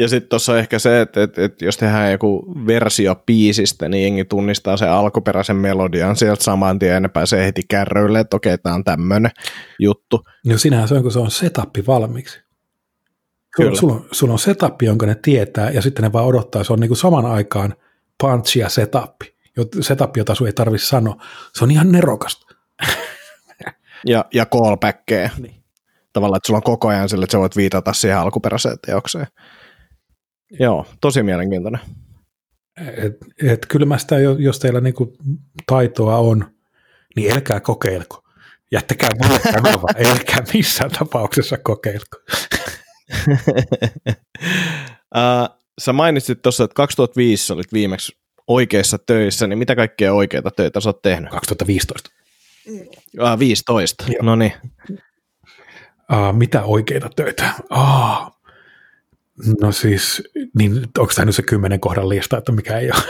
ja 0.00 0.08
sitten 0.08 0.28
tuossa 0.28 0.52
on 0.52 0.58
ehkä 0.58 0.78
se, 0.78 1.00
että, 1.00 1.22
että, 1.22 1.44
että 1.44 1.64
jos 1.64 1.76
tehdään 1.76 2.12
joku 2.12 2.54
versio 2.66 3.14
piisistä, 3.26 3.88
niin 3.88 4.02
jengi 4.02 4.24
tunnistaa 4.24 4.76
sen 4.76 4.90
alkuperäisen 4.90 5.56
melodian 5.56 6.16
sieltä 6.16 6.44
saman 6.44 6.78
tien 6.78 6.92
ja 6.92 7.00
ne 7.00 7.08
pääsee 7.08 7.44
heti 7.44 7.62
kärryille, 7.68 8.20
että 8.20 8.36
okei, 8.36 8.58
tämä 8.58 8.74
on 8.74 8.84
tämmöinen 8.84 9.30
juttu. 9.78 10.24
No 10.46 10.58
sinähän 10.58 10.88
se 10.88 10.94
on, 10.94 11.02
kun 11.02 11.12
se 11.12 11.18
on 11.18 11.30
setappi 11.30 11.86
valmiiksi. 11.86 12.44
Kyllä. 13.56 13.76
Sulla, 13.76 13.94
on, 13.94 14.06
sulla 14.12 14.32
on 14.32 14.38
setup, 14.38 14.82
jonka 14.82 15.06
ne 15.06 15.14
tietää, 15.14 15.70
ja 15.70 15.82
sitten 15.82 16.02
ne 16.02 16.12
vaan 16.12 16.26
odottaa. 16.26 16.64
Se 16.64 16.72
on 16.72 16.80
niin 16.80 16.88
kuin 16.88 16.98
saman 16.98 17.26
aikaan 17.26 17.74
punch 18.20 18.56
ja 18.56 18.68
setup. 18.68 19.20
Setup, 19.80 20.16
jota 20.16 20.34
sun 20.34 20.46
ei 20.46 20.52
tarvitse 20.52 20.86
sanoa. 20.86 21.22
Se 21.52 21.64
on 21.64 21.70
ihan 21.70 21.92
nerokasta. 21.92 22.43
Ja, 24.06 24.24
ja 24.34 24.46
callbackkejä. 24.46 25.30
Niin 25.38 25.64
tavallaan, 26.12 26.36
että 26.36 26.46
sulla 26.46 26.58
on 26.58 26.62
koko 26.62 26.88
ajan 26.88 27.08
sille, 27.08 27.24
että 27.24 27.32
sä 27.32 27.38
voit 27.38 27.56
viitata 27.56 27.92
siihen 27.92 28.18
alkuperäiseen 28.18 28.76
teokseen. 28.86 29.26
Joo, 30.60 30.86
tosi 31.00 31.22
mielenkiintoinen. 31.22 31.80
Et, 32.76 33.12
et 33.42 33.66
kyllä 33.66 33.86
mä 33.86 33.98
sitä, 33.98 34.18
jos 34.18 34.58
teillä 34.58 34.80
niinku 34.80 35.16
taitoa 35.66 36.16
on, 36.16 36.54
niin 37.16 37.32
älkää 37.32 37.60
kokeilko. 37.60 38.22
Jättäkää 38.72 39.10
mulle 39.22 39.40
kanava, 39.52 39.88
älkää 40.10 40.44
missään 40.54 40.90
tapauksessa 40.90 41.56
kokeilko. 41.56 42.16
uh, 45.16 45.58
sä 45.84 45.92
mainitsit 45.92 46.42
tuossa, 46.42 46.64
että 46.64 46.74
2005 46.74 47.52
olit 47.52 47.72
viimeksi 47.72 48.12
oikeissa 48.46 48.98
töissä, 48.98 49.46
niin 49.46 49.58
mitä 49.58 49.76
kaikkea 49.76 50.14
oikeita 50.14 50.50
töitä 50.50 50.80
sä 50.80 50.88
oot 50.88 51.02
tehnyt? 51.02 51.30
2015. 51.30 52.10
Uh, 52.68 53.38
15, 53.38 54.04
no 54.22 54.36
niin. 54.36 54.52
Uh, 56.12 56.32
mitä 56.32 56.62
oikeita 56.62 57.10
töitä? 57.16 57.50
Oh. 57.70 58.34
No 59.60 59.72
siis, 59.72 60.22
niin 60.58 60.72
onko 60.98 61.12
tämä 61.14 61.26
nyt 61.26 61.34
se 61.34 61.42
kymmenen 61.42 61.80
kohdan 61.80 62.08
lista, 62.08 62.38
että 62.38 62.52
mikä 62.52 62.78
ei 62.78 62.90
ole, 62.90 63.02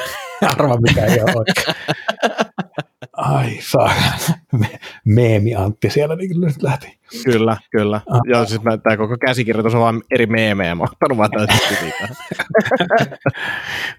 arva 0.53 0.77
mikä 0.77 1.05
ei 1.05 1.21
ole 1.23 1.33
oikein. 1.35 1.77
Ai 3.13 3.59
saa, 3.61 3.95
meemi 5.05 5.55
Antti 5.55 5.91
siellä 5.91 6.17
niin 6.17 6.41
nyt 6.41 6.63
lähti. 6.63 6.99
Kyllä, 7.25 7.57
kyllä. 7.71 8.01
Ah. 8.11 8.21
Joo, 8.25 8.47
siis 8.47 8.61
tämä 8.83 8.97
koko 8.97 9.19
käsikirjoitus 9.19 9.75
on 9.75 9.81
vain 9.81 10.03
eri 10.11 10.27
meemejä, 10.27 10.75
mä 10.75 10.85
oon 11.09 11.19
vaan 11.19 11.31
täysin 11.31 11.93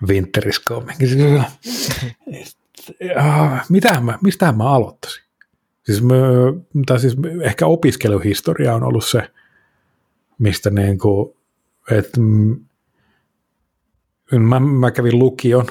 Winteris 0.08 0.62
Mitä 3.70 4.00
mä, 4.00 4.18
mistä 4.24 4.52
mä 4.52 4.70
aloittaisin? 4.70 5.25
Siis, 5.86 6.04
mä, 6.04 6.16
tai 6.86 7.00
siis 7.00 7.18
ehkä 7.42 7.66
opiskeluhistoria 7.66 8.76
on 8.76 8.84
ollut 8.84 9.06
se, 9.06 9.32
mistä 10.40 10.70
niin 10.70 11.00
kuin, 11.00 11.36
että 11.92 12.22
mä, 14.40 14.60
mä 14.60 14.92
kävin 14.92 15.20
lukion 15.20 15.66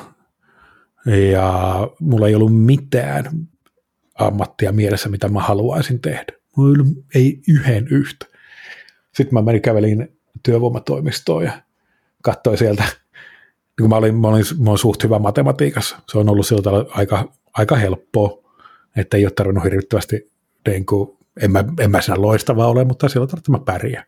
ja 1.32 1.78
mulla 2.00 2.28
ei 2.28 2.34
ollut 2.34 2.62
mitään 2.64 3.24
ammattia 4.14 4.72
mielessä, 4.72 5.08
mitä 5.08 5.28
mä 5.28 5.40
haluaisin 5.40 6.00
tehdä. 6.00 6.32
Mulla 6.56 6.84
ei 7.14 7.42
yhden 7.48 7.88
yhtä. 7.88 8.26
Sitten 9.14 9.34
mä 9.34 9.42
menin 9.42 9.62
kävelin 9.62 10.18
työvoimatoimistoon 10.42 11.44
ja 11.44 11.62
katsoin 12.22 12.58
sieltä, 12.58 12.84
kun 13.80 13.88
mä 13.88 13.96
olin, 13.96 14.14
mä 14.14 14.28
olin, 14.28 14.44
mä 14.58 14.70
olin 14.70 14.78
suht 14.78 15.02
hyvä 15.04 15.18
matematiikassa. 15.18 15.96
Se 16.08 16.18
on 16.18 16.28
ollut 16.28 16.46
siltä 16.46 16.70
aika, 16.88 17.32
aika 17.52 17.76
helppoa 17.76 18.43
että 18.96 19.16
ei 19.16 19.26
ole 19.26 19.32
tarvinnut 19.36 19.64
hirvittävästi, 19.64 20.30
niin 20.66 20.86
kuin, 20.86 21.16
en, 21.40 21.52
mä, 21.52 21.64
en 21.80 21.90
mä 21.90 22.00
siinä 22.00 22.22
loistavaa 22.22 22.68
ole, 22.68 22.84
mutta 22.84 23.08
tavalla, 23.08 23.38
että 23.38 23.52
mä 23.52 23.58
pärjään. 23.58 24.06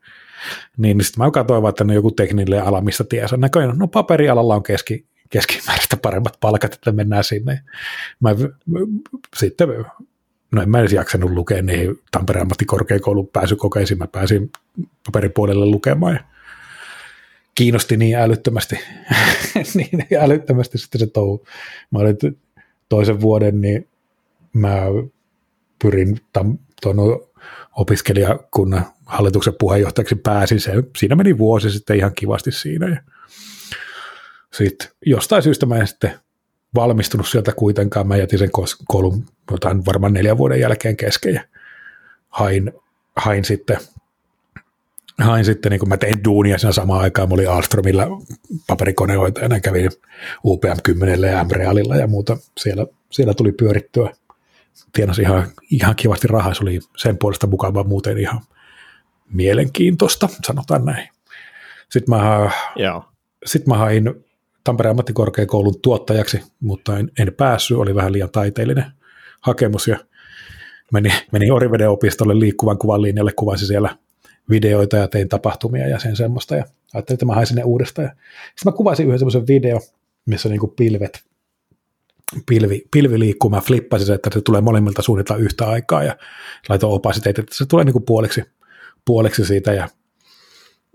Niin, 0.77 0.99
niin 0.99 1.05
sitten 1.05 1.25
mä 1.25 1.31
katsoin 1.31 1.63
vaan, 1.63 1.71
että 1.71 1.85
ne 1.85 1.95
joku 1.95 2.11
tekninen 2.11 2.63
ala, 2.63 2.81
missä 2.81 3.05
tiesä 3.05 3.37
näköjään, 3.37 3.79
no 3.79 3.89
paperialalla 3.89 4.55
on 4.55 4.63
keski, 4.63 5.07
keskimääräistä 5.31 5.97
paremmat 5.97 6.37
palkat, 6.41 6.75
että 6.75 6.93
mennään 6.93 7.25
sinne. 7.25 7.61
Mä, 8.21 8.31
sitten, 9.37 9.69
no 10.53 10.63
en 10.63 10.71
mä 10.71 10.81
edes 10.81 10.93
jaksanut 10.93 11.31
lukea 11.31 11.63
niihin 11.63 11.99
Tampereen 12.11 12.43
ammattikorkeakoulun 12.43 13.29
pääsykokeisiin, 13.29 13.99
mä 13.99 14.07
pääsin 14.07 14.51
paperipuolelle 15.07 15.67
lukemaan 15.67 16.15
ja 16.15 16.21
kiinnosti 17.55 17.97
niin 17.97 18.17
älyttömästi, 18.17 18.79
niin 19.75 20.07
älyttömästi 20.21 20.79
sitten 20.79 20.99
se 20.99 21.07
touhu. 21.07 21.47
Mä 21.91 21.99
olin 21.99 22.17
toisen 22.89 23.21
vuoden, 23.21 23.61
niin 23.61 23.89
mä 24.59 24.83
pyrin 25.83 26.21
tuon 26.83 26.97
opiskelijakunnan 27.77 28.87
hallituksen 29.07 29.55
puheenjohtajaksi 29.59 30.15
pääsin. 30.15 30.61
Se, 30.61 30.73
siinä 30.97 31.17
meni 31.17 31.39
vuosi 31.39 31.71
sitten 31.71 31.97
ihan 31.97 32.15
kivasti 32.15 32.53
siinä. 32.53 32.89
Ja 32.89 33.01
sitten 34.53 34.89
jostain 35.07 35.43
syystä 35.43 35.67
mä 35.67 35.77
en 35.77 35.87
sitten 35.87 36.13
valmistunut 36.75 37.29
sieltä 37.29 37.53
kuitenkaan. 37.53 38.07
Mä 38.07 38.17
jätin 38.17 38.39
sen 38.39 38.51
koulun 38.89 39.25
jotain 39.51 39.87
varmaan 39.87 40.13
neljän 40.13 40.39
vuoden 40.39 40.61
jälkeen 40.61 40.97
kesken 40.97 41.35
ja 41.35 41.45
hain, 42.29 42.73
hain 43.17 43.45
sitten 43.45 43.79
hain 45.19 45.45
sitten, 45.45 45.71
niin 45.71 45.81
kun 45.81 45.89
mä 45.89 45.97
tein 45.97 46.25
duunia 46.25 46.59
siinä 46.59 46.73
samaan 46.73 47.01
aikaan, 47.01 47.29
mä 47.29 47.35
olin 47.35 47.51
Alstromilla 47.51 48.07
paperikonehoitajana, 48.67 49.61
kävin 49.61 49.91
UPM 50.45 50.77
10 50.83 51.31
ja 51.31 51.45
M-Realilla 51.45 51.97
ja 51.97 52.07
muuta. 52.07 52.37
Siellä, 52.59 52.87
siellä 53.11 53.35
tuli 53.35 53.53
pyörittyä 53.53 54.11
tienasi 54.93 55.23
ihan, 55.23 55.47
ihan 55.71 55.97
kivasti 55.97 56.29
rahaa, 56.29 56.55
se 56.55 56.63
oli 56.63 56.81
sen 56.97 57.19
puolesta 57.19 57.47
mukava 57.47 57.85
muuten 57.85 58.19
ihan 58.19 58.41
mielenkiintoista, 59.33 60.29
sanotaan 60.47 60.85
näin. 60.85 61.09
Sitten 61.91 62.15
mä, 62.15 62.51
Joo. 62.77 63.05
Sit 63.47 63.67
mä 63.67 63.77
hain 63.77 64.15
Tampereen 64.65 64.91
ammattikorkeakoulun 64.91 65.81
tuottajaksi, 65.83 66.43
mutta 66.61 66.99
en, 66.99 67.11
en 67.19 67.35
päässyt, 67.35 67.77
oli 67.77 67.95
vähän 67.95 68.13
liian 68.13 68.31
taiteellinen 68.31 68.85
hakemus 69.41 69.89
ja 69.89 69.99
menin, 70.93 71.13
menin 71.33 71.53
Oriveden 71.53 71.91
opistolle 71.91 72.39
liikkuvan 72.39 72.79
kuvan 72.79 73.03
linjalle, 73.03 73.33
kuvasin 73.33 73.67
siellä 73.67 73.97
videoita 74.51 74.97
ja 74.97 75.09
tein 75.09 75.29
tapahtumia 75.29 75.89
ja 75.89 75.99
sen 75.99 76.17
semmoista 76.17 76.57
ja 76.57 76.65
ajattelin, 76.95 77.17
että 77.17 77.27
mä 77.27 77.35
hain 77.35 77.47
sinne 77.47 77.65
uudestaan. 77.65 78.09
Sitten 78.09 78.73
mä 78.73 78.77
kuvasin 78.77 79.07
yhden 79.07 79.19
semmoisen 79.19 79.47
video, 79.47 79.81
missä 80.27 80.49
on 80.49 80.51
niin 80.51 80.75
pilvet 80.77 81.25
pilvi, 82.47 82.83
pilvi 82.91 83.19
liikkuu, 83.19 83.51
mä 83.51 83.61
flippasin 83.61 84.07
se, 84.07 84.15
että 84.15 84.31
se 84.33 84.41
tulee 84.41 84.61
molemmilta 84.61 85.03
suunnitella 85.03 85.43
yhtä 85.43 85.67
aikaa 85.67 86.05
ja 86.05 86.17
laitoin 86.69 86.93
opasiteet, 86.93 87.39
että 87.39 87.55
se 87.55 87.67
tulee 87.67 87.85
niin 87.85 87.93
kuin 87.93 88.05
puoliksi, 88.05 88.43
puoliksi 89.05 89.45
siitä 89.45 89.73
ja 89.73 89.89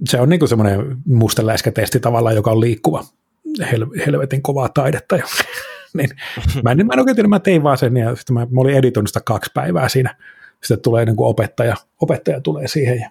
se 0.05 0.21
on 0.21 0.29
niin 0.29 0.47
semmoinen 0.47 0.97
mustenläiskätesti 1.05 1.99
tavallaan, 1.99 2.35
joka 2.35 2.51
on 2.51 2.61
liikkuva 2.61 3.05
hel, 3.71 3.85
helvetin 4.05 4.41
kovaa 4.41 4.69
taidetta. 4.69 5.15
Ja, 5.15 5.23
niin, 5.97 6.09
mä, 6.63 6.71
en, 6.71 6.87
mä 6.87 6.93
en 6.93 6.99
oikein 6.99 7.15
tiedä, 7.15 7.27
mä 7.27 7.39
tein 7.39 7.63
vaan 7.63 7.77
sen 7.77 7.97
ja 7.97 8.15
sitten 8.15 8.33
mä, 8.33 8.39
mä 8.39 8.61
olin 8.61 8.75
editoinut 8.75 9.09
sitä 9.09 9.21
kaksi 9.25 9.51
päivää 9.53 9.89
siinä. 9.89 10.15
Sitten 10.61 10.81
tulee 10.81 11.05
niin 11.05 11.15
kuin 11.15 11.27
opettaja, 11.27 11.75
opettaja 12.01 12.41
tulee 12.41 12.67
siihen 12.67 12.99
ja 12.99 13.09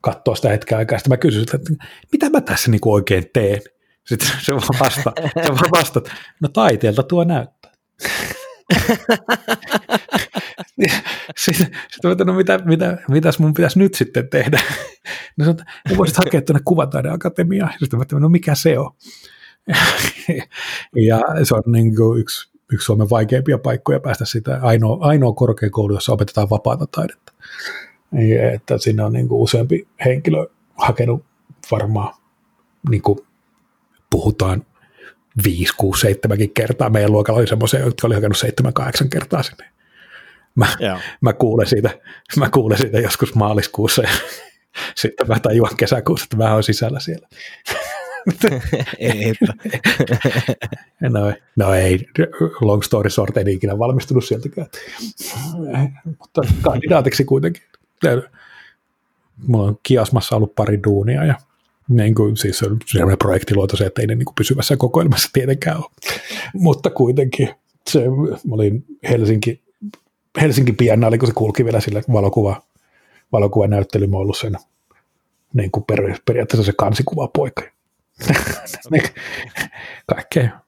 katsoo 0.00 0.34
sitä 0.34 0.48
hetken 0.48 0.78
aikaa. 0.78 0.98
Sitten 0.98 1.12
mä 1.12 1.16
kysyin, 1.16 1.46
että 1.54 1.58
mitä 2.12 2.30
mä 2.30 2.40
tässä 2.40 2.70
niin 2.70 2.80
kuin 2.80 2.94
oikein 2.94 3.30
teen. 3.32 3.60
Sitten 4.10 4.28
se 4.44 4.52
vaan 4.52 4.80
vastaa, 4.80 5.12
se 5.42 5.48
vaan 5.48 5.70
vastaa 5.70 6.02
no 6.40 6.48
taiteelta 6.48 7.02
tuo 7.02 7.24
näyttää. 7.24 7.72
sitten, 11.44 11.66
sitten 11.90 12.26
no 12.26 12.32
mitä, 12.32 12.58
mitä, 12.64 12.98
mitäs 13.08 13.38
mun 13.38 13.54
pitäisi 13.54 13.78
nyt 13.78 13.94
sitten 13.94 14.28
tehdä? 14.28 14.60
No 15.36 15.44
sanoin, 15.44 15.60
että 15.60 15.96
voisit 15.96 16.16
hakea 16.16 16.42
tuonne 16.42 16.62
kuvataideakatemiaan. 16.64 17.72
Sitten 17.78 17.98
mä 17.98 18.20
no 18.20 18.28
mikä 18.28 18.54
se 18.54 18.78
on? 18.78 18.90
ja 21.08 21.20
se 21.42 21.54
on 21.54 21.62
niin 21.72 21.96
kuin 21.96 22.20
yksi, 22.20 22.50
yksi 22.72 22.84
Suomen 22.84 23.10
vaikeimpia 23.10 23.58
paikkoja 23.58 24.00
päästä 24.00 24.24
sitä 24.24 24.58
ainoa, 24.62 24.98
ainoa 25.00 25.32
korkeakoulu, 25.32 25.94
jossa 25.94 26.12
opetetaan 26.12 26.50
vapaata 26.50 26.86
taidetta. 26.86 27.32
Ja, 28.12 28.50
että 28.50 28.78
sinne 28.78 29.04
on 29.04 29.12
niin 29.12 29.28
kuin 29.28 29.40
useampi 29.40 29.88
henkilö 30.04 30.46
hakenut 30.74 31.24
varmaan 31.70 32.14
niin 32.90 33.02
kuin 33.02 33.18
puhutaan 34.10 34.66
5, 35.44 35.72
6, 35.76 36.00
7 36.00 36.38
kertaa. 36.54 36.90
Meidän 36.90 37.12
luokalla 37.12 37.38
oli 37.38 37.46
semmoisia, 37.46 37.80
jotka 37.80 38.06
oli 38.06 38.14
hakenut 38.14 38.38
7, 38.38 38.72
8 38.72 39.10
kertaa 39.10 39.42
sinne. 39.42 39.64
Mä, 40.54 40.66
mä, 41.20 41.32
kuulen 41.32 41.66
siitä, 41.66 41.90
mä 42.36 42.50
kuulen 42.50 42.78
siitä 42.78 43.00
joskus 43.00 43.34
maaliskuussa 43.34 44.02
ja 44.02 44.08
sitten 45.02 45.28
mä 45.28 45.40
tajuan 45.40 45.76
kesäkuussa, 45.76 46.24
että 46.24 46.36
mä 46.36 46.54
oon 46.54 46.62
sisällä 46.62 47.00
siellä. 47.00 47.28
ei, 48.98 49.34
no, 51.10 51.32
no 51.56 51.74
ei, 51.74 52.06
long 52.60 52.82
story 52.82 53.10
short, 53.10 53.36
en 53.36 53.48
ikinä 53.48 53.78
valmistunut 53.78 54.24
sieltäkään. 54.24 54.66
Mutta 56.04 56.42
kandidaatiksi 56.62 57.24
kuitenkin. 57.24 57.62
Mulla 59.46 59.68
on 59.68 59.78
Kiasmassa 59.82 60.36
ollut 60.36 60.54
pari 60.54 60.80
duunia 60.84 61.24
ja 61.24 61.34
niin 61.90 62.14
kuin, 62.14 62.36
siis 62.36 62.62
on 62.62 62.76
sellainen 62.86 63.18
projektiluoto 63.18 63.76
se, 63.76 63.86
että 63.86 64.00
ei 64.00 64.06
ne 64.06 64.14
niin 64.14 64.24
kuin 64.24 64.34
pysyvässä 64.34 64.76
kokoelmassa 64.76 65.28
tietenkään 65.32 65.76
ole. 65.76 65.90
Mutta 66.54 66.90
kuitenkin 66.90 67.48
se, 67.90 68.04
mä 68.48 68.54
olin 68.54 68.84
Helsinki, 69.10 69.62
Helsinki 70.40 70.72
Biennale, 70.72 71.18
kun 71.18 71.28
se 71.28 71.34
kulki 71.34 71.64
vielä 71.64 71.80
sille 71.80 72.02
valokuva, 72.12 72.62
valokuvanäyttely, 73.32 74.06
mä 74.06 74.16
ollut 74.16 74.38
sen 74.38 74.56
niin 75.54 75.70
kuin 75.70 75.84
per, 75.84 76.14
periaatteessa 76.26 76.64
se 76.64 76.72
kansikuvapoika. 76.78 77.62
kaikkea, 80.14 80.60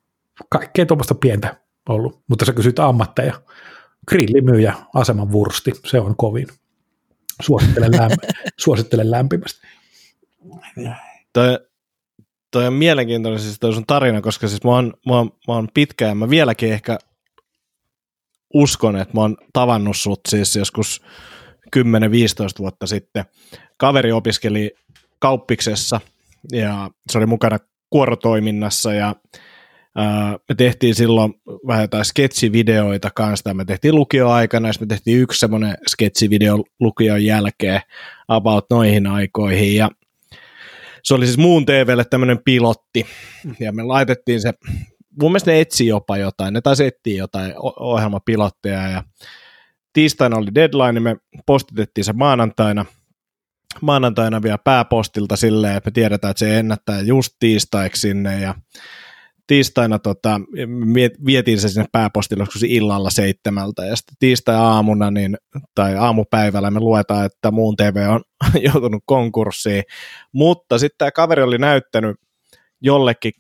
kaikkea 0.48 0.87
tuommoista 0.87 1.14
pientä 1.14 1.56
ollut. 1.88 2.20
Mutta 2.28 2.44
sä 2.44 2.52
kysyt 2.52 2.78
ammatteja. 2.78 3.42
Grillimyyjä, 4.08 4.74
aseman 4.94 5.32
vursti, 5.32 5.72
se 5.87 6.00
on 6.00 6.16
kovin. 6.16 6.46
Suosittelen, 7.42 7.92
lämp- 7.92 8.32
suosittelen 8.64 9.11
lämpimästi. 9.11 9.66
Toi, 11.32 11.58
toi 12.50 12.66
on 12.66 12.72
mielenkiintoinen 12.72 13.40
siis 13.40 13.58
toi 13.60 13.72
sun 13.72 13.86
tarina, 13.86 14.20
koska 14.20 14.48
siis 14.48 14.64
mä 14.64 14.70
oon, 14.70 14.94
mä 15.06 15.16
oon, 15.16 15.30
mä 15.48 15.54
oon 15.54 15.68
pitkään, 15.74 16.16
mä 16.16 16.30
vieläkin 16.30 16.72
ehkä 16.72 16.98
uskon, 18.54 18.96
että 18.96 19.14
mä 19.14 19.20
oon 19.20 19.36
tavannut 19.52 19.96
sut 19.96 20.20
siis 20.28 20.56
joskus 20.56 21.02
10-15 21.76 21.80
vuotta 22.58 22.86
sitten. 22.86 23.24
Kaveri 23.76 24.12
opiskeli 24.12 24.74
kauppiksessa 25.18 26.00
ja 26.52 26.90
se 27.10 27.18
oli 27.18 27.26
mukana 27.26 27.58
kuorotoiminnassa 27.90 28.94
ja 28.94 29.16
me 30.48 30.54
tehtiin 30.56 30.94
silloin 30.94 31.34
vähän 31.66 31.82
jotain 31.82 32.04
sketsivideoita 32.04 33.10
kanssa, 33.10 33.54
me 33.54 33.64
tehtiin 33.64 33.94
lukioaikana 33.94 34.68
ja 34.68 34.74
me 34.80 34.86
tehtiin 34.86 35.20
yksi 35.20 35.40
semmoinen 35.40 35.76
sketsivideo 35.88 36.64
lukion 36.80 37.24
jälkeen 37.24 37.80
about 38.28 38.66
noihin 38.70 39.06
aikoihin 39.06 39.76
ja 39.76 39.90
se 41.02 41.14
oli 41.14 41.26
siis 41.26 41.38
muun 41.38 41.66
TVlle 41.66 42.04
tämmöinen 42.04 42.38
pilotti, 42.44 43.06
ja 43.60 43.72
me 43.72 43.82
laitettiin 43.82 44.40
se, 44.40 44.52
mun 45.20 45.30
mielestä 45.30 45.50
ne 45.50 45.60
etsi 45.60 45.86
jopa 45.86 46.16
jotain, 46.16 46.54
ne 46.54 46.60
taisi 46.60 46.84
etsiä 46.84 47.18
jotain 47.18 47.54
ohjelmapilotteja, 47.80 48.88
ja 48.88 49.02
tiistaina 49.92 50.36
oli 50.36 50.54
deadline, 50.54 50.92
niin 50.92 51.02
me 51.02 51.16
postitettiin 51.46 52.04
se 52.04 52.12
maanantaina, 52.12 52.84
maanantaina 53.80 54.42
vielä 54.42 54.58
pääpostilta 54.58 55.36
silleen, 55.36 55.76
että 55.76 55.88
me 55.90 55.92
tiedetään, 55.92 56.30
että 56.30 56.38
se 56.38 56.58
ennättää 56.58 57.00
just 57.00 57.32
tiistaiksi 57.38 58.00
sinne, 58.00 58.40
ja 58.40 58.54
tiistaina 59.46 59.98
tota, 59.98 60.40
vietiin 61.26 61.61
se 61.61 61.68
sinne 61.68 61.87
pääpostille 61.92 62.44
illalla 62.66 63.11
seitsemältä 63.11 63.85
ja 63.85 63.96
sitten 63.96 64.16
tiistai-aamuna 64.18 65.11
niin, 65.11 65.37
tai 65.74 65.96
aamupäivällä 65.96 66.70
me 66.70 66.81
luetaan, 66.81 67.26
että 67.26 67.50
muun 67.50 67.76
TV 67.76 68.07
on 68.09 68.20
joutunut 68.72 69.02
konkurssiin, 69.07 69.83
mutta 70.33 70.78
sitten 70.78 70.98
tämä 70.98 71.11
kaveri 71.11 71.42
oli 71.42 71.59
näyttänyt 71.59 72.16
jollekin 72.81 73.33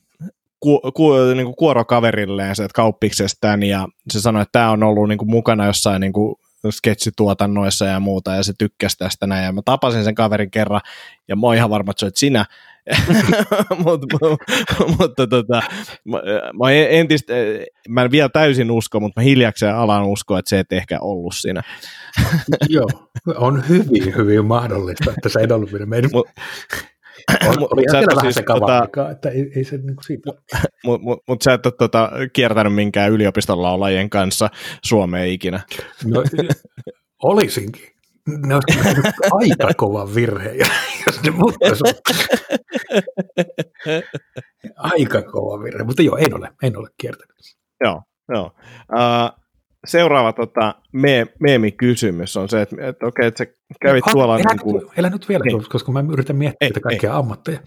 ku, 0.60 0.80
ku, 0.94 1.12
niin 1.34 1.46
kuin 1.46 1.56
kuorokaverilleen 1.56 2.56
se, 2.56 2.64
että 2.64 2.74
kauppiksestään 2.74 3.62
ja 3.62 3.88
se 4.10 4.20
sanoi, 4.20 4.42
että 4.42 4.52
tämä 4.52 4.70
on 4.70 4.82
ollut 4.82 5.08
niin 5.08 5.18
kuin 5.18 5.30
mukana 5.30 5.66
jossain 5.66 6.00
niin 6.00 6.12
kuin 6.12 6.34
sketsituotannoissa 6.70 7.84
ja 7.84 8.00
muuta, 8.00 8.34
ja 8.34 8.42
se 8.42 8.52
tykkäsi 8.58 8.96
tästä 8.96 9.26
näin, 9.26 9.44
ja 9.44 9.52
mä 9.52 9.60
tapasin 9.64 10.04
sen 10.04 10.14
kaverin 10.14 10.50
kerran, 10.50 10.80
ja 11.28 11.36
mä 11.36 11.46
oon 11.46 11.56
ihan 11.56 11.70
varma, 11.70 11.90
että 11.90 12.06
se 12.06 12.12
sinä, 12.14 12.44
mutta, 13.84 14.16
mutta 14.98 15.26
tota, 15.26 15.62
mä, 16.04 16.22
mä, 16.62 16.70
entistä, 16.70 17.32
mä 17.88 18.02
en 18.02 18.10
vielä 18.10 18.28
täysin 18.28 18.70
usko, 18.70 19.00
mutta 19.00 19.20
mä 19.20 19.24
hiljakseen 19.24 19.74
alan 19.74 20.06
uskoa, 20.06 20.38
että 20.38 20.48
se 20.48 20.58
et 20.58 20.72
ehkä 20.72 20.98
ollut 21.00 21.34
siinä. 21.36 21.62
Joo, 22.68 22.88
on 23.36 23.68
hyvin, 23.68 24.16
hyvin 24.16 24.44
mahdollista, 24.44 25.10
että 25.10 25.28
se 25.28 25.40
ei 25.40 25.46
ollut 25.52 25.70
meidän. 25.86 26.10
Mut, 26.12 26.28
on, 27.48 27.68
oli 27.70 27.84
vähän 27.92 28.20
siis, 28.20 28.34
se 28.34 28.42
tota, 28.42 29.10
että 29.10 29.28
ei, 29.28 29.52
ei 29.56 29.64
se 29.64 29.76
niin 29.76 29.96
kuin 29.96 30.04
siitä. 30.04 30.30
Mutta 30.84 31.04
mut, 31.04 31.18
mut 31.28 31.42
sä 31.42 31.52
et 31.52 31.66
ole 31.66 31.74
tota, 31.78 32.10
kiertänyt 32.32 32.74
minkään 32.74 33.12
yliopiston 33.12 33.62
laulajien 33.62 34.10
kanssa 34.10 34.50
Suomeen 34.84 35.28
ikinä. 35.28 35.60
No, 36.04 36.24
olisinkin 37.22 37.91
ne 38.26 38.54
olisi 38.54 38.78
aika 39.32 39.74
kova 39.76 40.14
virhe, 40.14 40.52
jos 41.06 41.22
ne 41.22 41.30
muuttaisi. 41.30 41.84
aika 44.76 45.22
kova 45.22 45.62
virhe, 45.64 45.84
mutta 45.84 46.02
joo, 46.02 46.16
en 46.16 46.34
ole, 46.34 46.48
en 46.62 46.76
ole 46.76 46.88
kiertänyt. 47.00 47.36
Joo, 47.84 48.02
joo. 48.28 48.50
Uh, 48.92 49.42
seuraava 49.86 50.32
tota, 50.32 50.74
me, 50.92 51.26
meemikysymys 51.40 52.36
on 52.36 52.48
se, 52.48 52.62
että, 52.62 52.76
että 52.80 53.06
okei, 53.06 53.26
että 53.26 53.44
sä 53.44 53.52
kävit 53.82 54.06
ha, 54.06 54.12
tuolla... 54.12 54.38
Elä, 54.38 54.44
niin 54.48 54.60
kuin... 54.60 54.82
elä 54.96 55.10
nyt 55.10 55.28
vielä, 55.28 55.44
niin. 55.44 55.64
koska 55.68 55.92
mä 55.92 56.04
yritän 56.12 56.36
miettiä 56.36 56.70
ei, 56.74 56.80
kaikkia 56.80 57.10
ei. 57.10 57.16
ammatteja. 57.16 57.60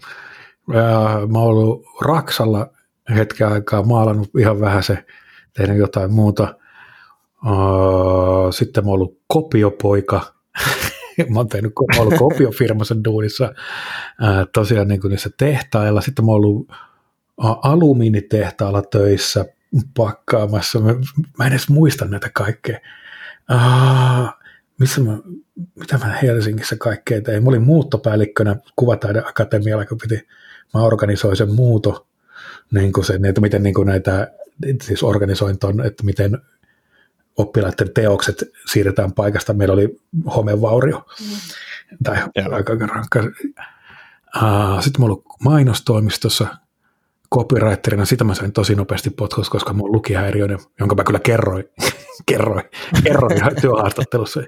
Mä 1.32 1.38
oon 1.38 1.48
ollut 1.48 1.86
Raksalla 2.00 2.70
hetken 3.14 3.48
aikaa, 3.48 3.82
maalannut 3.82 4.30
ihan 4.38 4.60
vähän 4.60 4.82
se, 4.82 5.04
tehnyt 5.56 5.78
jotain 5.78 6.12
muuta. 6.12 6.54
Sitten 8.50 8.84
mä 8.84 8.90
oon 8.90 8.94
ollut 8.94 9.20
kopiopoika, 9.26 10.35
mä 11.30 11.38
oon 11.38 11.48
tehnyt, 11.48 11.72
ollut 11.98 12.14
kopiofirmassa 12.18 13.04
duunissa 13.04 13.54
tosiaan 14.54 14.88
niin 14.88 15.00
kuin 15.00 15.10
niissä 15.10 15.30
tehtailla. 15.36 16.00
Sitten 16.00 16.24
mä 16.24 16.32
oon 16.32 16.36
ollut 16.36 16.68
alumiinitehtaalla 17.62 18.82
töissä 18.82 19.44
pakkaamassa. 19.96 20.80
Mä, 20.80 20.94
mä 21.38 21.46
en 21.46 21.52
edes 21.52 21.68
muista 21.68 22.04
näitä 22.04 22.30
kaikkea. 22.34 22.78
Aa, 23.48 24.40
missä 24.78 25.00
mä, 25.00 25.18
mitä 25.74 25.98
mä 25.98 26.18
Helsingissä 26.22 26.76
kaikkea 26.76 27.22
tein? 27.22 27.42
Mä 27.42 27.48
olin 27.48 27.62
muuttopäällikkönä 27.62 28.56
Kuvataideakatemialla, 28.76 29.84
kun 29.84 29.98
piti, 29.98 30.28
mä 30.74 30.82
organisoin 30.82 31.36
sen 31.36 31.54
muuto, 31.54 32.06
niin 32.70 32.92
kuin 32.92 33.04
sen, 33.04 33.24
että 33.24 33.40
miten 33.40 33.62
niin 33.62 33.74
kuin 33.74 33.86
näitä, 33.86 34.32
siis 34.82 35.02
organisoin 35.02 35.58
ton, 35.58 35.86
että 35.86 36.04
miten 36.04 36.38
oppilaiden 37.36 37.94
teokset 37.94 38.44
siirretään 38.66 39.12
paikasta. 39.12 39.54
Meillä 39.54 39.74
oli 39.74 40.00
homevaurio. 40.36 41.06
Mm. 41.20 41.36
Tai 42.04 42.16
aika 42.52 42.74
rankka. 42.86 43.20
Uh, 43.20 44.82
sitten 44.82 45.00
mä 45.00 45.04
ollut 45.04 45.24
mainostoimistossa 45.40 46.46
copywriterina. 47.34 48.04
Sitä 48.04 48.24
mä 48.24 48.34
sain 48.34 48.52
tosi 48.52 48.74
nopeasti 48.74 49.10
potkus, 49.10 49.50
koska 49.50 49.72
mun 49.72 49.92
lukihäiriöinen, 49.92 50.58
jonka 50.80 50.94
mä 50.94 51.04
kyllä 51.04 51.18
kerroin, 51.18 51.64
kerroin, 52.30 52.64
kerroin 53.04 53.40
työhaastattelussa. 53.60 54.40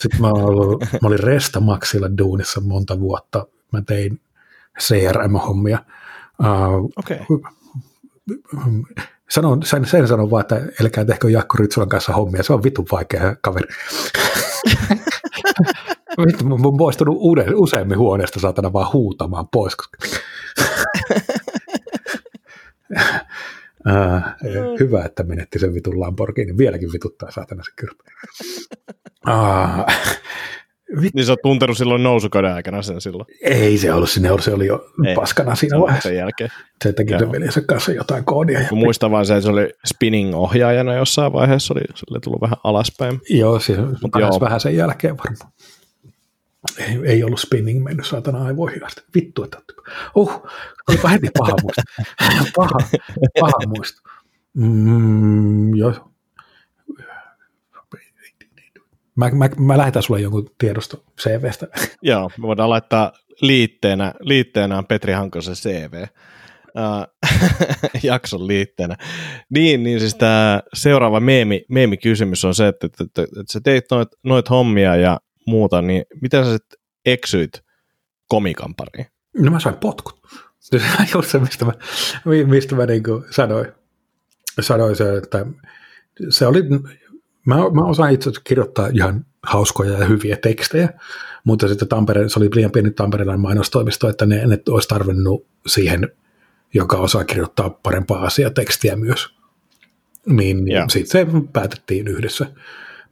Sitten 0.00 0.20
mä, 0.20 0.28
ollut, 0.28 0.84
mä 1.02 1.08
olin 1.08 1.20
Restamaxilla 1.20 2.18
duunissa 2.18 2.60
monta 2.60 3.00
vuotta. 3.00 3.46
Mä 3.72 3.82
tein 3.82 4.20
CRM-hommia. 4.80 5.78
Uh, 6.40 6.90
okay 6.96 7.18
sanon, 9.30 9.62
sen, 9.62 9.84
sen 9.84 10.08
sanon 10.08 10.30
vaan, 10.30 10.40
että 10.40 10.62
älkää 10.82 11.04
tehkö 11.04 11.30
Jakko 11.30 11.56
Rytsulan 11.58 11.88
kanssa 11.88 12.12
hommia, 12.12 12.42
se 12.42 12.52
on 12.52 12.62
vitun 12.62 12.86
vaikea 12.92 13.36
kaveri. 13.42 13.68
Vittu, 16.26 16.44
mä 16.44 16.54
oon 16.54 16.76
poistunut 16.76 17.16
uuden, 17.18 17.54
useammin 17.54 17.98
huoneesta 17.98 18.40
saatana 18.40 18.72
vaan 18.72 18.92
huutamaan 18.92 19.48
pois. 19.48 19.76
Koska... 19.76 19.98
uh, 23.86 24.22
hyvä, 24.80 25.04
että 25.04 25.22
menetti 25.22 25.58
sen 25.58 25.74
vitun 25.74 26.00
Lamborghini. 26.00 26.58
Vieläkin 26.58 26.92
vituttaa 26.92 27.30
saatana 27.30 27.62
se 27.64 27.70
kyrpä. 27.76 28.04
Uh, 29.28 29.84
Vit... 31.00 31.14
Niin 31.14 31.26
sä 31.26 31.32
oot 31.32 31.42
tuntenut 31.42 31.76
silloin 31.76 32.02
nousukauden 32.02 32.52
aikana 32.52 32.82
sen 32.82 33.00
silloin? 33.00 33.26
Ei 33.42 33.78
se 33.78 33.92
ollut, 33.92 34.10
sinne 34.10 34.30
se 34.40 34.54
oli 34.54 34.66
jo 34.66 34.86
Ei, 35.06 35.14
paskana 35.14 35.54
siinä 35.54 35.80
vaiheessa. 35.80 36.08
Sen 36.08 36.18
jälkeen. 36.18 36.50
Se 36.84 36.92
teki 36.92 37.18
sen 37.18 37.32
veljensä 37.32 37.60
kanssa 37.60 37.92
jotain 37.92 38.24
koodia. 38.24 38.60
Ja... 38.60 38.68
Muistan 38.72 39.10
vaan 39.10 39.26
se, 39.26 39.36
että 39.36 39.44
se 39.44 39.52
oli 39.52 39.70
spinning-ohjaajana 39.86 40.94
jossain 40.94 41.32
vaiheessa, 41.32 41.74
oli 41.74 41.82
sille 41.94 42.20
tullut 42.20 42.40
vähän 42.40 42.56
alaspäin. 42.64 43.20
Joo, 43.30 43.60
se 43.60 43.72
joo. 43.72 44.40
vähän 44.40 44.60
sen 44.60 44.76
jälkeen 44.76 45.18
varmaan. 45.18 45.52
Ei, 46.78 46.98
ei 47.04 47.24
ollut 47.24 47.40
spinning 47.40 47.84
mennyt 47.84 48.06
saatana 48.06 48.44
aivoihin 48.44 48.86
asti. 48.86 49.02
Vittu, 49.14 49.44
että 49.44 49.58
uh, 50.14 50.42
olipa 50.88 51.08
heti 51.08 51.28
paha 51.38 51.52
muisto. 51.62 51.82
paha, 52.56 52.78
paha 53.40 53.66
muisto. 53.66 54.00
Mm, 54.54 55.74
joo, 55.76 56.10
Mä, 59.16 59.30
mä, 59.30 59.48
mä 59.58 59.78
lähetän 59.78 60.02
sulle 60.02 60.20
jonkun 60.20 60.50
tiedosto 60.58 61.04
CVstä. 61.20 61.66
Joo, 62.02 62.30
me 62.38 62.42
voidaan 62.42 62.70
laittaa 62.70 63.12
liitteenä, 63.40 64.14
liitteenä 64.20 64.82
Petri 64.82 65.12
Hankosen 65.12 65.54
CV. 65.54 66.04
jakson 68.02 68.46
liitteenä. 68.46 68.96
Niin, 69.50 69.82
niin 69.82 70.00
siis 70.00 70.14
tämä 70.14 70.62
seuraava 70.74 71.20
meemi, 71.20 71.64
meemikysymys 71.68 72.44
on 72.44 72.54
se, 72.54 72.68
että, 72.68 72.86
että, 72.86 73.04
että, 73.04 73.22
että 73.22 73.52
sä 73.52 73.60
teit 73.64 73.84
noit, 73.90 74.08
noit 74.24 74.50
hommia 74.50 74.96
ja 74.96 75.20
muuta, 75.46 75.82
niin 75.82 76.04
miten 76.22 76.44
sä 76.44 76.52
sitten 76.52 76.80
eksyit 77.06 77.52
komikan 78.28 78.74
pariin? 78.74 79.06
No 79.38 79.50
mä 79.50 79.60
sain 79.60 79.76
potkut. 79.76 80.20
Se 80.58 80.76
on 80.76 81.06
just 81.14 81.30
se, 81.30 81.38
mistä 81.38 81.64
mä, 81.64 81.72
mistä 82.46 82.74
mä 82.74 82.86
niin 82.86 83.02
sanoin, 83.30 83.72
sanoin 84.60 84.96
se, 84.96 85.16
että 85.16 85.46
se 86.30 86.46
oli, 86.46 86.62
mä, 87.46 87.54
mä 87.54 87.84
osaan 87.84 88.12
itse 88.12 88.28
asiassa 88.30 88.44
kirjoittaa 88.44 88.88
ihan 88.92 89.26
hauskoja 89.42 89.98
ja 89.98 90.06
hyviä 90.06 90.36
tekstejä, 90.36 90.88
mutta 91.44 91.68
sitten 91.68 91.88
Tampere, 91.88 92.28
se 92.28 92.38
oli 92.38 92.50
liian 92.54 92.70
pieni 92.70 92.90
tamperelainen 92.90 93.40
mainostoimisto, 93.40 94.08
että 94.08 94.26
ne, 94.26 94.46
ne 94.46 94.58
olisi 94.68 94.88
tarvinnut 94.88 95.46
siihen, 95.66 96.08
joka 96.74 96.96
osaa 96.96 97.24
kirjoittaa 97.24 97.70
parempaa 97.70 98.22
asiatekstiä 98.22 98.96
myös. 98.96 99.36
Niin, 100.26 100.64
niin 100.64 100.90
sitten 100.90 101.26
se 101.26 101.42
päätettiin 101.52 102.08
yhdessä. 102.08 102.46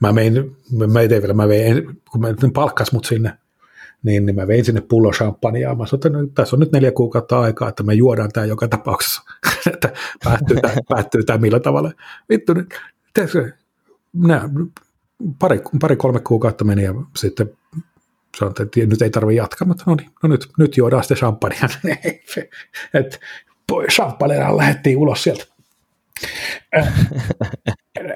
Mä 0.00 0.14
vein, 0.14 0.56
mä 0.92 1.00
ei 1.00 1.08
vielä, 1.08 1.34
mä 1.34 1.48
vein, 1.48 2.00
kun 2.12 2.20
mä 2.20 2.28
palkkas 2.54 2.92
mut 2.92 3.04
sinne, 3.04 3.32
niin, 4.02 4.26
niin 4.26 4.36
mä 4.36 4.46
vein 4.46 4.64
sinne 4.64 4.80
pullo 4.80 5.10
champagnea. 5.10 5.74
Mä 5.74 5.86
sanoin, 5.86 6.06
että 6.06 6.08
no, 6.08 6.26
tässä 6.34 6.56
on 6.56 6.60
nyt 6.60 6.72
neljä 6.72 6.92
kuukautta 6.92 7.40
aikaa, 7.40 7.68
että 7.68 7.82
me 7.82 7.94
juodaan 7.94 8.30
tämä 8.32 8.46
joka 8.46 8.68
tapauksessa, 8.68 9.22
että 9.72 9.92
päättyy 10.24 10.56
tämä, 10.60 10.74
päättyy 10.88 11.22
tämä 11.24 11.38
millä 11.38 11.60
tavalla. 11.60 11.92
Vittu, 12.28 12.54
nyt, 12.54 12.74
nää, 14.14 14.48
pari, 15.38 15.62
pari 15.80 15.96
kolme 15.96 16.20
kuukautta 16.20 16.64
meni 16.64 16.82
ja 16.82 16.94
sitten 17.16 17.50
sanoin, 18.38 18.54
että 18.62 18.80
nyt 18.86 19.02
ei 19.02 19.10
tarvitse 19.10 19.36
jatkaa, 19.36 19.68
mutta 19.68 19.84
no 19.86 19.94
niin, 19.94 20.10
no 20.22 20.28
nyt, 20.28 20.48
nyt 20.58 20.76
juodaan 20.76 21.02
sitten 21.02 21.16
champagnea. 21.16 21.68
että 22.94 23.18
champagnea 23.92 24.56
lähdettiin 24.56 24.98
ulos 24.98 25.22
sieltä. 25.22 25.44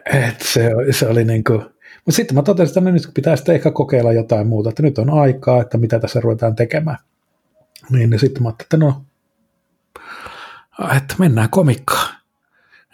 Et 0.07 0.41
se, 0.41 0.71
se 0.91 1.09
oli 1.09 1.25
niin 1.25 1.45
kuin, 1.45 1.61
mutta 2.07 2.17
sitten 2.17 2.35
mä 2.35 2.43
totesin, 2.43 2.79
että 2.79 2.91
nyt 2.91 3.11
pitää 3.15 3.37
sitten 3.37 3.55
ehkä 3.55 3.71
kokeilla 3.71 4.13
jotain 4.13 4.47
muuta, 4.47 4.69
että 4.69 4.83
nyt 4.83 4.99
on 4.99 5.11
aikaa, 5.11 5.61
että 5.61 5.79
mitä 5.79 5.99
tässä 5.99 6.21
ruvetaan 6.21 6.57
tekemään. 6.57 6.99
Niin, 7.91 8.11
niin 8.11 8.21
sitten 8.21 8.43
mä 8.43 8.49
ajattelin, 8.49 8.67
että 8.67 8.77
no, 8.77 9.03
että 10.97 11.15
mennään 11.19 11.51
komikkaan. 11.51 12.15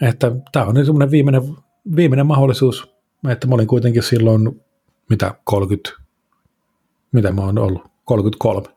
Että 0.02 0.32
tämä 0.52 0.66
on 0.66 0.74
niin 0.74 0.86
semmoinen 0.86 1.10
viimeinen, 1.10 1.42
viimeinen 1.96 2.26
mahdollisuus, 2.26 2.93
että 3.30 3.46
mä 3.46 3.54
olin 3.54 3.66
kuitenkin 3.66 4.02
silloin, 4.02 4.62
mitä, 5.10 5.34
30, 5.44 5.90
mitä 7.12 7.32
mä 7.32 7.42
oon 7.42 7.58
ollut, 7.58 7.82
33. 8.04 8.68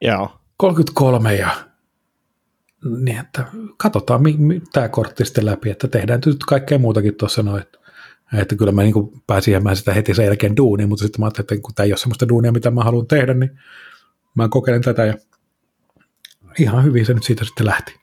Joo. 0.00 0.30
33 0.56 1.34
ja 1.34 1.50
niin, 2.98 3.18
että 3.18 3.44
katsotaan 3.76 4.22
mi, 4.22 4.36
mi, 4.38 4.62
tämä 4.72 4.88
kortti 4.88 5.24
sitten 5.24 5.46
läpi, 5.46 5.70
että 5.70 5.88
tehdään 5.88 6.20
nyt 6.26 6.44
kaikkea 6.48 6.78
muutakin 6.78 7.14
tuossa 7.14 7.42
noin. 7.42 7.64
Että 8.38 8.56
kyllä 8.56 8.72
mä 8.72 8.82
niin 8.82 9.22
pääsin 9.26 9.52
jäämään 9.52 9.76
sitä 9.76 9.92
heti 9.92 10.14
sen 10.14 10.24
jälkeen 10.24 10.56
duuniin, 10.56 10.88
mutta 10.88 11.02
sitten 11.02 11.20
mä 11.20 11.26
ajattelin, 11.26 11.44
että 11.44 11.62
kun 11.62 11.74
tämä 11.74 11.84
ei 11.84 11.92
ole 11.92 11.98
sellaista 11.98 12.28
duunia, 12.28 12.52
mitä 12.52 12.70
mä 12.70 12.84
haluan 12.84 13.06
tehdä, 13.06 13.34
niin 13.34 13.60
mä 14.34 14.48
kokeilen 14.48 14.82
tätä 14.82 15.04
ja 15.04 15.14
ihan 16.58 16.84
hyvin 16.84 17.06
se 17.06 17.14
nyt 17.14 17.22
siitä 17.22 17.44
sitten 17.44 17.66
lähti. 17.66 17.94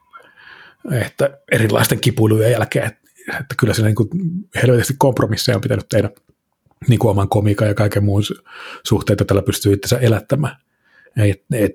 Että 0.92 1.40
erilaisten 1.52 2.00
kipuilujen 2.00 2.52
jälkeen, 2.52 2.92
että, 3.28 3.56
kyllä 3.60 3.74
siinä 3.74 3.90
niin 3.90 4.48
helvetisti 4.56 4.94
kompromisseja 4.98 5.56
on 5.56 5.62
pitänyt 5.62 5.90
tehdä 5.90 6.10
niin 6.88 7.00
kuin 7.00 7.12
oman 7.12 7.30
komiikan 7.30 7.68
ja 7.68 7.74
kaiken 7.74 8.04
muun 8.04 8.22
suhteen, 8.84 9.14
että 9.14 9.26
tällä 9.26 9.42
pystyy 9.42 9.74
itsensä 9.74 9.98
elättämään. 9.98 10.56
Et, 11.18 11.44
et, 11.54 11.74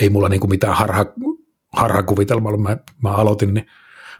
ei 0.00 0.10
mulla 0.10 0.28
niin 0.28 0.40
kuin 0.40 0.50
mitään 0.50 0.76
harha, 0.76 1.06
harhakuvitelmaa, 1.72 2.56
mä, 2.56 2.76
mä 3.02 3.10
aloitin, 3.10 3.54
niin 3.54 3.66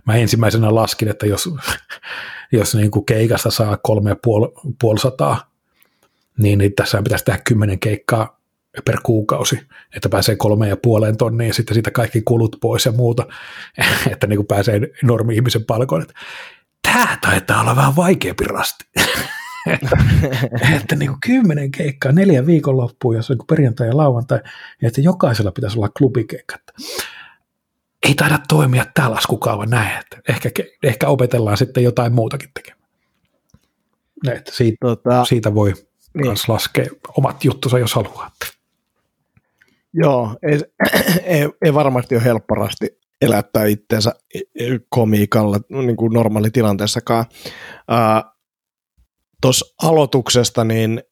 mä 0.07 0.17
ensimmäisenä 0.17 0.75
laskin, 0.75 1.09
että 1.09 1.27
jos, 1.27 1.51
jos 2.53 2.75
niin 2.75 2.91
kuin 2.91 3.07
keikasta 3.07 3.51
saa 3.51 3.77
kolme 3.83 4.11
ja 4.11 4.17
puoli, 4.23 4.49
puoli 4.81 4.99
sataa, 4.99 5.53
niin, 6.39 6.59
niin 6.59 6.75
tässä 6.75 7.03
pitäisi 7.03 7.25
tehdä 7.25 7.43
kymmenen 7.45 7.79
keikkaa 7.79 8.42
per 8.85 8.99
kuukausi, 9.03 9.61
että 9.97 10.09
pääsee 10.09 10.37
kolmeen 10.37 10.69
ja 10.69 10.77
puoleen 10.77 11.17
tonniin 11.17 11.49
ja 11.49 11.55
sitten 11.55 11.75
siitä 11.75 11.91
kaikki 11.91 12.23
kulut 12.23 12.57
pois 12.61 12.87
ja 12.87 12.93
muuta, 12.93 13.27
että 14.13 14.27
niin 14.27 14.37
kuin 14.37 14.47
pääsee 14.47 14.81
normi-ihmisen 15.03 15.65
palkoon. 15.65 16.07
Tämä 16.83 17.19
taitaa 17.21 17.61
olla 17.61 17.77
vähän 17.77 17.97
vaikeampi 17.97 18.45
rasti. 18.45 18.85
että, 19.75 19.97
että 20.77 20.97
niin 20.97 21.09
kuin 21.09 21.21
kymmenen 21.27 21.71
keikkaa, 21.71 22.13
neljä 22.13 22.47
viikonloppua, 22.47 23.15
jos 23.15 23.31
on 23.31 23.37
niin 23.37 23.47
perjantai 23.47 23.87
ja 23.87 23.97
lauantai, 23.97 24.41
ja 24.83 24.89
että 24.89 25.01
jokaisella 25.01 25.53
pitäisi 25.53 25.79
olla 25.79 25.89
klubikeikka. 25.99 26.57
Ei 28.09 28.15
taida 28.15 28.39
toimia 28.49 28.87
tämä 28.95 29.11
laskukaava 29.11 29.67
näin, 29.67 30.01
että 30.01 30.19
ehkä, 30.29 30.51
ehkä 30.83 31.09
opetellaan 31.09 31.57
sitten 31.57 31.85
jotain 31.85 32.13
muutakin 32.13 32.51
tekemään. 32.55 32.83
Että 34.29 34.53
siitä, 34.55 34.77
tota, 34.81 35.25
siitä 35.25 35.55
voi 35.55 35.73
niin. 35.73 36.27
myös 36.27 36.49
laskea 36.49 36.87
omat 37.17 37.45
juttusa, 37.45 37.79
jos 37.79 37.95
haluaa. 37.95 38.31
Joo, 39.95 40.37
ei, 40.43 40.61
ei, 41.25 41.49
ei 41.65 41.75
varmasti 41.75 42.15
ole 42.15 42.25
helpporasti 42.25 42.99
elättää 43.21 43.65
itseensä 43.65 44.15
komiikalla 44.89 45.61
niin 45.69 45.97
kuin 45.97 46.13
normaalitilanteessakaan. 46.13 47.25
Uh, 47.91 48.33
Tuossa 49.43 49.75
aloituksesta, 49.83 50.65
niin 50.65 51.03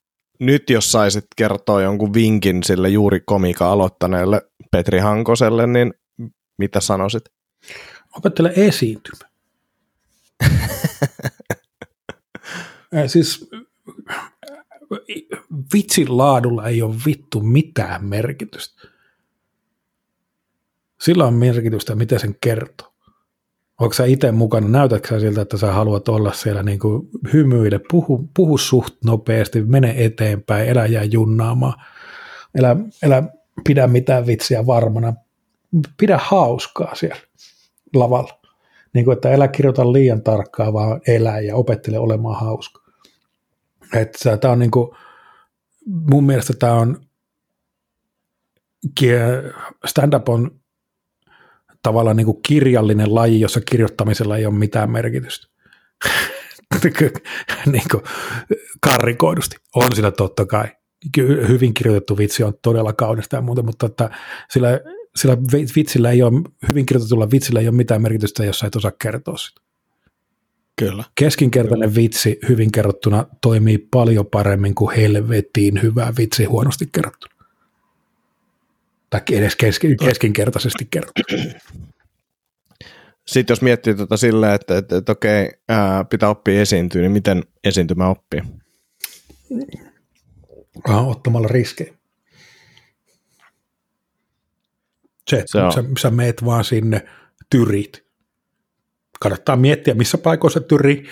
nyt 0.41 0.71
jos 0.71 0.93
saisit 0.93 1.27
kertoa 1.37 1.83
jonkun 1.83 2.15
vinkin 2.15 2.63
sille 2.63 2.89
juuri 2.89 3.21
komiika 3.21 3.73
aloittaneelle 3.73 4.43
Petri 4.71 4.99
Hankoselle, 4.99 5.67
niin 5.67 5.95
mitä 6.59 6.81
sanoisit? 6.81 7.25
Opettele 8.17 8.53
esiintymä. 8.57 9.31
siis 13.07 13.51
vitsin 15.75 16.19
laadulla 16.19 16.69
ei 16.69 16.83
ole 16.83 16.95
vittu 17.07 17.41
mitään 17.41 18.05
merkitystä. 18.05 18.89
Sillä 21.01 21.27
on 21.27 21.35
merkitystä, 21.35 21.95
miten 21.95 22.21
sen 22.21 22.37
kertoo. 22.41 22.91
Onko 23.81 23.93
sä 23.93 24.05
itse 24.05 24.33
mukana, 24.33 24.69
näytätkö 24.69 25.09
sä 25.09 25.21
siltä, 25.21 25.41
että 25.41 25.57
sä 25.57 25.73
haluat 25.73 26.09
olla 26.09 26.33
siellä 26.33 26.63
niin 26.63 26.79
kuin 26.79 27.09
hymyile, 27.33 27.81
puhu, 27.91 28.31
puhu 28.37 28.59
suht 28.59 28.95
nopeasti, 29.05 29.63
mene 29.63 29.95
eteenpäin, 29.97 30.69
elä 30.69 30.87
jää 30.87 31.05
junnaamaan, 31.05 31.75
elä, 32.55 32.77
elä 33.03 33.23
pidä 33.65 33.87
mitään 33.87 34.27
vitsiä 34.27 34.67
varmana, 34.67 35.13
pidä 35.97 36.19
hauskaa 36.23 36.95
siellä 36.95 37.21
lavalla. 37.95 38.41
Niin 38.95 39.05
kuin, 39.05 39.13
että 39.13 39.31
elä 39.31 39.49
kirjoita 39.49 39.93
liian 39.93 40.23
tarkkaa, 40.23 40.73
vaan 40.73 41.01
elä 41.07 41.41
ja 41.41 41.57
opettele 41.57 41.99
olemaan 41.99 42.41
hauska. 42.41 42.80
Että 43.95 44.37
tämä 44.37 44.53
on 44.53 44.59
niin 44.59 44.71
kuin, 44.71 44.97
mun 45.87 46.27
mielestä 46.27 46.53
tämä 46.59 46.75
on, 46.75 47.01
stand-up 49.87 50.29
on 50.29 50.61
tavallaan 51.83 52.17
niin 52.17 52.25
kuin 52.25 52.43
kirjallinen 52.43 53.15
laji, 53.15 53.41
jossa 53.41 53.61
kirjoittamisella 53.61 54.37
ei 54.37 54.47
ole 54.47 54.55
mitään 54.55 54.91
merkitystä. 54.91 55.47
niin 57.73 57.89
kuin 57.91 58.03
karrikoidusti. 58.81 59.57
On 59.75 59.89
sillä 59.95 60.11
totta 60.11 60.47
kai. 60.47 60.69
Hyvin 61.49 61.75
kirjoitettu 61.75 62.19
vitsi 62.19 62.43
on 62.43 62.55
todella 62.63 62.93
kaunista 62.93 63.37
ja 63.37 63.43
muuta, 63.43 63.63
mutta 63.63 63.87
että 63.87 64.11
sillä, 64.51 64.81
sillä 65.17 65.37
vitsillä 65.77 66.11
ei 66.11 66.23
ole, 66.23 66.33
hyvin 66.69 66.87
kirjoitetulla 66.87 67.31
vitsillä 67.31 67.61
ei 67.61 67.69
ole 67.69 67.77
mitään 67.77 68.03
merkitystä, 68.03 68.45
jos 68.45 68.59
sä 68.59 68.67
et 68.67 68.77
osaa 68.77 68.93
kertoa 69.03 69.37
sitä. 69.37 69.61
Kyllä. 70.81 71.05
Keskinkertainen 71.15 71.89
Kyllä. 71.89 72.03
vitsi 72.03 72.39
hyvin 72.49 72.73
kerrottuna 72.73 73.27
toimii 73.43 73.79
paljon 73.79 74.27
paremmin 74.27 74.75
kuin 74.75 74.97
helvettiin 74.97 75.83
hyvä 75.83 76.13
vitsi 76.19 76.45
huonosti 76.45 76.89
kerrottuna. 76.93 77.35
Tai 79.11 79.21
edes 79.33 79.57
keskin, 79.57 79.97
keskinkertaisesti 79.97 80.89
kerrottuna. 80.91 81.53
Sitten 83.27 83.53
jos 83.53 83.63
miettii 83.63 83.95
tuota 83.95 84.17
silleen, 84.17 84.55
että, 84.55 84.79
että, 84.79 84.97
että 84.97 85.13
okei, 85.13 85.51
ää, 85.69 86.05
pitää 86.05 86.29
oppia 86.29 86.61
esiintyä, 86.61 87.01
niin 87.01 87.13
miten 87.13 87.45
esiintymä 87.65 88.09
oppii? 88.09 88.41
Ah, 90.89 91.09
ottamalla 91.09 91.49
riskejä. 91.49 91.95
Se, 95.31 95.43
se 95.47 95.59
on. 95.59 95.73
Sä, 95.73 95.85
sä 96.01 96.11
meet 96.11 96.45
vaan 96.45 96.65
sinne, 96.65 97.07
tyrit 97.51 98.10
kannattaa 99.21 99.57
miettiä, 99.57 99.95
missä 99.95 100.19
paikoissa 100.19 100.61
tyri. 100.61 101.05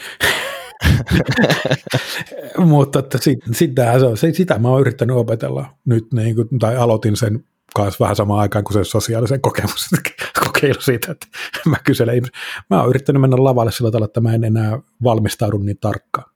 Mutta 2.59 2.99
että 2.99 3.19
sit, 3.19 3.39
sitä, 3.53 3.93
se, 4.15 4.33
sitä 4.33 4.59
mä 4.59 4.69
oon 4.69 4.81
yrittänyt 4.81 5.17
opetella 5.17 5.67
nyt, 5.85 6.13
niin 6.13 6.35
kuin, 6.37 6.49
tai 6.59 6.77
aloitin 6.77 7.17
sen 7.17 7.45
kanssa 7.75 8.05
vähän 8.05 8.17
samaan 8.17 8.41
aikaan 8.41 8.65
kuin 8.65 8.75
se 8.75 8.85
sosiaalisen 8.85 9.41
kokemus, 9.41 9.91
kokeilu 10.47 10.81
siitä, 10.81 11.13
että 11.13 11.27
mä 11.71 11.77
kyselen 11.85 12.15
ihmisiä. 12.15 12.39
Mä 12.71 12.81
oon 12.81 12.91
yrittänyt 12.91 13.21
mennä 13.21 13.45
lavalle 13.45 13.73
sillä 13.73 13.91
tavalla, 13.91 14.05
että 14.05 14.21
mä 14.21 14.35
en 14.35 14.45
enää 14.45 14.79
valmistaudu 15.05 15.59
niin 15.59 15.79
tarkkaan. 15.81 16.31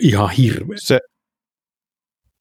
Ihan 0.00 0.30
hirveä. 0.30 0.76
Se, 0.78 1.00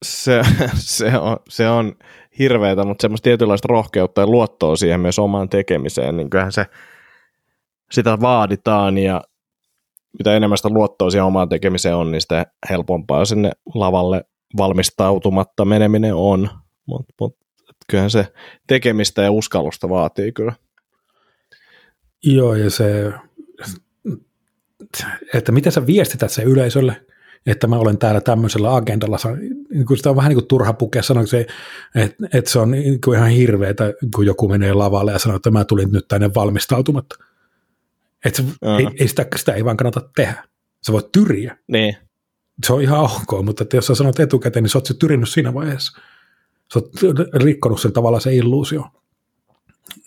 se, 0.06 0.42
se, 0.76 1.18
on, 1.18 1.38
se 1.50 1.70
on 1.70 1.96
hirveätä, 2.40 2.84
mutta 2.84 3.02
semmoista 3.02 3.24
tietynlaista 3.24 3.68
rohkeutta 3.68 4.22
ja 4.22 4.28
luottoa 4.28 4.76
siihen 4.76 5.00
myös 5.00 5.20
omaan 5.20 5.50
tekemiseen, 5.50 6.18
niin 6.18 6.30
kyllähän 6.30 6.52
se, 6.52 6.66
sitä 7.92 8.18
vaaditaan 8.22 8.98
ja 8.98 9.22
mitä 10.18 10.36
enemmän 10.36 10.58
sitä 10.58 10.70
luottoa 10.70 11.10
siihen 11.10 11.26
omaan 11.26 11.50
tekemiseen 11.50 11.96
on, 11.96 12.12
niin 12.12 12.22
sitä 12.22 12.46
helpompaa 12.70 13.26
sinne 13.26 13.52
lavalle 13.76 14.26
valmistautumatta 14.58 15.66
meneminen 15.66 16.16
on, 16.16 16.50
mutta 16.86 17.14
mut, 17.20 17.38
kyllähän 17.90 18.10
se 18.10 18.34
tekemistä 18.68 19.22
ja 19.22 19.32
uskallusta 19.32 19.90
vaatii 19.90 20.32
kyllä. 20.32 20.54
Joo, 22.24 22.56
ja 22.56 22.70
se, 22.70 23.14
että 25.34 25.52
miten 25.52 25.72
sä 25.72 25.88
viestität 25.88 26.32
se 26.32 26.44
yleisölle, 26.44 27.06
että 27.46 27.68
mä 27.68 27.76
olen 27.76 27.98
täällä 27.98 28.22
tämmöisellä 28.22 28.76
agendalla. 28.76 29.18
Niin 29.74 29.98
sitä 29.98 30.10
on 30.10 30.16
vähän 30.16 30.30
niin 30.30 30.38
kuin 30.38 30.48
turha 30.48 30.74
pukea 30.74 31.04
sanoa, 31.04 31.24
että, 31.24 32.16
että 32.34 32.52
se 32.52 32.60
on 32.60 32.72
niin 32.72 33.00
ihan 33.16 33.30
hirveetä, 33.30 33.94
kun 34.16 34.26
joku 34.26 34.50
menee 34.50 34.74
lavalle 34.74 35.12
ja 35.12 35.20
sanoo, 35.20 35.36
että 35.36 35.52
mä 35.52 35.66
tulin 35.66 35.92
nyt 35.92 36.08
tänne 36.08 36.34
valmistautumatta. 36.36 37.16
Että 38.26 38.42
se, 38.42 38.48
ei, 38.78 38.88
ei 39.00 39.08
sitä, 39.08 39.26
sitä 39.36 39.54
ei 39.54 39.66
vaan 39.66 39.78
kannata 39.78 40.10
tehdä. 40.16 40.44
Sä 40.86 40.94
voit 40.94 41.12
tyriä. 41.12 41.58
Niin. 41.68 41.98
Se 42.66 42.74
on 42.74 42.82
ihan 42.82 43.00
ok, 43.00 43.46
mutta 43.46 43.64
että 43.64 43.78
jos 43.78 43.88
sä 43.88 43.96
sanot 43.96 44.20
etukäteen, 44.20 44.64
niin 44.64 44.70
sä 44.70 44.78
oot 44.78 44.86
se 44.86 44.94
tyrinnyt 44.94 45.30
siinä 45.30 45.54
vaiheessa. 45.54 46.02
Sä 46.74 46.80
oot 46.80 46.92
rikkonut 47.34 47.82
sen 47.82 47.94
tavalla 47.94 48.20
se 48.20 48.36
illuusio. 48.36 48.86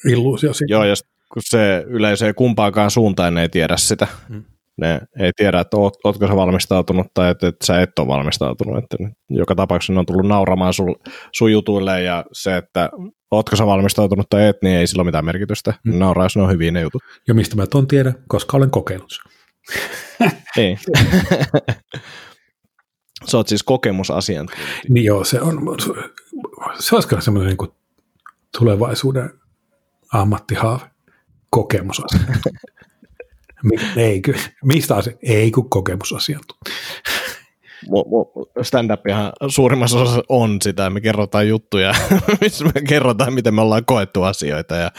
illuusio 0.04 0.52
siitä. 0.52 0.74
Joo, 0.74 0.84
ja 0.84 0.94
kun 1.32 1.42
se 1.44 1.84
yleisö 1.86 2.26
ei 2.26 2.34
kumpaakaan 2.34 2.90
suuntaan, 2.90 3.34
ne 3.34 3.42
ei 3.42 3.48
tiedä 3.48 3.76
sitä. 3.76 4.06
Hmm 4.28 4.44
ne 4.78 5.00
ei 5.20 5.32
tiedä, 5.36 5.60
että 5.60 5.76
oot, 5.76 5.94
ootko 6.04 6.26
sä 6.26 6.36
valmistautunut 6.36 7.06
tai 7.14 7.30
että, 7.30 7.48
että 7.48 7.66
sä 7.66 7.80
et 7.80 7.98
ole 7.98 8.08
valmistautunut. 8.08 8.84
Että 8.84 8.96
joka 9.30 9.54
tapauksessa 9.54 9.92
ne 9.92 9.98
on 9.98 10.06
tullut 10.06 10.26
nauramaan 10.26 10.74
sun, 10.74 10.96
sun 11.32 11.52
jutuille 11.52 12.02
ja 12.02 12.24
se, 12.32 12.56
että 12.56 12.90
ootko 13.30 13.56
sä 13.56 13.66
valmistautunut 13.66 14.26
tai 14.30 14.46
et, 14.46 14.56
niin 14.62 14.76
ei 14.76 14.86
sillä 14.86 15.00
ole 15.00 15.08
mitään 15.08 15.24
merkitystä. 15.24 15.74
Mm. 15.84 15.98
Nauraa, 15.98 16.24
jos 16.24 16.36
ne 16.36 16.42
on 16.42 16.50
hyviä 16.50 16.70
ne 16.70 16.80
jutut. 16.80 17.02
Ja 17.28 17.34
mistä 17.34 17.56
mä 17.56 17.66
ton 17.66 17.86
tiedän, 17.86 18.14
koska 18.28 18.56
olen 18.56 18.70
kokeillut 18.70 19.10
Ei. 20.56 20.76
Sä 23.26 23.36
oot 23.36 23.48
siis 23.48 23.62
kokemusasiantuntija. 23.62 24.68
Niin 24.88 25.04
joo, 25.04 25.24
se 25.24 25.40
on, 25.40 25.60
se 26.78 26.94
olisi 26.94 27.08
kyllä 27.08 27.22
semmoinen 27.22 27.56
niin 27.56 27.72
tulevaisuuden 28.58 29.30
ammattihaave, 30.12 30.90
kokemusasiantuntija. 31.50 32.60
Ei, 33.96 34.22
mistä 34.64 34.96
asia? 34.96 35.12
Ei, 35.22 35.50
kun 35.50 35.70
kokemusasiantuntija. 35.70 36.74
Stand-upihan 38.62 39.32
suurimmassa 39.48 39.98
osassa 39.98 40.22
on 40.28 40.56
sitä, 40.62 40.90
me 40.90 41.00
kerrotaan 41.00 41.48
juttuja, 41.48 41.92
missä 42.40 42.64
me 42.64 42.82
kerrotaan, 42.88 43.32
miten 43.32 43.54
me 43.54 43.60
ollaan 43.60 43.84
koettu 43.84 44.22
asioita, 44.22 44.76
ja, 44.76 44.90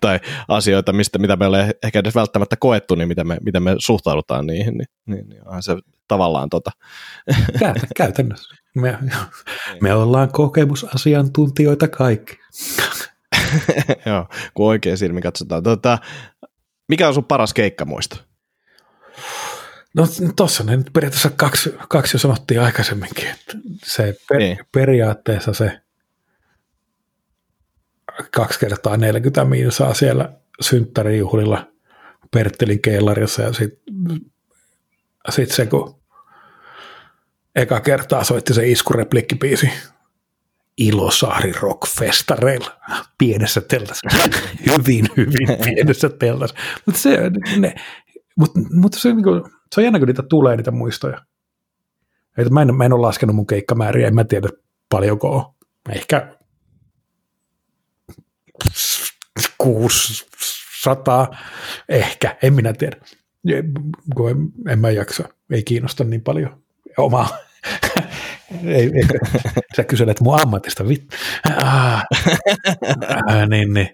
tai 0.00 0.20
asioita, 0.48 0.92
mistä, 0.92 1.18
mitä 1.18 1.36
me 1.36 1.46
ollaan 1.46 1.72
ehkä 1.82 1.98
edes 1.98 2.14
välttämättä 2.14 2.56
koettu, 2.56 2.94
niin 2.94 3.08
miten 3.08 3.26
me, 3.26 3.38
miten 3.44 3.62
me 3.62 3.74
suhtaudutaan 3.78 4.46
niihin, 4.46 4.78
niin, 4.78 4.88
niin, 5.06 5.28
niin 5.28 5.48
onhan 5.48 5.62
se 5.62 5.76
tavallaan 6.08 6.48
tota. 6.48 6.70
Käytännössä. 7.96 8.54
Me, 8.74 8.98
me 9.80 9.94
ollaan 9.94 10.32
kokemusasiantuntijoita 10.32 11.88
kaikki. 11.88 12.38
Joo, 14.06 14.26
kun 14.54 14.66
oikein 14.66 14.98
silmi 14.98 15.20
katsotaan. 15.20 15.62
Tota, 15.62 15.98
mikä 16.88 17.08
on 17.08 17.14
sun 17.14 17.24
paras 17.24 17.54
keikkamuisto? 17.54 18.16
No 19.94 20.06
tuossa 20.36 20.64
ne 20.64 20.76
nyt 20.76 20.90
periaatteessa 20.92 21.30
kaksi, 21.30 21.74
kaksi 21.88 22.14
jo 22.14 22.18
sanottiin 22.18 22.60
aikaisemminkin. 22.60 23.28
Että 23.28 23.58
se 23.84 24.16
per, 24.28 24.38
niin. 24.38 24.58
periaatteessa 24.72 25.54
se 25.54 25.80
kaksi 28.30 28.60
kertaa 28.60 28.96
40 28.96 29.44
minsaa 29.44 29.94
siellä 29.94 30.32
synttärijuhlilla 30.60 31.68
Perttelin 32.30 32.82
keilarissa 32.82 33.42
ja 33.42 33.52
sitten 33.52 34.20
sit 35.30 35.50
se, 35.50 35.66
kun 35.66 36.00
eka 37.56 37.80
kertaa 37.80 38.24
soitti 38.24 38.54
se 38.54 38.68
iskureplikkipiisi 38.68 39.70
Ilosaari 40.78 41.52
Rockfestareilla 41.52 42.80
pienessä 43.18 43.60
tellassa. 43.60 44.08
hyvin, 44.70 45.08
hyvin 45.16 45.58
pienessä 45.64 46.08
tellassa. 46.08 46.56
Mutta 46.86 47.00
se, 47.00 47.30
ne, 47.56 47.74
mut, 48.36 48.50
mut 48.72 48.94
se, 48.94 49.12
niin 49.12 49.24
kuin, 49.24 49.42
se 49.74 49.80
on 49.80 49.84
jännä, 49.84 49.98
kun 49.98 50.08
niitä 50.08 50.22
tulee, 50.22 50.56
niitä 50.56 50.70
muistoja. 50.70 51.24
Et 52.38 52.50
mä, 52.50 52.62
en, 52.62 52.74
mä 52.74 52.84
en 52.84 52.92
ole 52.92 53.06
laskenut 53.06 53.36
mun 53.36 53.46
keikkamääriä, 53.46 54.08
en 54.08 54.14
mä 54.14 54.24
tiedä 54.24 54.48
paljonko 54.88 55.36
on. 55.36 55.54
Ehkä 55.88 56.34
600, 59.58 61.36
ehkä, 61.88 62.36
en 62.42 62.54
minä 62.54 62.72
tiedä. 62.72 62.96
En, 63.48 63.72
en 64.68 64.78
mä 64.78 64.90
jaksa, 64.90 65.28
ei 65.50 65.62
kiinnosta 65.62 66.04
niin 66.04 66.22
paljon 66.22 66.62
omaa 66.96 67.47
ei, 68.64 68.90
ei, 68.94 69.04
sä 69.76 69.84
kyselet 69.84 70.20
mun 70.20 70.40
ammatista, 70.40 70.88
vittu. 70.88 71.16
Ah, 71.56 72.04
ah, 73.26 73.48
niin, 73.50 73.74
niin. 73.74 73.88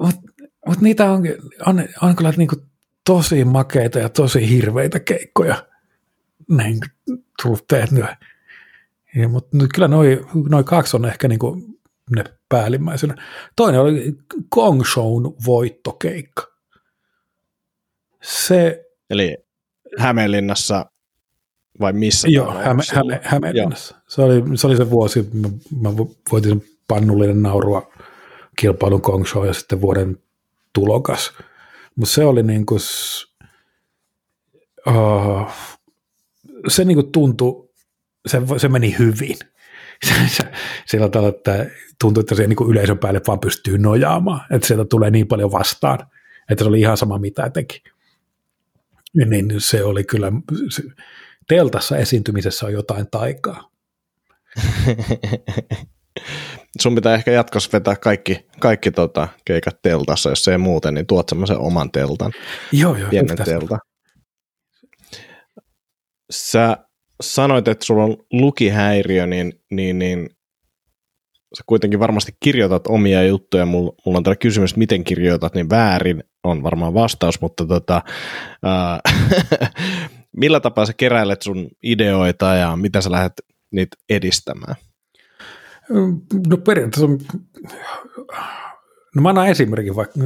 Mutta 0.00 0.20
mut 0.66 0.80
niitä 0.80 1.10
on, 1.10 1.22
on, 1.66 1.88
on 2.02 2.16
kyllä 2.16 2.32
niinku 2.36 2.56
tosi 3.06 3.44
makeita 3.44 3.98
ja 3.98 4.08
tosi 4.08 4.48
hirveitä 4.48 5.00
keikkoja 5.00 5.66
näin 6.48 6.80
tullut 7.42 7.66
tehtyä. 7.68 8.16
Mutta 9.28 9.56
kyllä 9.74 9.88
noin 9.88 10.18
noi 10.48 10.64
kaksi 10.64 10.96
on 10.96 11.04
ehkä 11.04 11.28
niinku 11.28 11.56
ne 12.16 12.24
päällimmäisenä. 12.48 13.14
Toinen 13.56 13.80
oli 13.80 14.12
Kong 14.48 14.84
Shown 14.84 15.34
voittokeikka. 15.46 16.42
Se, 18.22 18.84
Eli 19.10 19.36
Hämeenlinnassa 19.98 20.86
vai 21.80 21.92
missä? 21.92 22.28
Joo, 22.30 22.54
Häme, 22.54 22.82
Häme, 22.92 23.20
Hämeenlinnassa. 23.22 23.96
Se 24.08 24.22
oli, 24.22 24.42
se 24.54 24.66
oli 24.66 24.76
se 24.76 24.90
vuosi, 24.90 25.30
mä, 25.32 25.48
mä 25.80 25.96
voitin 26.32 26.50
sen 26.50 26.62
pannullinen 26.88 27.42
naurua 27.42 27.92
kilpailun 28.56 29.02
Kong 29.02 29.26
Show 29.26 29.46
ja 29.46 29.52
sitten 29.52 29.80
vuoden 29.80 30.18
tulokas. 30.72 31.32
Mutta 31.94 32.14
se 32.14 32.24
oli 32.24 32.42
niin 32.42 32.66
kuin, 32.66 32.80
uh, 34.86 35.50
se 36.68 36.84
niin 36.84 36.96
kuin 36.96 37.12
tuntui, 37.12 37.70
se, 38.26 38.42
se 38.56 38.68
meni 38.68 38.96
hyvin. 38.98 39.36
Sillä 40.86 41.08
tavalla, 41.08 41.36
että 41.36 41.66
tuntui, 42.00 42.20
että 42.20 42.34
se 42.34 42.46
niin 42.46 42.56
kuin 42.56 42.70
yleisön 42.70 42.98
päälle 42.98 43.20
vaan 43.26 43.40
pystyy 43.40 43.78
nojaamaan, 43.78 44.40
että 44.50 44.66
sieltä 44.66 44.84
tulee 44.84 45.10
niin 45.10 45.28
paljon 45.28 45.52
vastaan, 45.52 45.98
että 46.50 46.64
se 46.64 46.68
oli 46.68 46.80
ihan 46.80 46.96
sama 46.96 47.18
mitä 47.18 47.50
teki. 47.50 47.82
Niin 49.14 49.54
se 49.58 49.84
oli 49.84 50.04
kyllä, 50.04 50.32
se, 50.70 50.82
teltassa 51.48 51.96
esiintymisessä 51.96 52.66
on 52.66 52.72
jotain 52.72 53.06
taikaa. 53.10 53.70
Sun 56.80 56.94
pitää 56.94 57.14
ehkä 57.14 57.30
jatkossa 57.30 57.70
vetää 57.72 57.96
kaikki, 57.96 58.46
kaikki 58.60 58.90
tota, 58.90 59.28
keikat 59.44 59.82
teltassa, 59.82 60.30
jos 60.30 60.48
ei 60.48 60.58
muuten, 60.58 60.94
niin 60.94 61.06
tuot 61.06 61.28
semmoisen 61.28 61.58
oman 61.58 61.90
teltan. 61.90 62.32
Joo, 62.72 62.96
joo. 62.96 63.10
Pienen 63.10 63.36
teltan. 63.44 63.80
Sä 66.30 66.76
sanoit, 67.22 67.68
että 67.68 67.84
sulla 67.84 68.04
on 68.04 68.16
lukihäiriö, 68.32 69.26
niin, 69.26 69.52
niin, 69.70 69.98
niin 69.98 70.30
sä 71.56 71.64
kuitenkin 71.66 72.00
varmasti 72.00 72.32
kirjoitat 72.40 72.86
omia 72.86 73.22
juttuja. 73.22 73.66
Mulla, 73.66 73.92
mulla 74.06 74.18
on 74.18 74.24
täällä 74.24 74.36
kysymys, 74.36 74.76
miten 74.76 75.04
kirjoitat, 75.04 75.54
niin 75.54 75.70
väärin 75.70 76.24
on 76.44 76.62
varmaan 76.62 76.94
vastaus, 76.94 77.40
mutta 77.40 77.66
tota, 77.66 78.02
ää, 78.62 79.00
millä 80.36 80.60
tapaa 80.60 80.86
sä 80.86 80.92
keräilet 80.92 81.42
sun 81.42 81.68
ideoita 81.82 82.54
ja 82.54 82.76
mitä 82.76 83.00
sä 83.00 83.10
lähdet 83.10 83.32
niitä 83.70 83.96
edistämään? 84.08 84.74
No 86.48 86.56
periaatteessa, 86.56 87.08
no 89.14 89.22
mä 89.22 89.28
annan 89.28 89.48
esimerkin 89.48 89.96
vaikka, 89.96 90.20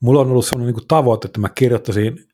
mulla 0.00 0.20
on 0.20 0.30
ollut 0.30 0.46
sellainen 0.46 0.74
niin 0.74 0.88
tavoite, 0.88 1.28
että 1.28 1.40
mä 1.40 1.48
kirjoittaisin 1.48 2.28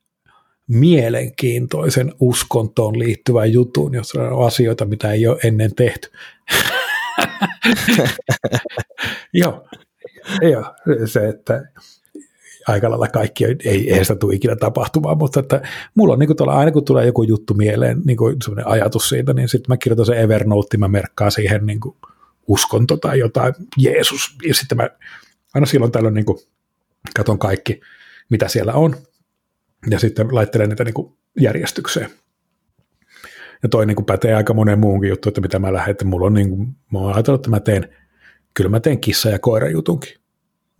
mielenkiintoisen 0.68 2.12
uskontoon 2.20 2.99
liittyvän 2.99 3.53
jutun, 3.53 3.95
jossa 3.95 4.22
on 4.22 4.47
asioita, 4.47 4.85
mitä 4.85 5.12
ei 5.12 5.26
ole 5.26 5.39
ennen 5.45 5.74
tehty. 5.74 6.11
Joo, 9.33 9.66
joo, 10.51 10.74
se, 11.07 11.28
että 11.28 11.62
aika 12.68 12.90
lailla 12.90 13.08
kaikki 13.08 13.44
ei, 13.44 13.94
ei 13.94 14.04
sitä 14.04 14.16
tule 14.16 14.34
ikinä 14.34 14.56
tapahtumaan, 14.56 15.18
mutta 15.18 15.40
että 15.40 15.62
mulla 15.94 16.12
on 16.12 16.18
niin 16.18 16.36
kuin 16.36 16.48
aina 16.48 16.72
kun 16.72 16.84
tulee 16.84 17.06
joku 17.06 17.22
juttu 17.22 17.54
mieleen, 17.54 18.02
niin 18.04 18.16
kuin 18.16 18.36
ajatus 18.64 19.08
siitä, 19.08 19.32
niin 19.32 19.48
sitten 19.48 19.66
mä 19.68 19.76
kirjoitan 19.76 20.06
sen 20.06 20.18
Evernote, 20.18 20.76
mä 20.76 20.88
merkkaan 20.88 21.32
siihen 21.32 21.66
niin 21.66 21.80
kuin 21.80 21.96
uskonto 22.46 22.96
tai 22.96 23.18
jotain, 23.18 23.54
Jeesus, 23.76 24.36
ja 24.48 24.54
sitten 24.54 24.78
mä 24.78 24.90
aina 25.54 25.66
silloin 25.66 25.92
tällöin 25.92 26.14
niin 26.14 26.24
kuin 26.24 26.38
katon 27.16 27.38
kaikki, 27.38 27.80
mitä 28.30 28.48
siellä 28.48 28.72
on, 28.72 28.96
ja 29.90 29.98
sitten 29.98 30.34
laittelen 30.34 30.68
niitä 30.68 30.84
niin 30.84 30.94
kuin 30.94 31.12
järjestykseen. 31.40 32.11
Ja 33.62 33.68
toi 33.68 33.86
niin 33.86 33.96
kuin 33.96 34.06
pätee 34.06 34.34
aika 34.34 34.54
monen 34.54 34.78
muunkin 34.78 35.11
juttu, 35.11 35.28
että 35.28 35.40
mitä 35.40 35.58
mä 35.58 35.72
lähden, 35.72 35.90
että 35.90 36.04
mulla 36.04 36.26
on 36.26 36.34
niin 36.34 36.48
kuin, 36.48 36.76
mä 36.92 36.98
oon 36.98 37.14
ajatellut, 37.14 37.40
että 37.40 37.50
mä 37.50 37.61
teen, 37.61 37.88
kyllä 38.54 38.70
mä 38.70 38.80
teen 38.80 39.00
kissa- 39.00 39.30
ja 39.30 39.38
koirajutunkin. 39.38 40.14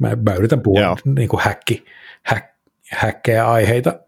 Mä, 0.01 0.17
mä 0.17 0.35
yritän 0.35 0.61
puhua 0.61 0.81
Joo. 0.81 0.97
niin 1.05 1.29
kuin 1.29 1.41
häkki, 1.41 1.85
häk, 2.23 2.45
häkkejä 2.91 3.51
aiheita 3.51 4.01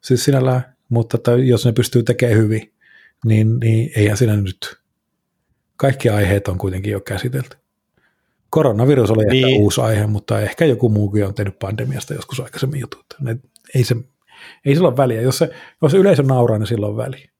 siis 0.00 0.24
sinällään, 0.24 0.76
mutta 0.88 1.16
että 1.16 1.30
jos 1.30 1.66
ne 1.66 1.72
pystyy 1.72 2.02
tekemään 2.02 2.38
hyvin, 2.38 2.72
niin, 3.24 3.60
niin 3.60 3.90
eihän 3.96 4.16
siinä 4.16 4.36
nyt, 4.36 4.76
kaikki 5.76 6.08
aiheet 6.08 6.48
on 6.48 6.58
kuitenkin 6.58 6.92
jo 6.92 7.00
käsitelty. 7.00 7.56
Koronavirus 8.50 9.10
oli 9.10 9.24
niin. 9.24 9.48
ehkä 9.48 9.60
uusi 9.62 9.80
aihe, 9.80 10.06
mutta 10.06 10.40
ehkä 10.40 10.64
joku 10.64 10.88
muukin 10.88 11.26
on 11.26 11.34
tehnyt 11.34 11.58
pandemiasta 11.58 12.14
joskus 12.14 12.40
aikaisemmin 12.40 12.80
jutut. 12.80 13.06
Ne, 13.20 13.36
ei, 13.74 13.84
se, 13.84 13.96
ei 14.64 14.74
sillä 14.74 14.88
ole 14.88 14.96
väliä. 14.96 15.20
Jos, 15.20 15.38
se, 15.38 15.50
jos 15.82 15.94
yleisö 15.94 16.22
nauraa, 16.22 16.58
niin 16.58 16.66
sillä 16.66 16.86
on 16.86 16.96
väliä. 16.96 17.30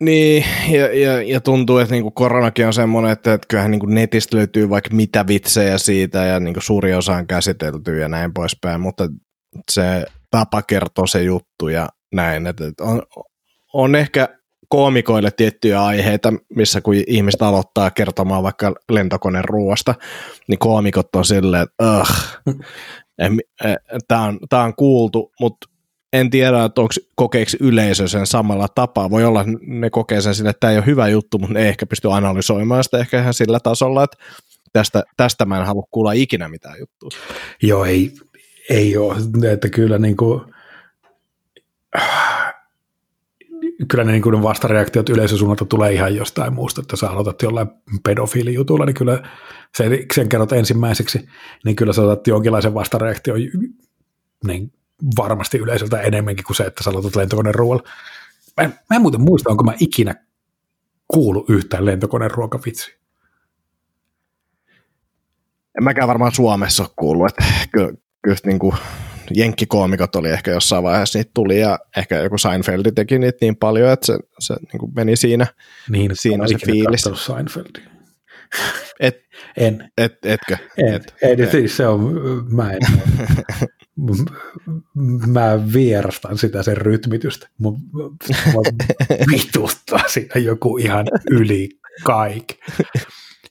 Niin, 0.00 0.44
ja, 0.70 0.94
ja, 0.94 1.22
ja 1.22 1.40
tuntuu, 1.40 1.78
että 1.78 1.94
niinku 1.94 2.10
koronakin 2.10 2.66
on 2.66 2.72
semmoinen, 2.72 3.12
että, 3.12 3.32
että 3.32 3.46
kyllähän 3.48 3.70
niinku 3.70 3.86
netistä 3.86 4.36
löytyy 4.36 4.70
vaikka 4.70 4.94
mitä 4.94 5.26
vitsejä 5.26 5.78
siitä, 5.78 6.24
ja 6.24 6.40
niinku 6.40 6.60
suuri 6.60 6.94
osa 6.94 7.12
on 7.12 7.26
käsitelty 7.26 7.98
ja 7.98 8.08
näin 8.08 8.34
poispäin, 8.34 8.80
mutta 8.80 9.08
se 9.70 10.06
tapa 10.30 10.62
kertoo 10.62 11.06
se 11.06 11.22
juttu 11.22 11.68
ja 11.68 11.88
näin. 12.14 12.46
Että, 12.46 12.64
on, 12.80 13.02
on 13.72 13.94
ehkä 13.94 14.28
koomikoille 14.68 15.30
tiettyjä 15.30 15.84
aiheita, 15.84 16.32
missä 16.54 16.80
kun 16.80 16.94
ihmiset 17.06 17.42
aloittaa 17.42 17.90
kertomaan 17.90 18.42
vaikka 18.42 18.74
lentokoneen 18.90 19.44
ruoasta, 19.44 19.94
niin 20.48 20.58
koomikot 20.58 21.16
on 21.16 21.24
silleen, 21.24 21.62
että 21.62 22.04
tämä 24.08 24.22
on, 24.22 24.38
tää 24.48 24.62
on 24.62 24.74
kuultu, 24.74 25.32
mutta 25.40 25.66
en 26.12 26.30
tiedä, 26.30 26.64
että 26.64 26.80
onko 26.80 26.94
kokeeksi 27.14 27.56
yleisö 27.60 28.08
sen 28.08 28.26
samalla 28.26 28.68
tapaa. 28.68 29.10
Voi 29.10 29.24
olla, 29.24 29.44
ne 29.60 29.90
kokee 29.90 30.20
sen 30.20 30.34
sille, 30.34 30.50
että 30.50 30.60
tämä 30.60 30.70
ei 30.70 30.78
ole 30.78 30.86
hyvä 30.86 31.08
juttu, 31.08 31.38
mutta 31.38 31.54
ne 31.54 31.62
ei 31.62 31.68
ehkä 31.68 31.86
pysty 31.86 32.12
analysoimaan 32.12 32.84
sitä 32.84 32.98
ehkä 32.98 33.20
ihan 33.20 33.34
sillä 33.34 33.60
tasolla, 33.60 34.04
että 34.04 34.16
tästä, 34.72 35.02
tästä 35.16 35.44
mä 35.44 35.58
en 35.58 35.66
halua 35.66 35.86
kuulla 35.90 36.12
ikinä 36.12 36.48
mitään 36.48 36.78
juttua. 36.78 37.10
Joo, 37.62 37.84
ei, 37.84 38.12
ei 38.70 38.96
ole. 38.96 39.16
Että 39.52 39.68
kyllä 39.68 39.98
niin 39.98 40.16
kuin, 40.16 40.40
kyllä 43.88 44.04
ne, 44.04 44.12
niin 44.12 44.22
kuin 44.22 44.42
vastareaktiot 44.42 45.08
yleisösuunnalta 45.08 45.64
tulee 45.64 45.92
ihan 45.92 46.16
jostain 46.16 46.54
muusta, 46.54 46.80
että 46.80 46.96
sä 46.96 47.10
aloitat 47.10 47.42
jollain 47.42 47.68
pedofiilijutulla, 48.04 48.86
niin 48.86 48.94
kyllä 48.94 49.28
sen, 49.76 49.98
sen 50.14 50.28
kerrot 50.28 50.52
ensimmäiseksi, 50.52 51.28
niin 51.64 51.76
kyllä 51.76 51.92
sä 51.92 52.02
otat 52.02 52.26
jonkinlaisen 52.26 52.74
vastareaktion 52.74 53.38
niin 54.46 54.72
varmasti 55.16 55.58
yleisöltä 55.58 56.00
enemmänkin 56.00 56.44
kuin 56.44 56.56
se, 56.56 56.64
että 56.64 56.84
sä 56.84 56.90
aloitat 56.90 57.16
lentokoneen 57.16 57.54
ruoalla. 57.54 57.82
Mä, 58.56 58.64
en- 58.64 58.74
mä 58.90 58.96
en 58.96 59.02
muuten 59.02 59.20
muista, 59.20 59.50
onko 59.50 59.64
mä 59.64 59.72
ikinä 59.80 60.14
kuullut 61.08 61.50
yhtään 61.50 61.84
lentokoneen 61.84 62.30
ruokavitsiä. 62.30 62.94
En 65.78 65.84
mäkään 65.84 66.08
varmaan 66.08 66.32
Suomessa 66.34 66.82
ole 66.82 66.90
kuullut, 66.96 67.28
että 67.28 67.44
kyllä, 67.72 67.92
kyllä 68.22 68.36
niin 68.46 68.58
kuin 68.58 68.76
jenkkikoomikot 69.34 70.16
oli 70.16 70.30
ehkä 70.30 70.50
jossain 70.50 70.82
vaiheessa 70.84 71.18
niitä 71.18 71.30
tuli 71.34 71.60
ja 71.60 71.78
ehkä 71.96 72.18
joku 72.18 72.38
Seinfeldi 72.38 72.92
teki 72.92 73.18
niitä 73.18 73.38
niin 73.40 73.56
paljon, 73.56 73.92
että 73.92 74.06
se, 74.06 74.18
se 74.38 74.54
niin 74.54 74.78
kuin 74.80 74.92
meni 74.96 75.16
siinä. 75.16 75.46
Niin, 75.90 76.10
Siinä 76.14 76.44
en 76.44 76.48
se 76.48 76.66
fiilis. 76.66 77.08
Seinfeldia. 77.14 77.90
Et, 79.00 79.16
En. 79.56 79.90
et, 79.98 80.12
etkö? 80.24 80.56
En, 80.78 80.94
Et, 80.94 81.14
ei, 81.22 81.42
et. 81.42 81.50
siis 81.50 81.76
se 81.76 81.86
on, 81.86 82.14
mä 82.54 82.72
en, 82.72 82.78
mä 85.26 85.72
vierastan 85.72 86.38
sitä 86.38 86.62
sen 86.62 86.76
rytmitystä. 86.76 87.48
Mun, 87.58 87.80
mua 88.52 88.62
vituttaa 89.32 90.08
siinä 90.08 90.40
joku 90.40 90.76
ihan 90.76 91.06
yli 91.30 91.68
kaikki. 92.04 92.58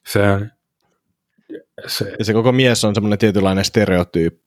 Se 0.08 0.30
on, 0.32 0.52
se, 1.88 2.16
Ja 2.20 2.26
se 2.26 2.34
koko 2.34 2.52
mies 2.52 2.86
on 2.86 2.96
semmoinen 2.96 3.20
tietynlainen 3.20 3.66
stereotyyppi, 3.66 4.42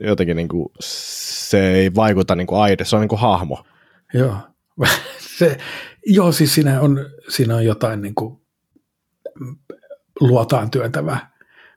jotenkin 0.00 0.36
niin 0.36 0.48
kuin, 0.48 0.68
se 0.80 1.72
ei 1.72 1.94
vaikuta 1.94 2.34
niin 2.34 2.46
kuin 2.46 2.60
aide, 2.60 2.84
se 2.84 2.96
on 2.96 3.00
niin 3.00 3.08
kuin 3.08 3.20
hahmo. 3.20 3.64
joo. 4.14 4.36
Se, 5.38 5.58
joo, 6.06 6.32
siis 6.32 6.54
siinä 6.54 6.80
on, 6.80 7.10
siinä 7.28 7.56
on 7.56 7.64
jotain 7.64 8.02
niin 8.02 8.14
kuin 8.14 8.40
luotaan 10.20 10.70
työntävää. 10.70 11.30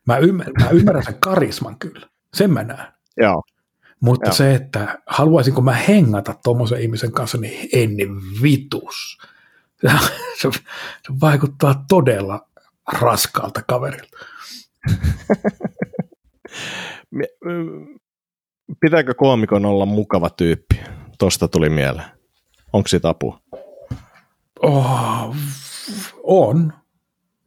Mä 0.08 0.18
ymmärrän, 0.18 0.54
mä 0.60 0.70
ymmärrän 0.70 1.04
sen 1.04 1.20
karisman 1.20 1.80
kyllä. 1.80 2.08
Sen 2.34 2.54
mä 2.54 2.64
näen. 2.64 2.94
Joo. 3.18 3.42
Mutta 4.00 4.28
Joo. 4.28 4.36
se, 4.36 4.56
että 4.56 5.00
haluaisinko 5.08 5.62
mä 5.62 5.74
hengata 5.74 6.36
tuommoisen 6.44 6.82
ihmisen 6.82 7.12
kanssa, 7.12 7.38
niin 7.38 7.70
en 7.74 7.92
vitus. 8.44 9.18
Se, 9.82 9.90
se, 10.42 10.50
se 11.08 11.14
vaikuttaa 11.22 11.86
todella 11.90 12.48
raskaalta 12.94 13.62
kaverilta. 13.68 14.18
Pitääkö 18.80 19.14
koomikon 19.14 19.66
olla 19.66 19.86
mukava 19.86 20.30
tyyppi? 20.30 20.80
Tosta 21.18 21.48
tuli 21.48 21.70
mieleen. 21.70 22.10
Onko 22.74 22.88
siitä 22.88 23.10
apua? 23.10 23.42
Oh, 24.62 25.36
on. 26.24 26.74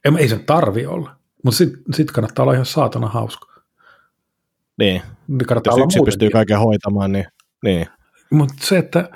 Ei, 0.05 0.12
ei 0.18 0.28
sen 0.28 0.44
tarvi 0.44 0.86
olla. 0.86 1.16
Mutta 1.44 1.59
sitten 1.59 1.94
sit 1.94 2.11
kannattaa 2.11 2.42
olla 2.42 2.53
ihan 2.53 2.66
saatana 2.66 3.09
hauska. 3.09 3.51
Niin, 4.78 5.02
Niin 5.28 5.46
kannattaa 5.46 5.72
jos 5.78 5.84
yksi 5.84 5.98
pystyy 6.04 6.26
muutenkin. 6.26 6.32
kaiken 6.32 6.58
hoitamaan, 6.58 7.12
niin, 7.12 7.26
niin. 7.64 7.86
Mutta 8.30 8.54
se, 8.60 8.78
että 8.78 9.08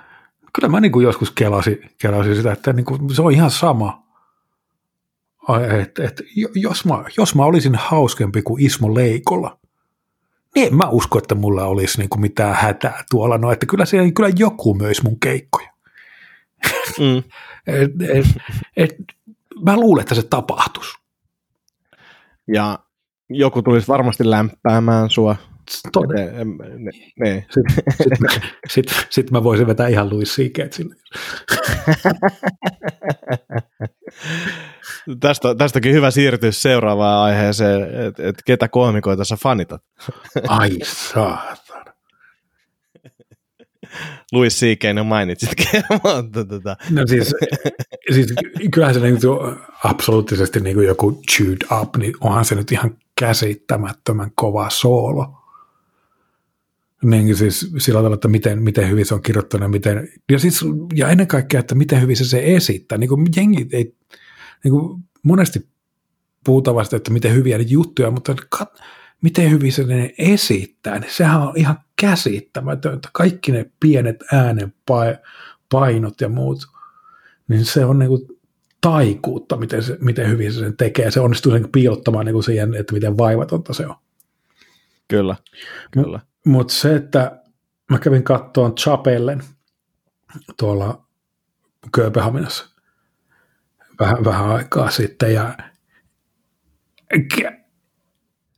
kyllä 0.52 0.68
mä 0.68 0.80
niinku 0.80 1.00
joskus 1.00 1.30
kelasin, 1.30 1.90
kelasin 2.00 2.36
sitä, 2.36 2.52
että 2.52 2.72
niinku, 2.72 2.98
se 3.14 3.22
on 3.22 3.32
ihan 3.32 3.50
sama. 3.50 4.07
Et, 5.80 5.98
et, 5.98 6.22
jo- 6.36 6.48
jos, 6.54 6.84
mä, 6.84 7.04
jos 7.18 7.34
mä 7.34 7.44
olisin 7.44 7.74
hauskempi 7.74 8.42
kuin 8.42 8.64
Ismo 8.64 8.94
Leikola, 8.94 9.59
niin 10.54 10.66
en 10.66 10.74
mä 10.74 10.88
usko, 10.88 11.18
että 11.18 11.34
mulla 11.34 11.64
olisi 11.64 11.98
niinku 11.98 12.18
mitään 12.18 12.54
hätää 12.54 13.04
tuolla. 13.11 13.38
No, 13.38 13.52
että 13.52 13.66
kyllä, 13.66 13.84
siellä, 13.86 14.12
kyllä 14.12 14.30
joku 14.38 14.74
myös 14.74 15.02
mun 15.02 15.20
keikkoja. 15.20 15.68
Mm. 16.98 17.22
Et, 17.66 17.90
et, 18.11 18.26
et, 18.76 18.94
mä 19.64 19.76
luulen, 19.76 20.00
että 20.02 20.14
se 20.14 20.22
tapahtuisi. 20.22 20.98
Ja 22.54 22.78
joku 23.31 23.62
tulisi 23.62 23.89
varmasti 23.89 24.31
lämpäämään 24.31 25.11
sua. 25.11 25.37
Todella. 25.93 26.45
Ne, 26.77 26.91
ne. 27.20 27.47
Sitten 27.51 27.85
sit, 28.01 28.12
sit, 28.68 29.07
sit 29.11 29.31
mä 29.31 29.45
voisin 29.45 29.66
vetää 29.66 29.89
ihan 29.89 30.11
Louis 30.11 30.37
C.K. 30.37 30.72
sinne. 30.72 30.97
Tästä, 35.20 35.55
tästäkin 35.55 35.93
hyvä 35.95 36.11
siirtyä 36.11 36.51
seuraavaan 36.51 37.24
aiheeseen, 37.24 37.83
että 38.07 38.29
et 38.29 38.37
ketä 38.47 38.68
koomikoita 38.68 39.24
sä 39.24 39.37
fanitat. 39.43 39.83
Ai 40.49 40.70
saatana. 40.85 41.93
Louis 44.33 44.61
C.K. 44.61 44.83
no 44.95 45.05
mainitsitkin, 45.05 45.83
mutta 45.91 46.45
tota, 46.45 46.77
No 46.91 47.07
siis, 47.07 47.35
siis 48.12 48.35
kyllähän 48.72 48.95
se 48.95 49.01
niin 49.01 49.18
absoluuttisesti 49.85 50.61
niin 50.61 50.74
kuin 50.74 50.87
joku 50.87 51.22
chewed 51.31 51.81
up, 51.81 51.97
niin 51.97 52.12
onhan 52.20 52.45
se 52.45 52.55
nyt 52.55 52.72
ihan 52.72 52.97
käsittämättömän 53.21 54.31
kova 54.35 54.71
soolo. 54.71 55.43
Niin 57.05 57.37
siis 57.37 57.73
sillä 57.79 57.99
tavalla, 57.99 58.14
että 58.14 58.29
miten, 58.29 58.62
miten 58.62 58.91
hyvin 58.91 59.07
se 59.07 59.14
on 59.14 59.23
kirjoittanut 59.23 59.71
miten, 59.71 60.09
ja, 60.31 60.39
siis, 60.39 60.61
ja 60.95 61.09
ennen 61.09 61.27
kaikkea, 61.27 61.61
että 61.61 61.75
miten 61.75 62.01
hyvin 62.01 62.17
se 62.17 62.25
se 62.25 62.43
esittää. 62.45 62.99
Niin 62.99 63.09
kuin 63.09 63.27
jengi 63.37 63.69
ei, 63.73 63.97
niin 64.64 64.73
kuin 64.73 65.03
monesti 65.23 65.69
puhutaan 66.45 66.75
vasta, 66.75 66.97
että 66.97 67.11
miten 67.11 67.35
hyviä 67.35 67.59
ne 67.59 67.64
juttuja, 67.69 68.11
mutta 68.11 68.35
kat, 68.59 68.81
miten 69.23 69.51
hyvin 69.51 69.73
se 69.73 69.85
ne 69.85 70.14
esittää, 70.19 70.99
niin 70.99 71.12
sehän 71.12 71.43
on 71.43 71.53
ihan 71.57 71.79
käsittämätöntä. 72.01 73.09
Kaikki 73.12 73.53
ne 73.53 73.71
pienet 73.81 74.25
äänenpainot 74.33 76.21
ja 76.21 76.29
muut, 76.29 76.59
niin 77.49 77.64
se 77.64 77.85
on 77.85 77.99
niin 77.99 78.09
kuin 78.09 78.36
taikuutta, 78.81 79.57
miten, 79.57 79.83
se, 79.83 79.99
miten 80.01 80.31
hyvin 80.31 80.53
se 80.53 80.59
sen 80.59 80.77
tekee. 80.77 81.11
Se 81.11 81.20
onnistuu 81.20 81.53
sen 81.53 81.68
piilottamaan 81.72 82.27
niin 82.27 82.35
kuin 82.35 82.45
siihen, 82.45 82.74
että 82.74 82.93
miten 82.93 83.18
vaivatonta 83.18 83.72
se 83.72 83.87
on. 83.87 83.95
kyllä, 85.09 85.37
kyllä. 85.91 86.20
Mutta 86.47 86.74
se, 86.74 86.95
että 86.95 87.43
mä 87.91 87.99
kävin 87.99 88.22
kattoon 88.22 88.74
Chapellen 88.74 89.43
tuolla 90.59 91.07
Kööpenhaminassa 91.95 92.66
vähän, 94.01 94.24
vähän 94.24 94.49
aikaa 94.49 94.91
sitten 94.91 95.35
ja 95.35 95.55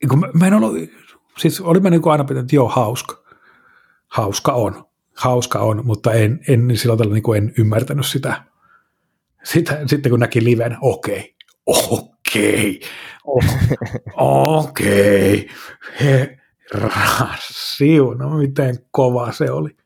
kun 0.08 0.18
mä, 0.20 0.28
mä 0.32 0.46
en 0.46 0.54
ollut, 0.54 0.76
siis 1.38 1.60
oli 1.60 1.80
mä 1.80 1.90
niin 1.90 2.02
kuin 2.02 2.12
aina 2.12 2.24
pitänyt, 2.24 2.44
että 2.44 2.56
joo, 2.56 2.68
hauska. 2.68 3.24
Hauska 4.08 4.52
on. 4.52 4.84
Hauska 5.16 5.58
on, 5.58 5.86
mutta 5.86 6.12
en, 6.12 6.40
en 6.48 6.76
sillä 6.76 6.96
tavalla 6.96 7.14
niin 7.14 7.22
kuin 7.22 7.42
en 7.42 7.54
ymmärtänyt 7.58 8.06
sitä. 8.06 8.42
Sitä. 9.52 9.80
Sitten 9.86 10.10
kun 10.10 10.20
näki 10.20 10.44
liven, 10.44 10.76
okei, 10.80 11.34
okei, 11.66 12.80
o- 13.26 14.58
okei, 14.58 15.48
herra 16.00 17.28
siuna, 17.50 18.28
miten 18.36 18.78
kova 18.90 19.32
se 19.32 19.50
oli. 19.50 19.76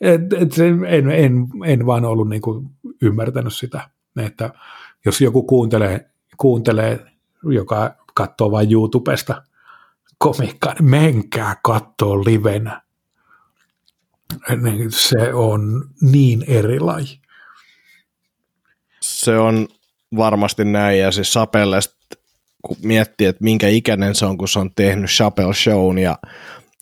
Et, 0.00 0.32
et 0.32 0.52
se, 0.52 0.66
en, 0.68 1.10
en, 1.10 1.46
en 1.64 1.86
vaan 1.86 2.04
ollut 2.04 2.28
niin 2.28 2.42
kuin 2.42 2.68
ymmärtänyt 3.02 3.54
sitä, 3.54 3.90
että 4.16 4.52
jos 5.04 5.20
joku 5.20 5.42
kuuntelee, 5.42 6.10
kuuntelee 6.36 7.06
joka 7.44 7.96
katsoo 8.14 8.50
vain 8.50 8.72
YouTubesta 8.72 9.42
komikkaa, 10.18 10.74
niin 10.74 10.90
menkää 10.90 11.56
kattoo 11.64 12.24
livenä. 12.24 12.82
Niin 14.62 14.92
se 14.92 15.34
on 15.34 15.90
niin 16.00 16.44
eri 16.48 16.80
laji. 16.80 17.20
Se 19.26 19.38
on 19.38 19.68
varmasti 20.16 20.64
näin, 20.64 20.98
ja 20.98 21.12
siis 21.12 21.32
Sapelle, 21.32 21.78
kun 22.62 22.76
miettii, 22.82 23.26
että 23.26 23.44
minkä 23.44 23.68
ikäinen 23.68 24.14
se 24.14 24.26
on, 24.26 24.38
kun 24.38 24.48
se 24.48 24.58
on 24.58 24.70
tehnyt 24.76 25.10
Chappelle 25.10 25.54
Shown, 25.54 25.98
ja 25.98 26.18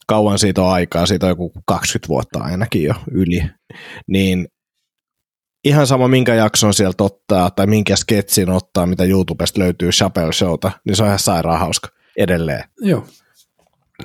kauan 0.07 0.39
siitä 0.39 0.63
on 0.63 0.73
aikaa, 0.73 1.07
siitä 1.07 1.27
on 1.27 1.31
joku 1.31 1.53
20 1.67 2.09
vuotta 2.09 2.39
ainakin 2.39 2.83
jo 2.83 2.95
yli, 3.11 3.43
niin 4.07 4.49
ihan 5.65 5.87
sama 5.87 6.09
minkä 6.09 6.35
jakson 6.35 6.75
sieltä 6.75 7.05
ottaa 7.05 7.51
tai 7.51 7.67
minkä 7.67 7.97
sketsin 7.97 8.51
ottaa, 8.51 8.87
mitä 8.87 9.05
YouTubesta 9.05 9.61
löytyy 9.61 9.91
Chappelle 9.91 10.33
Showta, 10.33 10.73
niin 10.87 10.97
se 10.97 11.03
on 11.03 11.07
ihan 11.07 11.19
sairaan 11.19 11.61
hauska 11.61 11.89
edelleen. 12.19 12.65
Joo, 12.81 13.07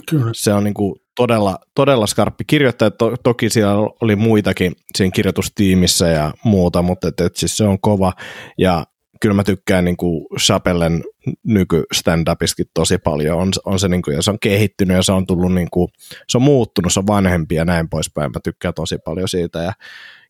kyllä. 0.10 0.32
Se 0.36 0.54
on 0.54 0.64
niin 0.64 0.74
kuin 0.74 0.96
todella, 1.20 1.60
todella 1.76 2.08
skarppi 2.08 2.44
kirjoittaja. 2.48 2.92
To, 2.92 3.16
toki 3.24 3.50
siellä 3.50 3.90
oli 4.02 4.16
muitakin 4.16 4.76
siinä 4.98 5.12
kirjoitustiimissä 5.12 6.08
ja 6.08 6.34
muuta, 6.44 6.82
mutta 6.82 7.08
et, 7.08 7.22
et 7.22 7.36
siis 7.36 7.58
se 7.58 7.64
on 7.64 7.80
kova. 7.80 8.14
Ja 8.58 8.86
kyllä 9.22 9.36
mä 9.36 9.44
tykkään 9.44 9.86
niin 9.86 9.98
kuin 9.98 10.26
Chappellen 10.40 11.04
nyky 11.44 11.84
stand 11.94 12.28
tosi 12.74 12.98
paljon. 12.98 13.38
On, 13.38 13.52
on 13.66 13.80
se, 13.80 13.88
niin 13.88 14.02
kuin, 14.02 14.16
ja 14.16 14.22
se 14.22 14.32
on 14.32 14.40
kehittynyt 14.40 14.98
ja 14.98 15.04
se 15.04 15.12
on 15.12 15.26
tullut 15.26 15.54
niin 15.54 15.68
kuin, 15.72 15.88
se 16.30 16.38
on 16.38 16.42
muuttunut, 16.42 16.94
se 16.94 17.00
on 17.00 17.08
vanhempi 17.08 17.56
ja 17.56 17.66
näin 17.66 17.90
poispäin. 17.90 18.32
Mä 18.32 18.40
tykkään 18.44 18.74
tosi 18.74 18.98
paljon 19.06 19.28
siitä 19.28 19.60
ja 19.60 19.74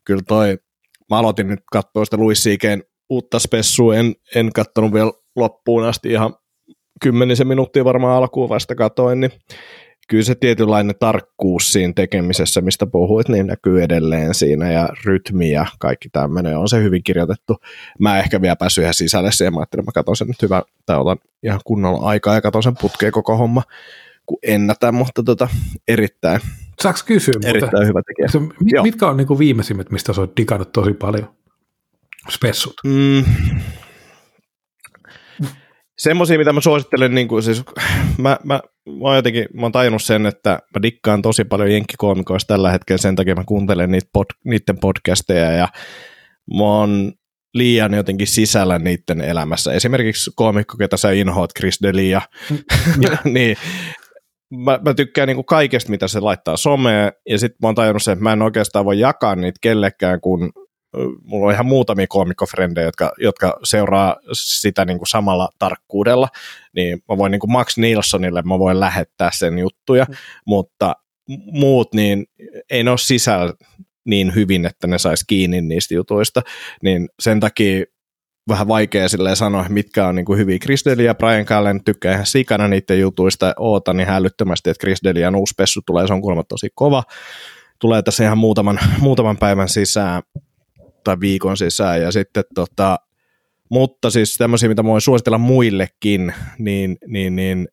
kyllä 0.04 0.22
toi, 0.28 0.58
mä 1.10 1.18
aloitin 1.18 1.48
nyt 1.48 1.60
katsoa 1.72 2.04
sitä 2.04 2.16
Louis 2.16 2.42
C.K.'n 2.42 2.82
uutta 3.10 3.38
spessua, 3.38 3.96
en, 3.96 4.14
en 4.34 4.52
katsonut 4.52 4.92
vielä 4.92 5.12
loppuun 5.36 5.84
asti 5.84 6.10
ihan 6.10 6.34
kymmenisen 7.02 7.48
minuuttia 7.48 7.84
varmaan 7.84 8.16
alkuun 8.16 8.48
vasta 8.48 8.74
katoin, 8.74 9.20
niin 9.20 9.32
kyllä 10.10 10.24
se 10.24 10.34
tietynlainen 10.34 10.94
tarkkuus 10.98 11.72
siinä 11.72 11.92
tekemisessä, 11.96 12.60
mistä 12.60 12.86
puhuit, 12.86 13.28
niin 13.28 13.46
näkyy 13.46 13.82
edelleen 13.82 14.34
siinä 14.34 14.72
ja 14.72 14.88
rytmi 15.04 15.50
ja 15.50 15.66
kaikki 15.78 16.08
tämmöinen 16.08 16.58
on 16.58 16.68
se 16.68 16.82
hyvin 16.82 17.02
kirjoitettu. 17.02 17.56
Mä 17.98 18.18
ehkä 18.18 18.42
vielä 18.42 18.56
päässyt 18.56 18.82
ihan 18.82 18.94
sisälle 18.94 19.32
siihen, 19.32 19.54
mä 19.54 19.60
ajattelin, 19.60 19.82
että 19.82 19.88
mä 19.88 19.92
katson 19.92 20.16
sen 20.16 20.28
nyt 20.28 20.42
hyvä, 20.42 20.62
tai 20.86 20.98
otan 20.98 21.18
ihan 21.42 21.60
kunnolla 21.64 22.08
aikaa 22.08 22.34
ja 22.34 22.40
katson 22.40 22.62
sen 22.62 22.76
putkeen 22.80 23.12
koko 23.12 23.36
homma, 23.36 23.62
kun 24.26 24.38
ennätän, 24.42 24.94
mutta 24.94 25.22
tota, 25.22 25.48
erittäin, 25.88 26.40
kysyä? 27.06 27.34
erittäin 27.44 27.72
mutta, 27.72 27.86
hyvä 27.86 28.02
tekijä. 28.06 28.28
se, 28.28 28.40
mit, 28.40 28.82
mitkä 28.82 29.06
on 29.06 29.16
niin 29.16 29.38
viimeisimmät, 29.38 29.90
mistä 29.90 30.12
sä 30.12 30.20
oot 30.20 30.36
digannut 30.36 30.72
tosi 30.72 30.92
paljon? 30.92 31.34
Spessut. 32.30 32.74
Mm. 32.84 33.24
Semmoisia, 36.00 36.38
mitä 36.38 36.52
mä 36.52 36.60
suosittelen, 36.60 37.14
niin 37.14 37.28
kuin, 37.28 37.42
siis, 37.42 37.62
mä, 38.18 38.36
mä, 38.44 38.60
mä, 38.86 39.00
oon 39.00 39.16
jotenkin, 39.16 39.46
mä 39.54 39.62
oon 39.62 39.72
tajunnut 39.72 40.02
sen, 40.02 40.26
että 40.26 40.50
mä 40.50 40.82
dikkaan 40.82 41.22
tosi 41.22 41.44
paljon 41.44 41.72
jenkkikoomikoista 41.72 42.54
tällä 42.54 42.70
hetkellä, 42.70 42.98
sen 42.98 43.16
takia 43.16 43.34
mä 43.34 43.44
kuuntelen 43.46 43.90
niitä 43.90 44.08
pod, 44.12 44.24
niiden 44.44 44.78
podcasteja, 44.80 45.52
ja 45.52 45.68
mä 46.58 46.64
oon 46.64 47.12
liian 47.54 47.94
jotenkin 47.94 48.26
sisällä 48.26 48.78
niiden 48.78 49.20
elämässä. 49.20 49.72
Esimerkiksi 49.72 50.30
koomikko, 50.34 50.76
ketä 50.76 50.96
sä 50.96 51.10
inhoat, 51.10 51.50
Chris 51.58 51.78
Delia, 51.82 52.22
niin 53.24 53.56
mä, 54.64 54.78
mä 54.84 54.94
tykkään 54.94 55.26
niin 55.26 55.36
kuin 55.36 55.46
kaikesta, 55.46 55.90
mitä 55.90 56.08
se 56.08 56.20
laittaa 56.20 56.56
someen, 56.56 57.12
ja 57.28 57.38
sitten 57.38 57.58
mä 57.62 57.68
oon 57.68 57.74
tajunnut 57.74 58.02
sen, 58.02 58.12
että 58.12 58.22
mä 58.22 58.32
en 58.32 58.42
oikeastaan 58.42 58.84
voi 58.84 58.98
jakaa 58.98 59.36
niitä 59.36 59.58
kellekään, 59.60 60.20
kun 60.20 60.52
mulla 61.22 61.46
on 61.46 61.52
ihan 61.52 61.66
muutamia 61.66 62.06
koomikkofrendejä, 62.08 62.84
jotka, 62.84 63.12
jotka 63.18 63.58
seuraa 63.64 64.16
sitä 64.32 64.84
niin 64.84 64.98
kuin 64.98 65.08
samalla 65.08 65.48
tarkkuudella, 65.58 66.28
niin 66.76 67.02
mä 67.08 67.18
voin 67.18 67.30
niin 67.30 67.40
kuin 67.40 67.52
Max 67.52 67.76
Nilssonille, 67.76 68.42
mä 68.42 68.58
voin 68.58 68.80
lähettää 68.80 69.30
sen 69.34 69.58
juttuja, 69.58 70.04
mm. 70.08 70.14
mutta 70.46 70.96
muut, 71.52 71.94
niin 71.94 72.26
ei 72.70 72.84
ne 72.84 72.90
ole 72.90 72.98
sisällä 72.98 73.54
niin 74.04 74.34
hyvin, 74.34 74.66
että 74.66 74.86
ne 74.86 74.98
saisi 74.98 75.24
kiinni 75.26 75.60
niistä 75.60 75.94
jutuista, 75.94 76.42
niin 76.82 77.08
sen 77.20 77.40
takia 77.40 77.84
vähän 78.48 78.68
vaikea 78.68 79.08
silleen 79.08 79.36
sanoa, 79.36 79.66
mitkä 79.68 80.06
on 80.06 80.14
niin 80.14 80.24
kuin 80.24 80.38
hyviä. 80.38 80.58
Chris 80.58 80.84
Delia 80.84 81.06
ja 81.06 81.14
Brian 81.14 81.44
Callen 81.44 81.84
tykkää 81.84 82.12
ihan 82.12 82.26
sikana 82.26 82.68
niiden 82.68 83.00
jutuista, 83.00 83.54
oota 83.58 83.92
niin 83.92 84.08
hälyttömästi, 84.08 84.70
että 84.70 84.80
Chris 84.80 84.98
Delian 85.04 85.36
uusi 85.36 85.54
pessu 85.56 85.80
tulee, 85.86 86.06
se 86.06 86.12
on 86.12 86.20
kuulemma 86.20 86.44
tosi 86.44 86.68
kova. 86.74 87.02
Tulee 87.78 88.02
tässä 88.02 88.24
ihan 88.24 88.38
muutaman, 88.38 88.78
muutaman 89.00 89.36
päivän 89.36 89.68
sisään, 89.68 90.22
tai 91.04 91.16
viikon 91.20 91.56
sisään, 91.56 92.02
ja 92.02 92.12
sitten 92.12 92.44
tota, 92.54 92.98
mutta 93.68 94.10
siis 94.10 94.36
tämmöisiä, 94.36 94.68
mitä 94.68 94.84
voin 94.84 95.00
suositella 95.00 95.38
muillekin, 95.38 96.34
niin, 96.58 96.98
niin, 97.06 97.36
niin 97.36 97.68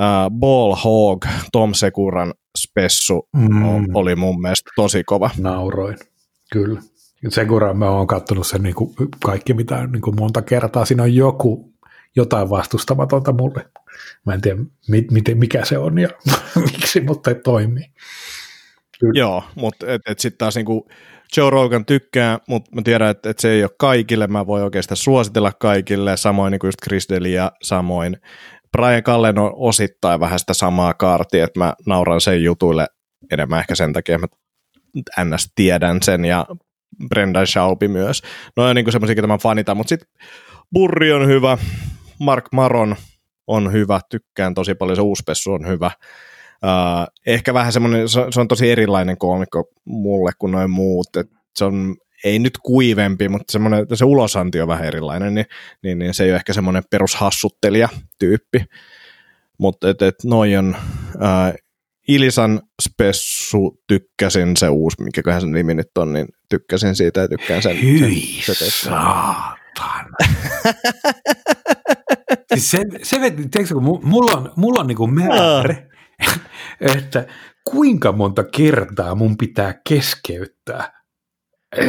uh, 0.00 0.38
Ball 0.38 0.74
Hog, 0.84 1.24
Tom 1.52 1.74
Sekuran 1.74 2.34
spessu 2.58 3.28
mm. 3.36 3.94
oli 3.94 4.16
mun 4.16 4.40
mielestä 4.40 4.70
tosi 4.76 5.04
kova. 5.04 5.30
Nauroin, 5.38 5.98
kyllä. 6.52 6.82
Sekuran 7.28 7.78
mä 7.78 7.90
oon 7.90 8.06
kattonut 8.06 8.46
sen 8.46 8.62
niin 8.62 8.74
kuin 8.74 8.94
kaikki 9.24 9.54
mitä 9.54 9.86
niin 9.86 10.02
kuin 10.02 10.16
monta 10.16 10.42
kertaa. 10.42 10.84
Siinä 10.84 11.02
on 11.02 11.14
joku, 11.14 11.72
jotain 12.16 12.50
vastustamatonta 12.50 13.32
mulle. 13.32 13.68
Mä 14.26 14.34
en 14.34 14.40
tiedä, 14.40 14.60
mit, 14.88 15.10
mit, 15.10 15.24
mikä 15.34 15.64
se 15.64 15.78
on 15.78 15.98
ja 15.98 16.08
miksi, 16.72 17.00
mutta 17.00 17.34
toimii. 17.34 17.86
Kyllä. 19.00 19.18
Joo, 19.18 19.44
mutta 19.54 19.86
sitten 20.18 20.38
taas 20.38 20.56
niinku 20.56 20.88
Joe 21.36 21.50
Rogan 21.50 21.86
tykkää, 21.86 22.38
mutta 22.48 22.70
mä 22.74 22.82
tiedän, 22.82 23.10
että, 23.10 23.30
että 23.30 23.40
se 23.40 23.50
ei 23.50 23.62
ole 23.62 23.70
kaikille, 23.78 24.26
mä 24.26 24.46
voin 24.46 24.64
oikeastaan 24.64 24.96
suositella 24.96 25.52
kaikille, 25.52 26.16
samoin 26.16 26.50
niin 26.50 26.58
kuin 26.58 26.68
just 26.68 26.78
Chris 26.84 27.08
ja 27.32 27.52
samoin 27.62 28.16
Brian 28.78 29.02
Callen 29.02 29.38
on 29.38 29.52
osittain 29.54 30.20
vähän 30.20 30.38
sitä 30.38 30.54
samaa 30.54 30.94
kaartia, 30.94 31.44
että 31.44 31.60
mä 31.60 31.74
nauran 31.86 32.20
sen 32.20 32.44
jutuille 32.44 32.86
enemmän 33.30 33.58
ehkä 33.58 33.74
sen 33.74 33.92
takia, 33.92 34.14
että 34.14 34.26
mä 35.16 35.24
ns. 35.24 35.52
tiedän 35.54 36.02
sen 36.02 36.24
ja 36.24 36.46
Brendan 37.08 37.46
Schaubi 37.46 37.88
myös. 37.88 38.22
No 38.56 38.64
on 38.64 38.76
niin 38.76 38.92
semmoisia, 38.92 39.26
mä 39.26 39.38
fanitan, 39.38 39.76
mutta 39.76 39.88
sitten 39.88 40.08
Burri 40.72 41.12
on 41.12 41.26
hyvä, 41.26 41.58
Mark 42.18 42.44
Maron 42.52 42.96
on 43.46 43.72
hyvä, 43.72 44.00
tykkään 44.10 44.54
tosi 44.54 44.74
paljon, 44.74 44.96
se 44.96 45.02
uuspessu 45.02 45.52
on 45.52 45.68
hyvä. 45.68 45.90
Uh, 46.64 47.06
ehkä 47.26 47.54
vähän 47.54 47.72
semmoinen, 47.72 48.08
se, 48.08 48.20
se 48.30 48.40
on 48.40 48.48
tosi 48.48 48.70
erilainen 48.70 49.18
koomikko 49.18 49.64
mulle 49.84 50.30
kuin 50.38 50.52
noin 50.52 50.70
muut, 50.70 51.16
Et 51.16 51.30
se 51.56 51.64
on 51.64 51.96
ei 52.24 52.38
nyt 52.38 52.58
kuivempi, 52.62 53.28
mutta 53.28 53.52
semmoinen, 53.52 53.86
se 53.94 54.04
ulosanti 54.04 54.60
on 54.60 54.68
vähän 54.68 54.84
erilainen, 54.84 55.34
niin, 55.34 55.46
niin, 55.82 55.98
niin 55.98 56.14
se 56.14 56.24
ei 56.24 56.30
ole 56.30 56.36
ehkä 56.36 56.52
semmoinen 56.52 56.82
perushassuttelija-tyyppi. 56.90 58.64
Mutta 59.58 59.90
et, 59.90 60.02
et 60.02 60.14
noi 60.24 60.56
on, 60.56 60.76
uh, 61.14 61.54
Ilisan 62.08 62.60
Spessu 62.82 63.82
tykkäsin 63.88 64.56
se 64.56 64.68
uusi, 64.68 65.02
mikä 65.02 65.40
se 65.40 65.46
nimi 65.46 65.74
nyt 65.74 65.98
on, 65.98 66.12
niin 66.12 66.28
tykkäsin 66.48 66.96
siitä 66.96 67.20
ja 67.20 67.28
tykkään 67.28 67.62
sen. 67.62 67.82
Hyi 67.82 68.42
sen, 68.46 68.54
se 68.54 68.70
saatan. 68.70 70.06
siis 72.54 72.70
se, 72.70 72.84
se, 73.02 73.18
tiedätkö, 73.30 73.74
kun 73.74 74.00
mulla 74.02 74.32
on, 74.32 74.52
mulla 74.56 74.80
on 74.80 74.86
niinku 74.86 75.06
määrä, 75.06 75.76
että 76.82 77.26
kuinka 77.70 78.12
monta 78.12 78.44
kertaa 78.44 79.14
mun 79.14 79.36
pitää 79.36 79.80
keskeyttää 79.88 81.02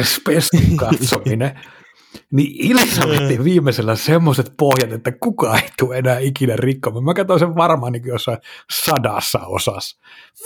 Spestin 0.02 0.76
katsominen, 0.82 1.60
niin 2.32 2.72
Elisabetin 2.72 3.38
mm. 3.38 3.44
viimeisellä 3.44 3.96
semmoiset 3.96 4.52
pohjat, 4.58 4.92
että 4.92 5.12
kukaan 5.12 5.62
ei 5.62 5.68
tule 5.78 5.98
enää 5.98 6.18
ikinä 6.18 6.56
rikkomaan. 6.56 7.04
Mä 7.04 7.14
katsoin 7.14 7.40
sen 7.40 7.56
varmaan 7.56 7.92
niin 7.92 8.06
jossain 8.06 8.38
sadassa 8.84 9.38
osassa. 9.46 10.00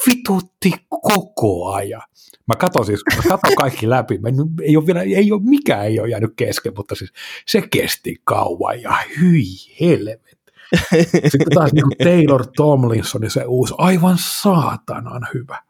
Vitutti 0.06 0.72
koko 0.88 1.72
ajan. 1.72 2.02
Mä 2.48 2.56
katson 2.56 2.86
siis, 2.86 3.02
mä 3.16 3.22
katson 3.22 3.54
kaikki 3.56 3.90
läpi. 3.90 4.18
Mä, 4.18 4.28
ei 4.62 4.76
ole 4.76 4.86
vielä, 4.86 5.02
ei 5.02 5.32
ole, 5.32 5.42
mikään 5.44 5.86
ei 5.86 6.00
ole 6.00 6.08
jäänyt 6.08 6.32
kesken, 6.36 6.72
mutta 6.76 6.94
siis 6.94 7.12
se 7.46 7.62
kesti 7.70 8.16
kauan 8.24 8.82
ja 8.82 8.98
hyi 9.20 9.46
helvet. 9.80 10.37
Sitten 11.30 11.48
taas 11.54 11.72
niin 11.72 11.84
Taylor 12.04 12.46
Tomlinson, 12.56 13.30
se 13.30 13.44
uusi, 13.44 13.74
aivan 13.78 14.16
saatanan 14.18 15.26
hyvä. 15.34 15.62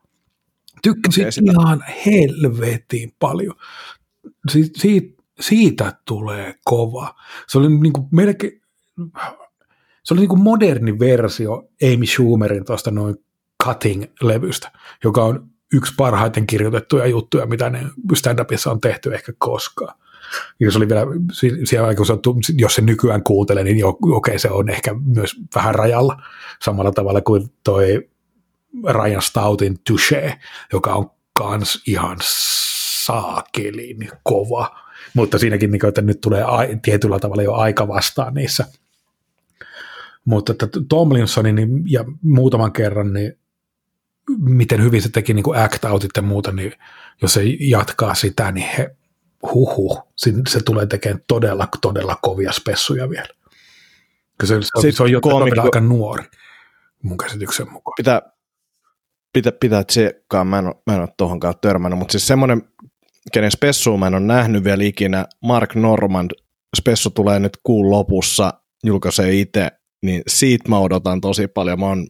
Tykkäsin 0.82 1.50
ihan 1.50 1.84
helvetin 2.06 3.14
paljon. 3.18 3.54
Si- 4.50 4.70
siitä, 4.76 5.22
siitä 5.40 5.92
tulee 6.04 6.54
kova. 6.64 7.14
Se 7.48 7.58
oli 7.58 7.68
niin 7.68 7.92
kuin 7.92 8.06
melkein, 8.10 8.62
se 10.02 10.14
oli 10.14 10.20
niin 10.20 10.28
kuin 10.28 10.42
moderni 10.42 10.98
versio 10.98 11.68
Amy 11.82 12.06
Schumerin 12.06 12.64
tuosta 12.64 12.90
noin 12.90 13.16
Cutting-levystä, 13.64 14.70
joka 15.04 15.24
on 15.24 15.50
yksi 15.72 15.94
parhaiten 15.96 16.46
kirjoitettuja 16.46 17.06
juttuja, 17.06 17.46
mitä 17.46 17.70
ne 17.70 17.80
stand-upissa 18.14 18.70
on 18.70 18.80
tehty 18.80 19.14
ehkä 19.14 19.32
koskaan. 19.38 19.94
Ja 20.60 20.70
se 20.70 20.78
oli 20.78 20.88
vielä, 20.88 21.06
siellä, 21.64 21.94
kun 21.94 22.06
se, 22.06 22.14
jos 22.58 22.74
se 22.74 22.82
nykyään 22.82 23.22
kuuntelee, 23.22 23.64
niin 23.64 23.84
okei, 23.84 23.98
okay, 24.10 24.38
se 24.38 24.50
on 24.50 24.68
ehkä 24.68 24.94
myös 25.04 25.36
vähän 25.54 25.74
rajalla, 25.74 26.22
samalla 26.62 26.92
tavalla 26.92 27.20
kuin 27.20 27.50
toi 27.64 28.08
Ryan 28.88 29.22
Stoutin 29.22 29.78
Touche, 29.86 30.38
joka 30.72 30.94
on 30.94 31.10
kans 31.32 31.82
ihan 31.86 32.16
saakelin 33.04 34.10
kova. 34.22 34.76
Mutta 35.14 35.38
siinäkin, 35.38 35.70
niin 35.70 35.86
että 35.86 36.02
nyt 36.02 36.20
tulee 36.20 36.44
tietyllä 36.82 37.18
tavalla 37.18 37.42
jo 37.42 37.54
aika 37.54 37.88
vastaan 37.88 38.34
niissä. 38.34 38.66
Mutta 40.24 40.52
että 40.52 40.66
Tomlinsonin 40.88 41.54
niin, 41.54 41.82
ja 41.86 42.04
muutaman 42.22 42.72
kerran, 42.72 43.12
niin 43.12 43.38
miten 44.38 44.82
hyvin 44.82 45.02
se 45.02 45.08
teki 45.08 45.34
niin 45.34 45.42
kuin 45.42 45.58
act 45.58 45.84
outit 45.84 46.10
ja 46.16 46.22
muuta, 46.22 46.52
niin 46.52 46.72
jos 47.22 47.34
se 47.34 47.42
jatkaa 47.60 48.14
sitä, 48.14 48.52
niin 48.52 48.66
he, 48.78 48.96
huhu, 49.42 50.02
se 50.48 50.62
tulee 50.64 50.86
tekemään 50.86 51.22
todella, 51.26 51.68
todella 51.82 52.16
kovia 52.22 52.52
spessuja 52.52 53.10
vielä. 53.10 53.28
Se, 54.44 54.46
se, 54.46 54.68
se, 54.80 54.92
se 54.92 55.02
on 55.02 55.12
jo 55.12 55.20
koomikko, 55.20 55.62
aika 55.62 55.80
nuori, 55.80 56.24
mun 57.02 57.18
käsityksen 57.18 57.72
mukaan. 57.72 57.94
Pitää, 57.96 58.22
pitää, 59.32 59.52
pitää 59.52 59.84
tsekkaa, 59.84 60.44
mä 60.44 60.58
en 60.58 60.66
ole, 60.66 60.74
mä 60.86 60.94
en 60.94 61.00
ole 61.00 61.08
tuohonkaan 61.16 61.54
törmännyt, 61.60 61.98
mutta 61.98 62.12
siis 62.12 62.26
semmoinen, 62.26 62.62
kenen 63.32 63.50
spessua 63.50 63.96
mä 63.96 64.06
en 64.06 64.14
ole 64.14 64.22
nähnyt 64.22 64.64
vielä 64.64 64.84
ikinä, 64.84 65.26
Mark 65.42 65.74
Normand, 65.74 66.30
spessu 66.76 67.10
tulee 67.10 67.38
nyt 67.38 67.58
kuun 67.62 67.90
lopussa, 67.90 68.54
julkaisee 68.84 69.32
itse, 69.32 69.70
niin 70.02 70.22
siitä 70.28 70.68
mä 70.68 70.78
odotan 70.78 71.20
tosi 71.20 71.48
paljon. 71.48 71.80
Mä 71.80 71.86
oon 71.86 72.06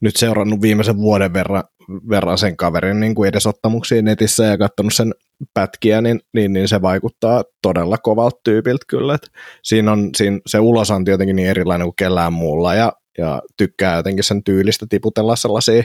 nyt 0.00 0.16
seurannut 0.16 0.60
viimeisen 0.60 0.96
vuoden 0.96 1.32
verran, 1.32 1.64
verran 2.08 2.38
sen 2.38 2.56
kaverin 2.56 3.00
niin 3.00 3.14
kuin 3.14 3.28
edesottamuksia 3.28 4.02
netissä 4.02 4.44
ja 4.44 4.58
katsonut 4.58 4.94
sen 4.94 5.14
pätkiä, 5.54 6.00
niin, 6.00 6.20
niin, 6.32 6.52
niin 6.52 6.68
se 6.68 6.82
vaikuttaa 6.82 7.44
todella 7.62 7.98
kovalta 7.98 8.40
tyypiltä 8.44 8.84
kyllä. 8.88 9.14
Et 9.14 9.30
siinä 9.62 9.92
on 9.92 10.10
siinä, 10.16 10.40
se 10.46 10.58
ulosanti 10.58 11.10
jotenkin 11.10 11.36
niin 11.36 11.48
erilainen 11.48 11.86
kuin 11.86 11.96
kellään 11.96 12.32
muulla 12.32 12.74
ja, 12.74 12.92
ja 13.18 13.42
tykkää 13.56 13.96
jotenkin 13.96 14.24
sen 14.24 14.44
tyylistä 14.44 14.86
tiputella 14.88 15.36
sellaisia 15.36 15.82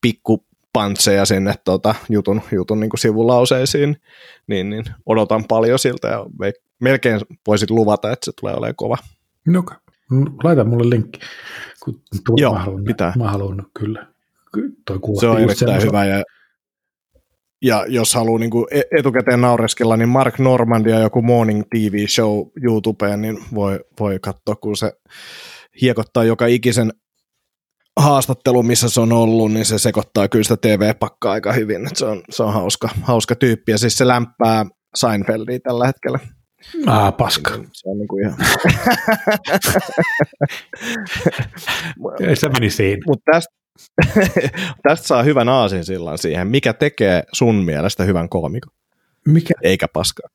pikku 0.00 0.44
pantseja 0.72 1.24
sinne 1.24 1.54
tota, 1.64 1.94
jutun, 2.08 2.40
jutun 2.52 2.80
niin 2.80 2.90
kuin 2.90 3.00
sivulauseisiin, 3.00 3.96
niin, 4.46 4.70
niin 4.70 4.84
odotan 5.06 5.44
paljon 5.48 5.78
siltä 5.78 6.08
ja 6.08 6.26
melkein 6.80 7.20
voisit 7.46 7.70
luvata, 7.70 8.12
että 8.12 8.24
se 8.24 8.32
tulee 8.40 8.54
olemaan 8.54 8.76
kova. 8.76 8.96
No, 9.46 9.64
laita 10.44 10.64
mulle 10.64 10.90
linkki, 10.90 11.20
kun 11.84 12.02
Joo, 12.36 12.52
mä 12.52 12.58
haluan, 12.58 12.84
pitää. 12.84 13.12
Mä 13.16 13.30
haluan 13.30 13.66
kyllä. 13.78 14.06
Se 15.20 15.26
on 15.26 15.40
erittäin 15.40 15.82
hyvä 15.82 16.04
ja 16.04 16.22
ja 17.62 17.84
jos 17.88 18.14
haluaa 18.14 18.38
niin 18.38 18.50
kuin 18.50 18.66
etukäteen 18.98 19.40
naureskella, 19.40 19.96
niin 19.96 20.08
Mark 20.08 20.38
Normandia 20.38 20.98
joku 20.98 21.22
Morning 21.22 21.62
TV 21.70 22.06
Show 22.06 22.46
YouTubeen, 22.62 23.20
niin 23.22 23.38
voi, 23.54 23.80
voi 24.00 24.18
katsoa, 24.22 24.56
kun 24.56 24.76
se 24.76 24.92
hiekottaa 25.80 26.24
joka 26.24 26.46
ikisen 26.46 26.92
haastattelu, 27.96 28.62
missä 28.62 28.88
se 28.88 29.00
on 29.00 29.12
ollut, 29.12 29.52
niin 29.52 29.64
se 29.64 29.78
sekoittaa 29.78 30.28
kyllä 30.28 30.42
sitä 30.42 30.56
TV-pakkaa 30.56 31.32
aika 31.32 31.52
hyvin. 31.52 31.88
se 31.94 32.04
on, 32.04 32.22
se 32.30 32.42
on 32.42 32.52
hauska, 32.52 32.88
hauska 33.02 33.34
tyyppi. 33.34 33.72
Ja 33.72 33.78
siis 33.78 33.98
se 33.98 34.06
lämpää 34.06 34.66
Seinfeldia 34.94 35.60
tällä 35.60 35.86
hetkellä. 35.86 36.18
Ah, 36.86 37.16
paska. 37.16 37.50
Se 37.72 37.88
on 37.88 37.98
niin 37.98 38.08
kuin 38.08 38.24
ihan... 38.24 38.38
se 42.40 42.48
meni 42.48 42.70
siinä. 42.70 43.02
Mutta 43.06 43.32
tästä, 43.32 43.54
tästä 44.88 45.06
saa 45.06 45.22
hyvän 45.22 45.48
aasin 45.48 45.84
sillan 45.84 46.18
siihen. 46.18 46.46
Mikä 46.46 46.72
tekee 46.72 47.22
sun 47.32 47.54
mielestä 47.54 48.04
hyvän 48.04 48.28
koomikon? 48.28 48.72
Mikä? 49.26 49.54
Eikä 49.62 49.88
paskaa. 49.88 50.28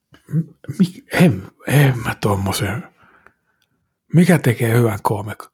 Mi- 0.79 1.03
en, 1.13 1.43
en 1.67 1.99
mä 1.99 2.15
tommosen. 2.21 2.83
Mikä 4.13 4.37
tekee 4.39 4.77
hyvän 4.77 4.99
koomikon? 5.03 5.49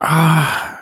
Ah. 0.00 0.78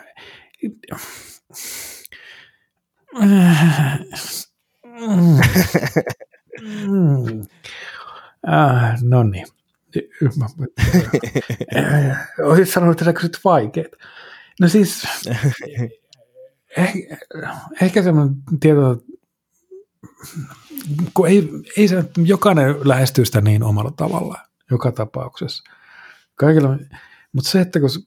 Mm. 6.61 7.41
Ah, 8.47 8.95
no 9.01 9.23
niin. 9.23 9.47
Olisit 12.43 12.73
sanonut, 12.73 13.01
että 13.01 13.13
kysyt 13.13 13.39
vaikeet. 13.43 13.91
No 14.61 14.67
siis, 14.67 15.07
ehkä, 16.77 17.17
ehkä 17.81 18.03
semmoinen 18.03 18.35
tieto, 18.59 19.03
kun 21.13 21.27
ei, 21.27 21.49
ei 21.77 21.87
se, 21.87 22.03
jokainen 22.25 22.75
lähestyy 22.87 23.25
sitä 23.25 23.41
niin 23.41 23.63
omalla 23.63 23.91
tavallaan, 23.91 24.45
joka 24.71 24.91
tapauksessa. 24.91 25.63
Kaikilla, 26.35 26.77
mutta 27.31 27.49
se, 27.49 27.61
että 27.61 27.79
kun 27.79 27.89
se 27.89 27.99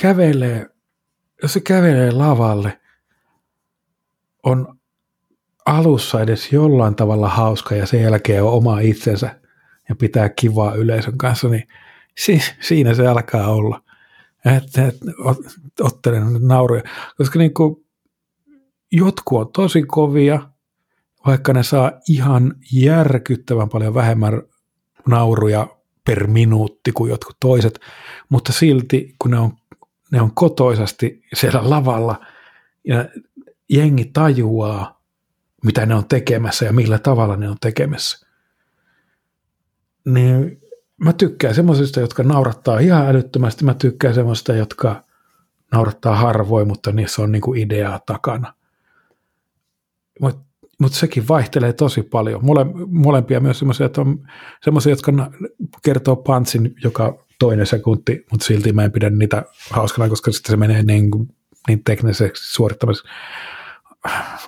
kävelee, 0.00 0.66
jos 1.42 1.52
se 1.52 1.60
kävelee 1.60 2.10
lavalle, 2.10 2.80
on 4.42 4.78
alussa 5.66 6.20
edes 6.20 6.52
jollain 6.52 6.94
tavalla 6.94 7.28
hauska 7.28 7.74
ja 7.74 7.86
sen 7.86 8.02
jälkeen 8.02 8.42
on 8.42 8.52
oma 8.52 8.80
itsensä 8.80 9.40
ja 9.88 9.96
pitää 9.96 10.28
kivaa 10.28 10.74
yleisön 10.74 11.18
kanssa, 11.18 11.48
niin 11.48 11.68
si, 12.18 12.42
siinä 12.60 12.94
se 12.94 13.06
alkaa 13.06 13.48
olla. 13.48 13.82
Että 14.44 14.86
et, 14.86 14.96
ottelen 15.80 16.32
nyt 16.32 16.42
nauruja. 16.42 16.82
Koska 17.16 17.38
niin 17.38 17.54
kuin, 17.54 17.86
jotkut 18.92 19.40
on 19.40 19.52
tosi 19.52 19.82
kovia, 19.82 20.50
vaikka 21.26 21.52
ne 21.52 21.62
saa 21.62 21.92
ihan 22.08 22.54
järkyttävän 22.72 23.68
paljon 23.68 23.94
vähemmän 23.94 24.42
nauruja 25.08 25.66
per 26.06 26.26
minuutti 26.26 26.92
kuin 26.92 27.10
jotkut 27.10 27.36
toiset, 27.40 27.80
mutta 28.28 28.52
silti 28.52 29.14
kun 29.18 29.30
ne 29.30 29.38
on, 29.38 29.52
ne 30.12 30.20
on 30.20 30.34
kotoisasti 30.34 31.22
siellä 31.34 31.70
lavalla 31.70 32.26
ja 32.84 33.08
jengi 33.68 34.10
tajuaa, 34.12 35.02
mitä 35.64 35.86
ne 35.86 35.94
on 35.94 36.08
tekemässä 36.08 36.64
ja 36.64 36.72
millä 36.72 36.98
tavalla 36.98 37.36
ne 37.36 37.48
on 37.48 37.56
tekemässä, 37.60 38.26
niin 40.04 40.60
mä 40.98 41.12
tykkään 41.12 41.54
semmoisista, 41.54 42.00
jotka 42.00 42.22
naurattaa 42.22 42.78
ihan 42.78 43.06
älyttömästi. 43.06 43.64
Mä 43.64 43.74
tykkään 43.74 44.14
semmoisista, 44.14 44.52
jotka 44.52 45.04
naurattaa 45.72 46.16
harvoin, 46.16 46.68
mutta 46.68 46.92
niissä 46.92 47.22
on 47.22 47.32
niinku 47.32 47.54
ideaa 47.54 48.00
takana. 48.06 48.54
Mutta 50.20 50.48
mut 50.80 50.92
sekin 50.92 51.28
vaihtelee 51.28 51.72
tosi 51.72 52.02
paljon. 52.02 52.44
Mole, 52.44 52.66
molempia 52.86 53.40
myös 53.40 53.58
semmoisia, 53.58 53.86
että 53.86 54.00
on 54.00 54.28
semmoisia, 54.64 54.92
jotka 54.92 55.12
kertoo 55.82 56.16
pantsin 56.16 56.74
joka 56.84 57.24
toinen 57.38 57.66
sekunti, 57.66 58.26
mutta 58.30 58.46
silti 58.46 58.72
mä 58.72 58.84
en 58.84 58.92
pidä 58.92 59.10
niitä 59.10 59.44
hauskana, 59.70 60.08
koska 60.08 60.32
sitten 60.32 60.50
se 60.50 60.56
menee 60.56 60.82
niin, 60.82 61.10
niin 61.68 61.84
tekniseksi 61.84 62.52
suorittamiseksi. 62.52 63.08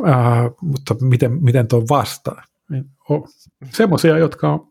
Äh, 0.09 0.51
mutta 0.61 0.95
miten, 1.01 1.45
miten 1.45 1.69
tuo 1.69 1.85
vastaa? 1.89 2.43
Niin 2.71 2.85
semmoisia, 3.71 4.19
jotka 4.19 4.53
on 4.53 4.70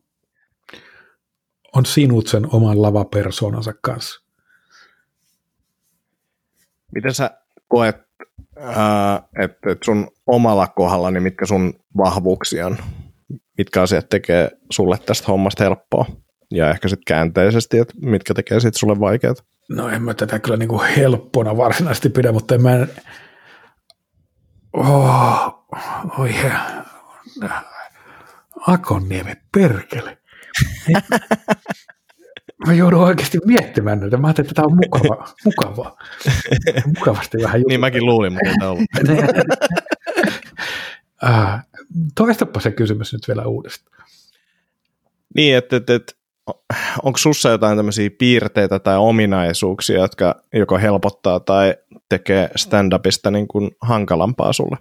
on 1.75 1.85
sinut 1.85 2.27
sen 2.27 2.47
oman 2.53 2.81
lavapersonansa 2.81 3.73
kanssa. 3.81 4.21
Miten 6.91 7.13
sä 7.13 7.31
koet, 7.67 7.95
että 9.43 9.71
et 9.71 9.83
sun 9.83 10.07
omalla 10.27 10.67
kohdalla, 10.67 11.11
niin 11.11 11.23
mitkä 11.23 11.45
sun 11.45 11.73
vahvuuksia 11.97 12.67
on? 12.67 12.77
Mitkä 13.57 13.81
asiat 13.81 14.09
tekee 14.09 14.51
sulle 14.71 14.97
tästä 15.05 15.27
hommasta 15.27 15.63
helppoa? 15.63 16.05
Ja 16.51 16.69
ehkä 16.69 16.87
sitten 16.87 17.05
käänteisesti, 17.07 17.77
että 17.77 17.93
mitkä 18.01 18.33
tekee 18.33 18.59
sitten 18.59 18.79
sulle 18.79 18.99
vaikeat? 18.99 19.45
No 19.69 19.89
en 19.89 20.01
mä 20.01 20.13
tätä 20.13 20.39
kyllä 20.39 20.57
niinku 20.57 20.81
helppona 20.97 21.57
varsinaisesti 21.57 22.09
pidä, 22.09 22.31
mutta 22.31 22.55
en 22.55 22.61
mä... 22.61 22.75
En... 22.75 22.89
Oh, 24.73 25.65
oi 26.19 26.35
Akonniemi, 28.67 29.33
perkele. 29.57 30.18
Mä 32.67 32.73
joudun 32.73 33.03
oikeasti 33.03 33.37
miettimään 33.45 33.99
näitä. 33.99 34.17
Mä 34.17 34.27
ajattelin, 34.27 34.45
että 34.49 34.61
tämä 34.61 34.65
on 34.65 34.75
mukava, 34.75 35.27
mukavaa. 35.45 35.97
Mukavasti 36.85 37.37
vähän 37.43 37.61
Niin 37.67 37.79
mäkin 37.79 38.05
luulin, 38.05 38.33
mutta 38.33 38.49
tämä 38.59 38.71
ollut. 38.71 38.83
uh, 41.23 41.59
toistapa 42.15 42.59
se 42.59 42.71
kysymys 42.71 43.13
nyt 43.13 43.27
vielä 43.27 43.45
uudestaan. 43.45 44.05
Niin, 45.35 45.55
että, 45.55 45.75
että, 45.75 45.95
että 45.95 46.13
onko 47.03 47.17
sussa 47.17 47.49
jotain 47.49 47.77
tämmöisiä 47.77 48.09
piirteitä 48.17 48.79
tai 48.79 48.97
ominaisuuksia, 48.97 49.99
jotka 49.99 50.43
joko 50.53 50.77
helpottaa 50.77 51.39
tai 51.39 51.75
tekee 52.09 52.49
stand-upista 52.55 53.31
niin 53.31 53.47
kuin 53.47 53.71
hankalampaa 53.81 54.53
sulle? 54.53 54.77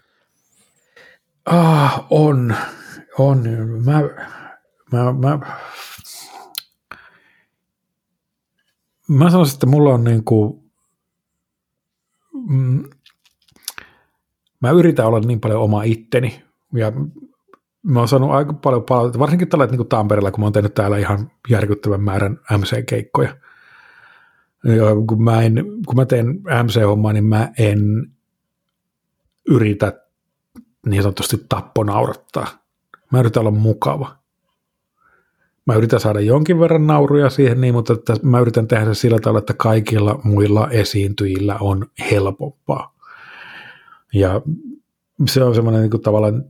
Ah, 1.46 2.06
on. 2.10 2.56
On. 3.18 3.44
Mä, 3.84 4.00
mä, 4.92 5.12
mä, 5.12 5.38
mä 9.08 9.30
sanoisin, 9.30 9.54
että 9.54 9.66
mulla 9.66 9.94
on 9.94 10.04
niin 10.04 10.24
kuin, 10.24 10.70
mm, 12.48 12.84
mä 14.60 14.70
yritän 14.70 15.06
olla 15.06 15.20
niin 15.20 15.40
paljon 15.40 15.62
oma 15.62 15.82
itteni 15.82 16.44
ja 16.74 16.92
mä 17.82 17.98
oon 17.98 18.08
saanut 18.08 18.30
aika 18.30 18.52
paljon 18.52 18.84
palautetta, 18.84 19.18
varsinkin 19.18 19.48
tällä 19.48 19.66
niin 19.66 19.88
Tampereella, 19.88 20.30
kun 20.30 20.40
mä 20.40 20.46
oon 20.46 20.52
tehnyt 20.52 20.74
täällä 20.74 20.98
ihan 20.98 21.30
järkyttävän 21.48 22.02
määrän 22.02 22.38
MC-keikkoja. 22.58 23.36
Ja 24.64 24.84
kun, 25.08 25.22
mä 25.22 25.42
en, 25.42 25.64
kun 25.86 25.96
mä 25.96 26.06
teen 26.06 26.26
MC-hommaa, 26.64 27.12
niin 27.12 27.24
mä 27.24 27.52
en 27.58 27.80
yritä 29.48 29.92
niin 30.86 31.02
sanotusti 31.02 31.46
tappo 31.48 31.84
naurattaa. 31.84 32.46
Mä 33.12 33.20
yritän 33.20 33.40
olla 33.40 33.50
mukava. 33.50 34.16
Mä 35.68 35.74
yritän 35.74 36.00
saada 36.00 36.20
jonkin 36.20 36.60
verran 36.60 36.86
nauruja 36.86 37.30
siihen, 37.30 37.60
niin, 37.60 37.74
mutta 37.74 37.92
että 37.92 38.16
mä 38.22 38.40
yritän 38.40 38.68
tehdä 38.68 38.84
se 38.84 38.94
sillä 38.94 39.18
tavalla, 39.18 39.38
että 39.38 39.54
kaikilla 39.54 40.20
muilla 40.24 40.68
esiintyjillä 40.70 41.56
on 41.60 41.86
helpompaa. 42.10 42.94
Ja 44.14 44.42
se 45.26 45.44
on 45.44 45.54
semmoinen 45.54 45.82
niin 45.82 46.02
tavallaan, 46.02 46.44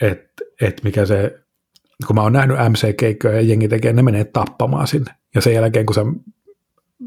että, 0.00 0.44
että 0.60 0.82
mikä 0.84 1.06
se, 1.06 1.40
kun 2.06 2.16
mä 2.16 2.22
oon 2.22 2.32
nähnyt 2.32 2.56
MC-keikkoja 2.56 3.34
ja 3.34 3.40
jengi 3.40 3.68
tekee, 3.68 3.92
ne 3.92 4.02
menee 4.02 4.24
tappamaan 4.24 4.86
sinne. 4.86 5.14
Ja 5.34 5.40
sen 5.40 5.54
jälkeen, 5.54 5.86
kun 5.86 5.94
se, 5.94 6.00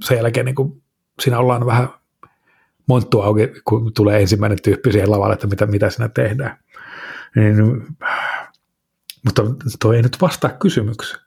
sen 0.04 0.18
jälkeen 0.18 0.46
niin 0.46 0.56
kuin 0.56 0.82
siinä 1.22 1.40
ollaan 1.40 1.66
vähän 1.66 1.90
monttu 2.88 3.22
auki, 3.22 3.48
kun 3.66 3.94
tulee 3.94 4.22
ensimmäinen 4.22 4.62
tyyppi 4.64 4.92
siihen 4.92 5.12
lavalle, 5.12 5.34
että 5.34 5.48
mitä, 5.48 5.66
mitä 5.66 5.90
siinä 5.90 6.10
tehdään. 6.10 6.58
Niin, 7.36 7.84
mutta 9.26 9.44
toi 9.80 9.96
ei 9.96 10.02
nyt 10.02 10.18
vastaa 10.22 10.50
kysymykseen. 10.50 11.25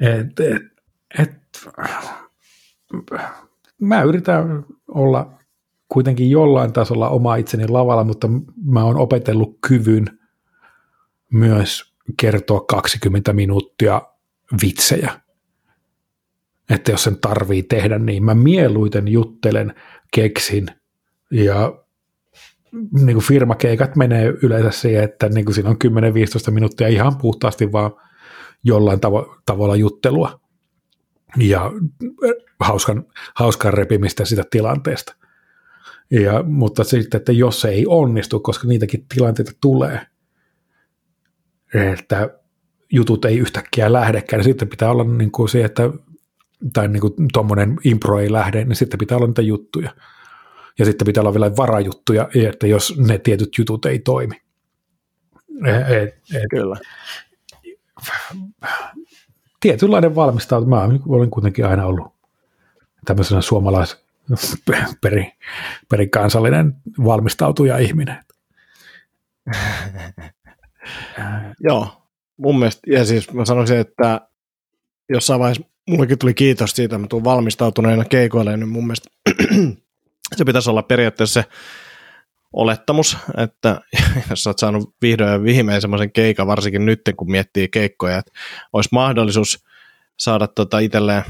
Et, 0.00 0.40
et, 0.40 0.60
et, 1.18 1.30
mä 3.80 4.02
yritän 4.02 4.64
olla 4.88 5.38
kuitenkin 5.88 6.30
jollain 6.30 6.72
tasolla 6.72 7.08
oma 7.08 7.36
itseni 7.36 7.68
lavalla, 7.68 8.04
mutta 8.04 8.28
mä 8.64 8.84
oon 8.84 8.96
opetellut 8.96 9.58
kyvyn 9.68 10.18
myös 11.32 11.94
kertoa 12.16 12.60
20 12.60 13.32
minuuttia 13.32 14.02
vitsejä. 14.62 15.20
Että 16.70 16.90
jos 16.90 17.04
sen 17.04 17.18
tarvii 17.20 17.62
tehdä, 17.62 17.98
niin 17.98 18.24
mä 18.24 18.34
mieluiten 18.34 19.08
juttelen, 19.08 19.74
keksin 20.14 20.66
ja 21.30 21.84
niin 22.72 23.14
kuin 23.14 23.24
firmakeikat 23.24 23.96
menee 23.96 24.34
yleensä 24.42 24.70
siihen, 24.70 25.04
että 25.04 25.28
niin 25.28 25.44
kuin 25.44 25.54
siinä 25.54 25.70
on 25.70 25.76
10-15 26.48 26.50
minuuttia 26.50 26.88
ihan 26.88 27.16
puhtaasti 27.16 27.72
vaan 27.72 27.92
jollain 28.64 29.00
tavo- 29.00 29.40
tavalla 29.46 29.76
juttelua 29.76 30.40
ja 31.36 31.72
hauskan, 32.60 33.04
hauskan 33.34 33.74
repimistä 33.74 34.24
sitä 34.24 34.44
tilanteesta. 34.50 35.14
Ja, 36.10 36.42
mutta 36.42 36.84
sitten, 36.84 37.18
että 37.18 37.32
jos 37.32 37.60
se 37.60 37.68
ei 37.68 37.84
onnistu, 37.88 38.40
koska 38.40 38.68
niitäkin 38.68 39.06
tilanteita 39.14 39.52
tulee, 39.60 40.00
että 41.74 42.38
jutut 42.92 43.24
ei 43.24 43.38
yhtäkkiä 43.38 43.92
lähdekään, 43.92 44.38
niin 44.38 44.44
sitten 44.44 44.68
pitää 44.68 44.90
olla 44.90 45.04
niin 45.04 45.30
kuin 45.30 45.48
se, 45.48 45.64
että 45.64 45.90
tai 46.72 46.88
niin 46.88 47.00
kuin 47.00 47.12
tuommoinen 47.32 47.76
impro 47.84 48.18
ei 48.18 48.32
lähde, 48.32 48.64
niin 48.64 48.76
sitten 48.76 48.98
pitää 48.98 49.16
olla 49.16 49.26
niitä 49.26 49.42
juttuja. 49.42 49.94
Ja 50.78 50.84
sitten 50.84 51.06
pitää 51.06 51.20
olla 51.20 51.34
vielä 51.34 51.56
varajuttuja, 51.56 52.28
että 52.48 52.66
jos 52.66 52.98
ne 52.98 53.18
tietyt 53.18 53.58
jutut 53.58 53.86
ei 53.86 53.98
toimi. 53.98 54.34
Et, 55.66 56.02
et, 56.02 56.44
Kyllä. 56.50 56.76
Tietynlainen 59.60 60.14
valmistautuminen. 60.14 61.00
Mä 61.06 61.16
olen 61.16 61.30
kuitenkin 61.30 61.66
aina 61.66 61.86
ollut 61.86 62.12
tämmöisenä 63.04 63.40
suomalais 63.40 64.04
peri, 65.00 65.32
perikansallinen 65.88 66.76
valmistautuja 67.04 67.78
ihminen. 67.78 68.24
Joo, 71.60 72.02
mun 72.36 72.58
mielestä, 72.58 72.90
ja 72.90 73.04
siis 73.04 73.32
mä 73.32 73.44
sanoisin, 73.44 73.76
että 73.76 74.20
jossain 75.08 75.40
vaiheessa 75.40 75.64
mullekin 75.88 76.18
tuli 76.18 76.34
kiitos 76.34 76.70
siitä, 76.70 76.96
että 76.96 76.98
mä 76.98 77.06
tulen 77.06 77.24
valmistautuneena 77.24 78.04
keikoille, 78.04 78.56
niin 78.56 78.68
mun 78.68 78.86
mielestä 78.86 79.10
se 80.36 80.44
pitäisi 80.44 80.70
olla 80.70 80.82
periaatteessa 80.82 81.42
se 81.42 81.48
olettamus, 82.52 83.16
että 83.36 83.80
jos 84.30 84.46
olet 84.46 84.58
saanut 84.58 84.94
vihdoin 85.02 85.32
ja 85.32 85.42
viimein 85.42 85.80
semmoisen 85.80 86.12
keikan, 86.12 86.46
varsinkin 86.46 86.86
nyt 86.86 87.00
kun 87.16 87.30
miettii 87.30 87.68
keikkoja, 87.68 88.18
että 88.18 88.32
olisi 88.72 88.88
mahdollisuus 88.92 89.64
saada 90.18 90.46
tota 90.46 90.78
itselleen 90.78 91.22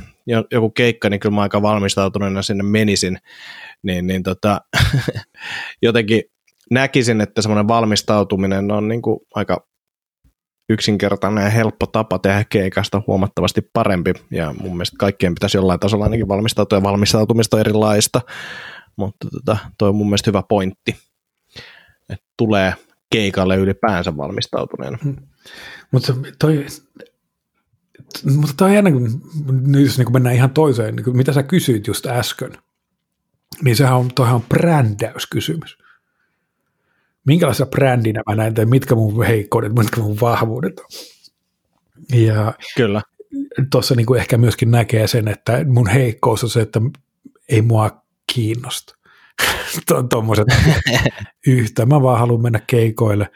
joku 0.50 0.70
keikka, 0.70 1.10
niin 1.10 1.20
kyllä 1.20 1.34
mä 1.34 1.42
aika 1.42 1.62
valmistautuneena 1.62 2.42
sinne 2.42 2.62
menisin, 2.62 3.18
niin, 3.82 4.06
niin 4.06 4.22
tota, 4.22 4.60
jotenkin 5.82 6.22
näkisin, 6.70 7.20
että 7.20 7.42
semmoinen 7.42 7.68
valmistautuminen 7.68 8.70
on 8.70 8.88
niin 8.88 9.02
kuin 9.02 9.20
aika 9.34 9.66
yksinkertainen 10.68 11.44
ja 11.44 11.50
helppo 11.50 11.86
tapa 11.86 12.18
tehdä 12.18 12.44
keikasta 12.48 13.02
huomattavasti 13.06 13.60
parempi, 13.72 14.12
ja 14.30 14.54
mun 14.60 14.72
mielestä 14.72 14.96
kaikkien 14.98 15.34
pitäisi 15.34 15.56
jollain 15.56 15.80
tasolla 15.80 16.04
ainakin 16.04 16.28
valmistautua, 16.28 16.78
ja 16.78 16.82
valmistautumista 16.82 17.56
on 17.56 17.60
erilaista, 17.60 18.20
mutta 18.96 19.28
tota, 19.32 19.56
toi 19.78 19.88
on 19.88 19.94
mun 19.94 20.06
mielestä 20.06 20.30
hyvä 20.30 20.42
pointti, 20.48 20.96
tulee 22.40 22.74
keikalle 23.10 23.56
ylipäänsä 23.56 24.16
valmistautuneena. 24.16 24.98
Hmm. 25.04 25.16
Mutta 25.90 26.14
toi, 26.38 26.66
mutta 28.36 28.54
toi 28.56 28.68
on 28.68 28.74
jännä, 28.74 28.90
kun, 28.90 29.22
jos 29.82 29.98
niin 29.98 30.06
kun 30.06 30.12
mennään 30.12 30.36
ihan 30.36 30.50
toiseen, 30.50 30.96
niin 30.96 31.16
mitä 31.16 31.32
sä 31.32 31.42
kysyit 31.42 31.86
just 31.86 32.06
äsken, 32.06 32.52
niin 33.64 33.76
sehän 33.76 33.96
on, 33.96 34.08
toihan 34.14 34.34
on 34.34 34.44
brändäyskysymys 34.48 35.78
minkälaisena 37.26 37.70
brändinä 37.70 38.22
mä 38.28 38.34
näen, 38.34 38.54
tai 38.54 38.66
mitkä 38.66 38.94
mun 38.94 39.26
heikkoudet, 39.26 39.74
mitkä 39.74 40.00
mun 40.00 40.20
vahvuudet 40.20 40.80
on. 40.80 40.86
Ja 42.20 42.54
Kyllä. 42.76 43.02
Tuossa 43.70 43.94
niin 43.94 44.16
ehkä 44.16 44.38
myöskin 44.38 44.70
näkee 44.70 45.06
sen, 45.06 45.28
että 45.28 45.64
mun 45.64 45.88
heikkous 45.88 46.44
on 46.44 46.50
se, 46.50 46.60
että 46.60 46.80
ei 47.48 47.62
mua 47.62 48.02
kiinnosta. 48.34 48.96
Tuommoiset 50.10 50.48
yhtä. 51.46 51.86
Mä 51.86 52.02
vaan 52.02 52.18
haluan 52.18 52.42
mennä 52.42 52.60
keikoille, 52.66 53.30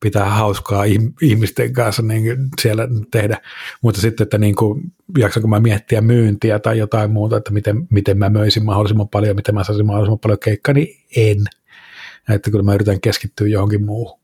pitää 0.00 0.24
hauskaa 0.24 0.84
ihmisten 1.22 1.72
kanssa 1.72 2.02
niin 2.02 2.24
siellä 2.60 2.88
tehdä. 3.10 3.38
Mutta 3.82 4.00
sitten, 4.00 4.24
että 4.24 4.38
niin 4.38 4.54
kuin, 4.54 4.82
jaksanko 5.18 5.48
mä 5.48 5.60
miettiä 5.60 6.00
myyntiä 6.00 6.58
tai 6.58 6.78
jotain 6.78 7.10
muuta, 7.10 7.36
että 7.36 7.52
miten, 7.52 7.86
miten 7.90 8.18
mä 8.18 8.30
möisin 8.30 8.64
mahdollisimman 8.64 9.08
paljon, 9.08 9.36
miten 9.36 9.54
mä 9.54 9.64
saisin 9.64 9.86
mahdollisimman 9.86 10.18
paljon 10.18 10.38
keikkaa, 10.38 10.74
niin 10.74 10.96
en 11.16 11.38
että 12.34 12.50
kyllä 12.50 12.64
mä 12.64 12.74
yritän 12.74 13.00
keskittyä 13.00 13.48
johonkin 13.48 13.84
muuhun. 13.84 14.20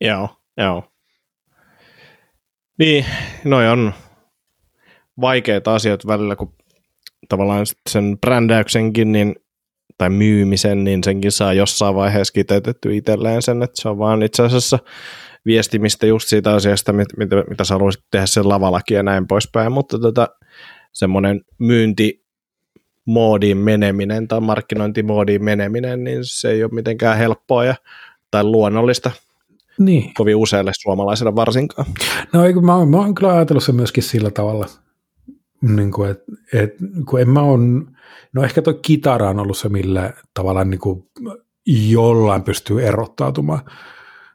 Joo, 0.00 0.28
joo. 0.56 0.84
Niin, 2.78 3.06
noi 3.44 3.68
on 3.68 3.92
vaikeita 5.20 5.74
asioita 5.74 6.08
välillä, 6.08 6.36
kun 6.36 6.54
tavallaan 7.28 7.66
sen 7.90 8.18
brändäyksenkin 8.20 9.12
niin, 9.12 9.34
tai 9.98 10.10
myymisen, 10.10 10.84
niin 10.84 11.04
senkin 11.04 11.32
saa 11.32 11.52
jossain 11.52 11.94
vaiheessa 11.94 12.32
kiteytetty 12.32 12.96
itselleen 12.96 13.42
sen, 13.42 13.62
että 13.62 13.82
se 13.82 13.88
on 13.88 13.98
vaan 13.98 14.22
itse 14.22 14.42
asiassa 14.42 14.78
viestimistä 15.46 16.06
just 16.06 16.28
siitä 16.28 16.52
asiasta, 16.52 16.92
mitä, 16.92 17.14
mitä, 17.16 17.36
mitä 17.48 17.64
sä 17.64 17.74
haluaisit 17.74 18.04
tehdä 18.10 18.26
sen 18.26 18.48
lavallakin 18.48 18.94
ja 18.94 19.02
näin 19.02 19.26
poispäin, 19.26 19.72
mutta 19.72 19.98
tota, 19.98 20.28
semmoinen 20.92 21.40
myynti 21.58 22.22
moodiin 23.04 23.56
meneminen 23.56 24.28
tai 24.28 24.40
markkinointimoodiin 24.40 25.44
meneminen, 25.44 26.04
niin 26.04 26.18
se 26.22 26.50
ei 26.50 26.64
ole 26.64 26.74
mitenkään 26.74 27.18
helppoa 27.18 27.64
ja, 27.64 27.74
tai 28.30 28.44
luonnollista 28.44 29.10
niin. 29.78 30.14
kovin 30.14 30.36
useille 30.36 30.72
suomalaisille 30.80 31.34
varsinkaan. 31.34 31.86
No 32.32 32.44
eikö, 32.44 32.60
mä, 32.60 32.86
mä 32.86 32.96
oon 32.96 33.14
kyllä 33.14 33.32
ajatellut 33.32 33.64
se 33.64 33.72
myöskin 33.72 34.02
sillä 34.02 34.30
tavalla, 34.30 34.66
niin 35.62 35.90
kuin, 35.90 36.10
et, 36.10 36.22
et, 36.52 36.74
kun 37.08 37.20
en 37.20 37.28
mä 37.28 37.42
on, 37.42 37.91
no 38.32 38.44
ehkä 38.44 38.62
tuo 38.62 38.74
kitara 38.74 39.30
on 39.30 39.40
ollut 39.40 39.58
se, 39.58 39.68
millä 39.68 40.12
tavallaan 40.34 40.70
niin 40.70 40.80
kuin 40.80 41.10
jollain 41.66 42.42
pystyy 42.42 42.86
erottautumaan, 42.86 43.60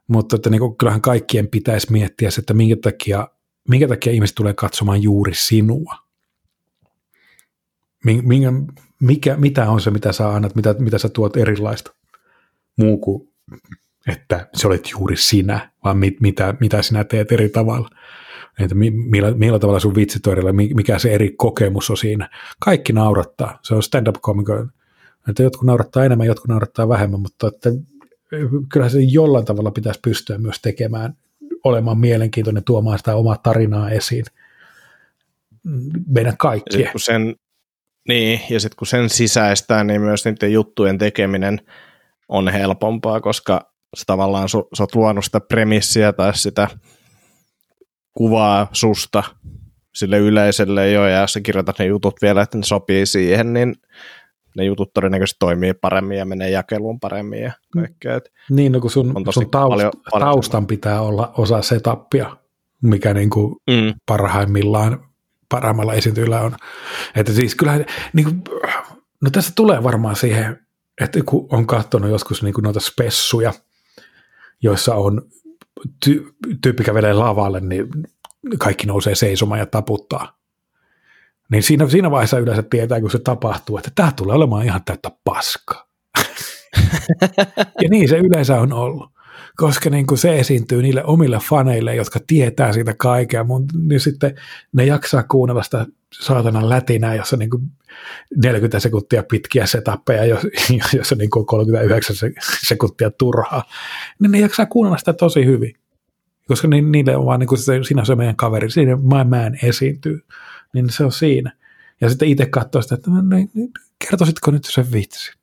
mutta 0.07 0.35
että 0.35 0.49
niin 0.49 0.59
kuin, 0.59 0.77
kyllähän 0.77 1.01
kaikkien 1.01 1.47
pitäisi 1.47 1.91
miettiä 1.91 2.31
se, 2.31 2.39
että 2.39 2.53
minkä 2.53 2.75
takia, 2.81 3.27
minkä 3.69 3.87
takia 3.87 4.13
ihmiset 4.13 4.35
tulee 4.35 4.53
katsomaan 4.53 5.03
juuri 5.03 5.35
sinua. 5.35 5.95
Minkä, 8.05 8.53
mikä, 8.99 9.37
mitä 9.37 9.69
on 9.69 9.81
se, 9.81 9.91
mitä 9.91 10.11
sä 10.11 10.29
annat, 10.29 10.55
mitä, 10.55 10.75
mitä 10.79 10.97
sä 10.97 11.09
tuot 11.09 11.37
erilaista? 11.37 11.93
Muu 12.77 12.97
kuin, 12.97 13.29
että 14.07 14.49
se 14.53 14.67
olet 14.67 14.91
juuri 14.91 15.17
sinä, 15.17 15.71
vaan 15.83 15.97
mit, 15.97 16.21
mitä, 16.21 16.55
mitä 16.59 16.81
sinä 16.81 17.03
teet 17.03 17.31
eri 17.31 17.49
tavalla. 17.49 17.89
Että 18.59 18.75
millä, 18.75 19.31
millä 19.31 19.59
tavalla 19.59 19.79
sun 19.79 19.95
vitsit 19.95 20.23
mikä 20.75 20.99
se 20.99 21.13
eri 21.13 21.33
kokemus 21.37 21.89
on 21.89 21.97
siinä. 21.97 22.29
Kaikki 22.59 22.93
naurattaa. 22.93 23.59
Se 23.61 23.75
on 23.75 23.83
stand-up 23.83 24.15
komikko. 24.21 24.53
Että 25.29 25.43
jotkut 25.43 25.67
naurattaa 25.67 26.05
enemmän, 26.05 26.27
jotkut 26.27 26.47
naurattaa 26.47 26.89
vähemmän, 26.89 27.19
mutta 27.19 27.47
että 27.47 27.69
kyllähän 28.71 28.91
se 28.91 28.99
jollain 29.01 29.45
tavalla 29.45 29.71
pitäisi 29.71 29.99
pystyä 30.03 30.37
myös 30.37 30.61
tekemään, 30.61 31.17
olemaan 31.63 31.97
mielenkiintoinen, 31.97 32.63
tuomaan 32.63 32.97
sitä 32.97 33.15
omaa 33.15 33.37
tarinaa 33.37 33.89
esiin 33.89 34.25
meidän 36.07 36.37
kaikkien. 36.37 36.91
Kun 36.91 36.99
sen, 36.99 37.35
niin, 38.07 38.41
ja 38.49 38.59
sitten 38.59 38.77
kun 38.77 38.87
sen 38.87 39.09
sisäistää, 39.09 39.83
niin 39.83 40.01
myös 40.01 40.25
niiden 40.25 40.53
juttujen 40.53 40.97
tekeminen 40.97 41.61
on 42.29 42.47
helpompaa, 42.47 43.21
koska 43.21 43.71
sä 43.97 44.03
tavallaan 44.07 44.49
su, 44.49 44.67
sä 44.77 44.83
oot 44.83 44.95
luonut 44.95 45.25
sitä 45.25 45.39
premissiä 45.39 46.13
tai 46.13 46.37
sitä 46.37 46.67
kuvaa 48.17 48.67
susta 48.73 49.23
sille 49.95 50.17
yleisölle 50.17 50.91
jo, 50.91 51.05
ja 51.05 51.27
sä 51.27 51.41
kirjoitat 51.41 51.79
ne 51.79 51.85
jutut 51.85 52.15
vielä, 52.21 52.41
että 52.41 52.57
ne 52.57 52.63
sopii 52.63 53.05
siihen, 53.05 53.53
niin 53.53 53.75
ne 54.57 54.63
jutut 54.63 54.93
todennäköisesti 54.93 55.37
toimii 55.39 55.73
paremmin 55.73 56.17
ja 56.17 56.25
menee 56.25 56.49
jakeluun 56.49 56.99
paremmin 56.99 57.41
ja 57.41 57.51
kaikkea. 57.73 58.19
Niin, 58.49 58.71
no 58.71 58.79
kun 58.79 58.91
sun, 58.91 59.13
sun 59.13 59.23
taust, 59.23 59.51
paljon- 59.51 59.91
paljon 60.11 60.29
taustan 60.29 60.67
pitää 60.67 61.01
olla 61.01 61.33
osa 61.37 61.61
setupia, 61.61 62.37
mikä 62.83 63.13
niin 63.13 63.29
kuin 63.29 63.55
mm, 63.67 63.93
parhaimmillaan, 64.05 65.03
parhaimmalla 65.49 65.93
esiintyjillä 65.93 66.41
on. 66.41 66.55
Että 67.15 67.33
siis 67.33 67.55
kyllähän, 67.55 67.85
niin 68.13 68.23
kuin, 68.25 68.43
no 69.21 69.29
tässä 69.29 69.53
tulee 69.55 69.83
varmaan 69.83 70.15
siihen, 70.15 70.59
että 71.01 71.19
kun 71.25 71.47
on 71.51 71.67
katsonut 71.67 72.09
joskus 72.09 72.43
niin 72.43 72.53
kuin 72.53 72.63
noita 72.63 72.79
spessuja, 72.79 73.53
joissa 74.63 74.95
on 74.95 75.21
ty- 76.05 76.35
tyyppi 76.61 76.83
kävelee 76.83 77.13
lavalle, 77.13 77.59
niin 77.59 77.87
kaikki 78.59 78.87
nousee 78.87 79.15
seisomaan 79.15 79.59
ja 79.59 79.65
taputtaa. 79.65 80.37
Niin 81.51 81.63
siinä, 81.63 81.89
siinä 81.89 82.11
vaiheessa 82.11 82.39
yleensä 82.39 82.63
tietää, 82.63 83.01
kun 83.01 83.11
se 83.11 83.19
tapahtuu, 83.19 83.77
että 83.77 83.91
tämä 83.95 84.11
tulee 84.11 84.35
olemaan 84.35 84.65
ihan 84.65 84.81
täyttä 84.85 85.11
paskaa. 85.23 85.87
ja 87.81 87.89
niin 87.89 88.09
se 88.09 88.17
yleensä 88.17 88.59
on 88.59 88.73
ollut. 88.73 89.11
Koska 89.55 89.89
niin 89.89 90.07
kuin 90.07 90.17
se 90.17 90.39
esiintyy 90.39 90.81
niille 90.81 91.03
omille 91.03 91.39
faneille, 91.49 91.95
jotka 91.95 92.19
tietää 92.27 92.73
siitä 92.73 92.93
kaikkea, 92.93 93.45
niin 93.87 93.99
sitten 93.99 94.35
ne 94.73 94.85
jaksaa 94.85 95.23
kuunnella 95.23 95.63
sitä 95.63 95.85
saatanan 96.13 96.69
lätinää, 96.69 97.15
jossa 97.15 97.37
niin 97.37 97.49
kuin 97.49 97.71
40 98.43 98.79
sekuntia 98.79 99.23
pitkiä 99.23 99.65
setappeja, 99.65 100.25
jos- 100.25 100.47
jossa 100.97 101.15
niin 101.15 101.29
kuin 101.29 101.45
39 101.45 102.15
se- 102.15 102.31
sekuntia 102.67 103.11
turhaa, 103.11 103.63
niin 104.19 104.31
ne 104.31 104.39
jaksaa 104.39 104.65
kuunnella 104.65 104.97
sitä 104.97 105.13
tosi 105.13 105.45
hyvin. 105.45 105.73
Koska 106.47 106.67
ni, 106.67 106.81
niille 106.81 107.15
on 107.17 107.25
vaan 107.25 107.39
niin 107.39 107.47
kuin 107.47 107.59
se, 107.59 107.83
siinä 107.83 108.01
on 108.01 108.05
se 108.05 108.15
meidän 108.15 108.35
kaveri, 108.35 108.71
siinä 108.71 108.95
my 108.95 109.29
man 109.29 109.57
esiintyy, 109.63 110.19
niin 110.73 110.89
se 110.89 111.03
on 111.03 111.11
siinä. 111.11 111.51
Ja 112.01 112.09
sitten 112.09 112.27
itse 112.27 112.45
katsoo 112.45 112.81
sitä, 112.81 112.95
että 112.95 113.11
no, 113.11 113.21
niin, 113.21 113.49
niin, 113.53 113.71
kertoisitko 114.09 114.51
nyt 114.51 114.65
sen 114.65 114.91
vitsi? 114.91 115.36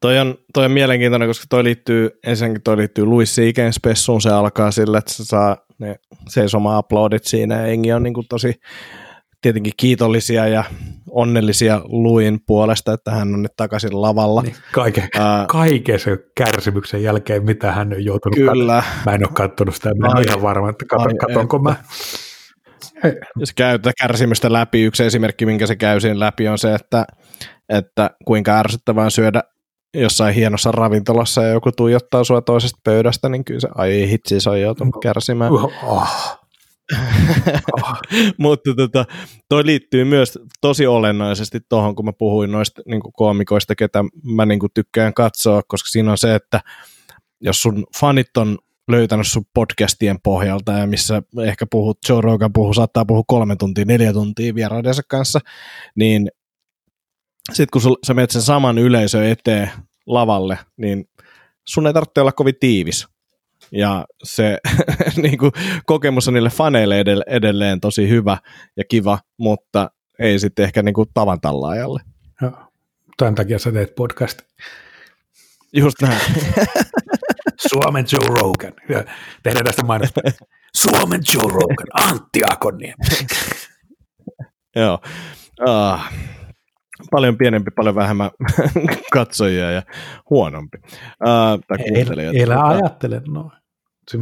Toi 0.00 0.18
on, 0.18 0.34
toi 0.54 0.64
on 0.64 0.70
mielenkiintoinen, 0.70 1.28
koska 1.28 1.46
toi 1.48 1.64
liittyy, 1.64 2.10
ensinnäkin 2.26 2.62
toi 2.62 2.76
liittyy 2.76 3.04
Louis 3.04 3.34
C.K.'n 3.34 3.72
spessuun, 3.72 4.20
se 4.20 4.30
alkaa 4.30 4.70
sillä, 4.70 4.98
että 4.98 5.12
se 5.12 5.24
saa 5.24 5.56
ne 5.78 5.96
seisoma 6.28 6.78
uploadit 6.78 7.24
siinä, 7.24 7.60
ja 7.60 7.66
jengi 7.66 7.92
on 7.92 8.02
niin 8.02 8.14
kuin 8.14 8.26
tosi 8.28 8.54
tietenkin 9.42 9.72
kiitollisia 9.76 10.48
ja 10.48 10.64
onnellisia 11.10 11.80
Luin 11.84 12.40
puolesta, 12.46 12.92
että 12.92 13.10
hän 13.10 13.34
on 13.34 13.42
nyt 13.42 13.52
takaisin 13.56 14.02
lavalla. 14.02 14.42
Niin, 14.42 14.56
kaiken, 14.72 15.08
Ää, 15.18 15.44
kaiken 15.48 16.00
sen 16.00 16.18
kärsimyksen 16.34 17.02
jälkeen, 17.02 17.44
mitä 17.44 17.72
hän 17.72 17.92
on 17.92 18.04
joutunut 18.04 18.34
Kyllä. 18.34 18.82
Mä 19.06 19.14
en 19.14 19.26
ole 19.26 19.32
katsonut 19.32 19.74
sitä, 19.74 19.94
mä 19.94 20.06
en 20.06 20.28
ihan 20.28 20.42
varma, 20.42 20.70
että 20.70 20.84
katon, 20.88 21.06
Ai, 21.06 21.14
katonko 21.14 21.58
mä. 21.58 21.76
Ja 23.40 23.46
se 23.46 23.52
käy 23.56 23.78
tätä 23.78 23.92
kärsimystä 24.02 24.52
läpi. 24.52 24.82
Yksi 24.82 25.04
esimerkki, 25.04 25.46
minkä 25.46 25.66
se 25.66 25.76
käy 25.76 26.00
siinä 26.00 26.20
läpi, 26.20 26.48
on 26.48 26.58
se, 26.58 26.74
että, 26.74 27.04
että 27.68 28.10
kuinka 28.24 28.58
ärsyttävää 28.58 29.10
syödä 29.10 29.42
jossain 30.00 30.34
hienossa 30.34 30.72
ravintolassa 30.72 31.42
ja 31.42 31.48
joku 31.48 31.72
tuijottaa 31.72 32.24
sua 32.24 32.42
toisesta 32.42 32.80
pöydästä, 32.84 33.28
niin 33.28 33.44
kyllä 33.44 33.60
se, 33.60 33.68
ai 33.74 34.08
hitsi, 34.10 34.40
se 34.40 34.50
on 34.50 34.60
joutunut 34.60 34.96
kärsimään. 35.02 35.52
Oh, 35.52 35.72
oh. 35.82 35.82
Oh. 35.82 36.36
Mutta 38.38 38.74
tota, 38.76 39.04
toi 39.48 39.66
liittyy 39.66 40.04
myös 40.04 40.38
tosi 40.60 40.86
olennaisesti 40.86 41.60
tuohon, 41.68 41.96
kun 41.96 42.04
mä 42.04 42.12
puhuin 42.12 42.52
noista 42.52 42.82
niin 42.86 43.02
koomikoista, 43.12 43.74
ketä 43.74 44.04
mä 44.22 44.46
niin 44.46 44.60
tykkään 44.74 45.14
katsoa, 45.14 45.62
koska 45.68 45.88
siinä 45.88 46.10
on 46.10 46.18
se, 46.18 46.34
että 46.34 46.60
jos 47.40 47.62
sun 47.62 47.86
fanit 48.00 48.36
on 48.36 48.58
löytänyt 48.90 49.26
sun 49.26 49.44
podcastien 49.54 50.20
pohjalta 50.24 50.72
ja 50.72 50.86
missä 50.86 51.22
ehkä 51.44 51.66
puhut, 51.70 51.98
Joe 52.08 52.20
Rogan 52.20 52.52
puhuu, 52.52 52.74
saattaa 52.74 53.04
puhua 53.04 53.22
kolme 53.26 53.56
tuntia, 53.56 53.84
neljä 53.84 54.12
tuntia 54.12 54.54
vieraidensa 54.54 55.02
kanssa, 55.08 55.40
niin 55.96 56.30
sitten 57.52 57.80
kun 57.82 57.96
sä 58.06 58.14
menet 58.14 58.30
sen 58.30 58.42
saman 58.42 58.78
yleisön 58.78 59.24
eteen 59.24 59.70
lavalle, 60.06 60.58
niin 60.76 61.08
sun 61.64 61.86
ei 61.86 61.92
tarvitse 61.92 62.20
olla 62.20 62.32
kovin 62.32 62.54
tiivis. 62.60 63.06
Ja 63.72 64.04
se 64.24 64.58
niin 65.22 65.38
kuin, 65.38 65.52
kokemus 65.86 66.28
on 66.28 66.34
niille 66.34 66.50
faneille 66.50 67.02
edell- 67.02 67.24
edelleen 67.26 67.80
tosi 67.80 68.08
hyvä 68.08 68.38
ja 68.76 68.84
kiva, 68.88 69.18
mutta 69.36 69.90
ei 70.18 70.38
sitten 70.38 70.64
ehkä 70.64 70.82
niin 70.82 70.94
kuin, 70.94 71.08
tavan 71.14 71.40
tallaajalle. 71.40 72.00
Joo. 72.42 72.52
Tämän 73.16 73.34
takia 73.34 73.58
sä 73.58 73.72
teet 73.72 73.94
podcast. 73.94 74.42
Just 75.72 76.02
näin. 76.02 76.20
Suomen 77.68 78.04
Joe 78.12 78.36
Rogan. 78.40 78.72
Tehdään 79.42 79.64
tästä 79.64 79.84
mainosta. 79.84 80.20
Suomen 80.82 81.20
Joe 81.34 81.52
Rogan, 81.52 82.10
Antti 82.10 82.40
Akonniemi. 82.50 83.04
Joo. 84.76 84.98
Uh, 85.60 86.00
paljon 87.10 87.36
pienempi, 87.38 87.70
paljon 87.70 87.94
vähemmän 87.94 88.30
katsojia 89.12 89.70
ja 89.70 89.82
huonompi. 90.30 90.78
Uh, 90.84 91.60
tai 91.68 91.78
kuuntelijoita. 91.88 92.40
Elä 92.40 92.54
Mutta 92.54 92.68
ajattele 92.68 93.22
noin. 93.28 93.50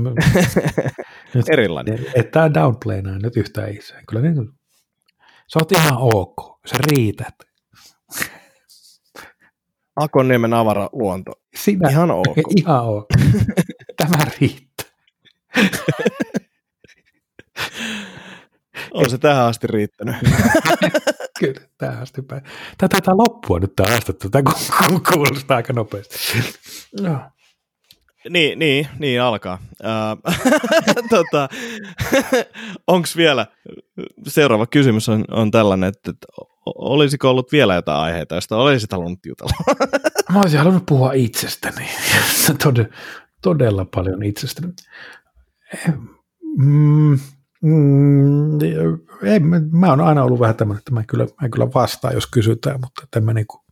Nyt- 1.35 1.49
Erilainen. 1.53 2.07
Et 2.15 2.31
tää 2.31 2.55
downplaynaa 2.55 3.19
nyt 3.19 3.37
yhtään 3.37 3.71
itseään. 3.71 4.05
Kyllä 4.09 4.23
niin 4.23 4.35
sä 5.53 5.59
oot 5.59 5.73
ihan 5.73 5.97
ok. 6.01 6.61
Sä 6.67 6.77
riität. 6.91 7.35
Akonniemen 9.97 10.55
avara 10.55 10.89
luonto. 10.93 11.33
Sinä, 11.57 11.89
Ihan 11.91 12.11
ok. 12.11 12.37
Ihan 12.57 12.85
ok. 12.85 13.07
Tämä 13.97 14.25
riittää. 14.41 14.87
On 18.95 19.11
se 19.11 19.19
tähän 19.19 19.45
asti 19.47 19.67
riittänyt. 19.67 20.17
Kyllä, 21.39 21.61
tähän 21.79 22.03
asti 22.03 22.23
päin. 22.23 22.43
Tämä 22.79 22.89
taitaa 22.89 23.17
loppua 23.17 23.59
nyt 23.59 23.77
tämä 23.77 23.91
haastattelu. 23.91 24.31
Tämä 24.31 24.43
ku- 24.43 24.87
ku- 24.89 25.13
kuulostaa 25.13 25.57
aika 25.57 25.73
nopeasti. 25.73 26.17
No. 27.01 27.19
Niin, 28.31 28.59
niin, 28.59 28.89
niin 28.99 29.23
alkaa. 29.23 29.59
Tota, 31.11 31.49
Onko 32.87 33.09
vielä, 33.17 33.47
seuraava 34.27 34.67
kysymys 34.67 35.09
on, 35.09 35.25
on 35.31 35.51
tällainen, 35.51 35.89
että, 35.89 36.11
että 36.11 36.27
olisiko 36.67 37.31
ollut 37.31 37.53
vielä 37.53 37.75
jotain 37.75 38.01
aiheita, 38.01 38.35
joista 38.35 38.57
olisit 38.57 38.93
halunnut 38.93 39.27
jutella? 39.27 39.53
Mä 40.33 40.41
olisin 40.41 40.59
halunnut 40.59 40.87
puhua 40.87 41.13
itsestäni. 41.13 41.89
Tod- 42.65 42.93
todella 43.43 43.87
paljon 43.95 44.23
itsestäni. 44.23 44.73
Mm, 46.59 47.19
mm, 47.65 48.61
ei, 49.23 49.41
mä, 49.71 49.91
oon 49.91 50.01
aina 50.01 50.25
ollut 50.25 50.41
vähän 50.41 50.57
tämmöinen, 50.57 50.79
että 50.79 50.93
mä 50.93 51.05
kyllä, 51.07 51.27
mä 51.43 51.49
kyllä 51.49 51.73
vastaa, 51.75 52.13
jos 52.13 52.27
kysytään, 52.27 52.81
mutta 52.81 53.03
että 53.05 53.21
mä 53.21 53.33
niinku 53.33 53.65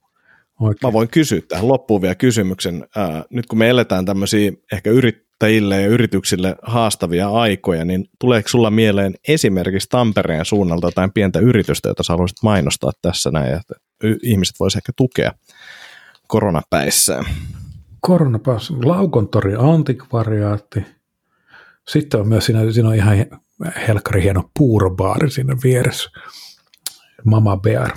oikein. 0.61 0.89
Mä 0.89 0.93
voin 0.93 1.09
kysyä 1.09 1.41
tähän 1.49 1.69
loppuun 1.69 2.03
vielä 2.03 2.15
kysymyksen. 2.15 2.87
Ää, 2.97 3.25
nyt 3.31 3.47
kun 3.47 3.59
me 3.59 3.69
eletään 3.69 4.05
tämmöisiä 4.05 4.53
ehkä 4.73 4.91
yrittäjille 4.91 5.81
ja 5.81 5.87
yrityksille 5.87 6.57
haastavia 6.63 7.29
aikoja, 7.29 7.85
niin 7.85 8.09
tuleeko 8.21 8.49
sulla 8.49 8.71
mieleen 8.71 9.15
esimerkiksi 9.29 9.89
Tampereen 9.89 10.45
suunnalta 10.45 10.87
jotain 10.87 11.13
pientä 11.13 11.39
yritystä, 11.39 11.89
jota 11.89 12.03
sä 12.03 12.13
haluaisit 12.13 12.43
mainostaa 12.43 12.93
tässä 13.03 13.31
näin, 13.31 13.55
että 13.55 13.75
ihmiset 14.23 14.57
voisivat 14.61 14.83
ehkä 14.83 14.93
tukea 14.97 15.33
koronapäissään? 16.29 17.25
Koronapass, 18.01 18.71
Laukontori 18.71 19.55
antikvariaatti. 19.59 20.87
Sitten 21.89 22.21
on 22.21 22.29
myös 22.29 22.47
siinä, 22.47 22.73
siinä 22.73 22.89
on 22.89 22.95
ihan 22.95 23.27
helkkari 23.89 24.23
hieno 24.23 24.51
puurobaari 24.59 25.31
siinä 25.31 25.57
vieressä. 25.65 26.11
Mama 27.25 27.57
Bear 27.57 27.91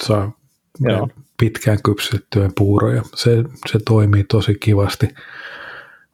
saa 0.00 0.32
Joo. 0.80 1.08
pitkään 1.40 1.78
kypsytettyä 1.84 2.50
puuroja. 2.58 3.02
Se, 3.14 3.30
se 3.72 3.78
toimii 3.86 4.24
tosi 4.24 4.54
kivasti, 4.54 5.08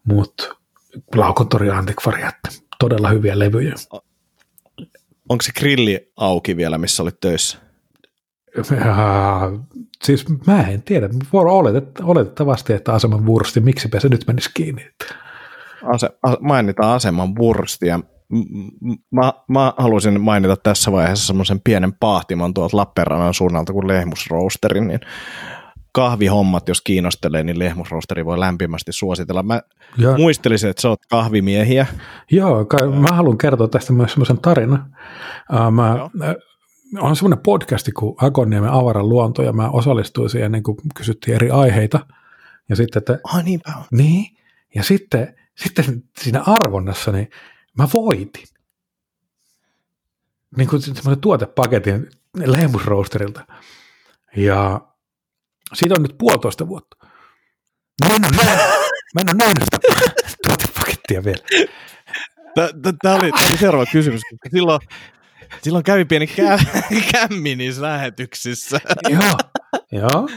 mutta 0.05 0.57
Laukontori 1.15 1.71
antikvariaatti, 1.71 2.63
todella 2.79 3.09
hyviä 3.09 3.39
levyjä. 3.39 3.75
Onko 5.29 5.43
se 5.43 5.53
grilli 5.59 6.13
auki 6.17 6.57
vielä, 6.57 6.79
missä 6.79 7.03
olit 7.03 7.21
töissä? 7.21 7.59
Ja, 8.57 9.51
siis 10.05 10.27
mä 10.47 10.63
en 10.63 10.83
tiedä, 10.83 11.09
Voi 11.33 11.45
oletet, 11.45 12.01
oletettavasti, 12.01 12.73
että 12.73 12.93
aseman 12.93 13.27
vursti, 13.27 13.61
miksipä 13.61 14.01
se 14.01 14.09
nyt 14.09 14.25
menisi 14.27 14.51
kiinni. 14.55 14.91
Ase, 15.95 16.11
a, 16.23 16.37
mainitaan 16.41 16.95
aseman 16.97 17.37
vurstia. 17.37 17.99
M- 17.99 18.03
m- 18.03 18.18
Mä, 19.11 19.33
mä 19.49 19.73
haluaisin 19.77 20.21
mainita 20.21 20.57
tässä 20.57 20.93
vaiheessa 20.93 21.27
semmoisen 21.27 21.61
pienen 21.65 21.93
paahtimon 21.93 22.55
tuolta 22.55 22.77
Lappeenrannan 22.77 23.35
suunnalta 23.35 23.73
kuin 23.73 23.89
Lehmusroosterin, 23.89 24.89
niin 24.89 25.01
kahvihommat, 25.93 26.69
jos 26.69 26.81
kiinnostelee, 26.81 27.43
niin 27.43 27.59
Lehmusroosteri 27.59 28.25
voi 28.25 28.41
lämpimästi 28.41 28.93
suositella. 28.93 29.43
Mä 29.43 29.61
Ja, 29.99 30.17
muistelisin, 30.17 30.71
että 30.71 30.83
sä 30.83 30.89
oot 30.89 31.07
kahvimiehiä. 31.11 31.87
Joo, 32.31 32.65
kai, 32.65 32.89
mä 32.89 33.09
haluan 33.17 33.39
kertoa 33.39 33.69
tästä 33.69 33.93
myös 33.93 34.13
semmoisen 34.13 34.39
tarinan. 34.39 34.97
Mä, 35.71 35.97
Joo. 35.97 36.11
on 37.01 37.17
semmoinen 37.17 37.43
podcasti 37.43 37.93
kuin 37.93 38.15
Akonniemen 38.21 38.71
avaran 38.71 39.09
luonto, 39.09 39.43
ja 39.43 39.53
mä 39.53 39.71
osallistuin 39.71 40.31
siihen, 40.31 40.53
niin 40.53 40.63
kun 40.63 40.77
kysyttiin 40.97 41.35
eri 41.35 41.51
aiheita. 41.51 42.01
Ja 42.69 42.77
sitten, 42.77 43.01
että 43.01 43.19
Ai 43.25 43.43
niinpä 43.43 43.73
on. 43.77 43.85
niin, 43.91 44.37
ja 44.75 44.83
sitten, 44.83 45.35
sitten 45.55 46.03
siinä 46.19 46.43
arvonnassa, 46.47 47.13
niin 47.13 47.29
mä 47.79 47.89
voitin. 47.95 48.45
Niin 50.57 50.69
kuin 50.69 50.83
semmoinen 50.83 51.21
tuotepaketin 51.21 52.11
Lehmusroosterilta. 52.47 53.47
Ja 54.37 54.81
siitä 55.75 55.95
on 55.99 56.03
nyt 56.03 56.19
puolitoista 56.19 56.69
vuotta. 56.69 56.97
Mä 58.05 58.15
en 58.15 58.25
ole 58.25 58.37
nähnyt, 58.45 58.67
mä 59.15 59.21
en 59.21 59.29
ole 59.29 59.37
nähnyt 59.39 59.63
sitä 59.63 59.79
tuotepakettia 60.47 61.25
vielä. 61.25 61.43
Tämä 63.03 63.15
oli, 63.15 63.31
oli 63.49 63.59
seuraava 63.59 63.87
kysymys. 63.93 64.21
Silloin, 64.51 64.81
silloin 65.63 65.85
kävi 65.85 66.05
pieni 66.05 66.27
kä- 66.27 67.03
kämmi 67.13 67.57
niissä 67.57 67.83
lähetyksissä. 67.83 68.81
Joo, 69.09 69.21
joo. 69.93 70.29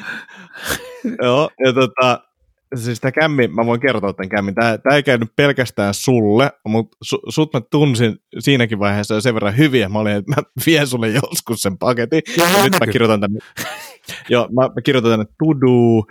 Joo, 1.22 1.50
ja 1.66 1.74
tota, 1.74 2.31
siis 2.76 3.00
tämä 3.00 3.12
kämmi, 3.12 3.48
mä 3.48 3.66
voin 3.66 3.80
kertoa 3.80 4.14
tämän 4.14 4.30
kämmin, 4.30 4.56
tämä, 4.56 4.78
tämä 4.78 4.96
ei 4.96 5.04
käynyt 5.04 5.36
pelkästään 5.36 5.94
sulle, 5.94 6.52
mutta 6.68 6.98
su, 7.02 7.20
sut 7.30 7.54
mä 7.54 7.62
tunsin 7.62 8.16
siinäkin 8.40 8.80
vaiheessa 8.80 9.14
jo 9.14 9.22
sen 9.22 9.34
verran 9.34 9.58
hyviä, 9.58 9.90
mä 9.90 10.00
olin, 10.00 10.16
että 10.16 10.32
mä 10.36 10.44
vien 10.66 10.88
sulle 10.88 11.10
joskus 11.10 11.62
sen 11.62 11.78
paketin, 11.78 12.22
Joo, 12.38 12.48
ja 12.48 12.64
nyt 12.64 12.80
mä 12.80 12.92
kirjoitan 12.92 13.22
tänne, 13.22 13.40
joo, 14.30 14.48
mä, 14.52 14.62
mä 14.62 14.82
kirjoitan 14.84 15.12
tänne 15.12 15.26
Tudu, 15.40 15.98
uh, 15.98 16.06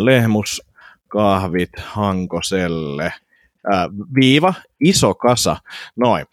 Lehmus, 0.00 0.62
kahvit 1.08 1.70
Hankoselle, 1.78 3.12
uh, 3.68 4.06
viiva, 4.20 4.54
iso 4.80 5.14
kasa, 5.14 5.56
noin. 5.96 6.26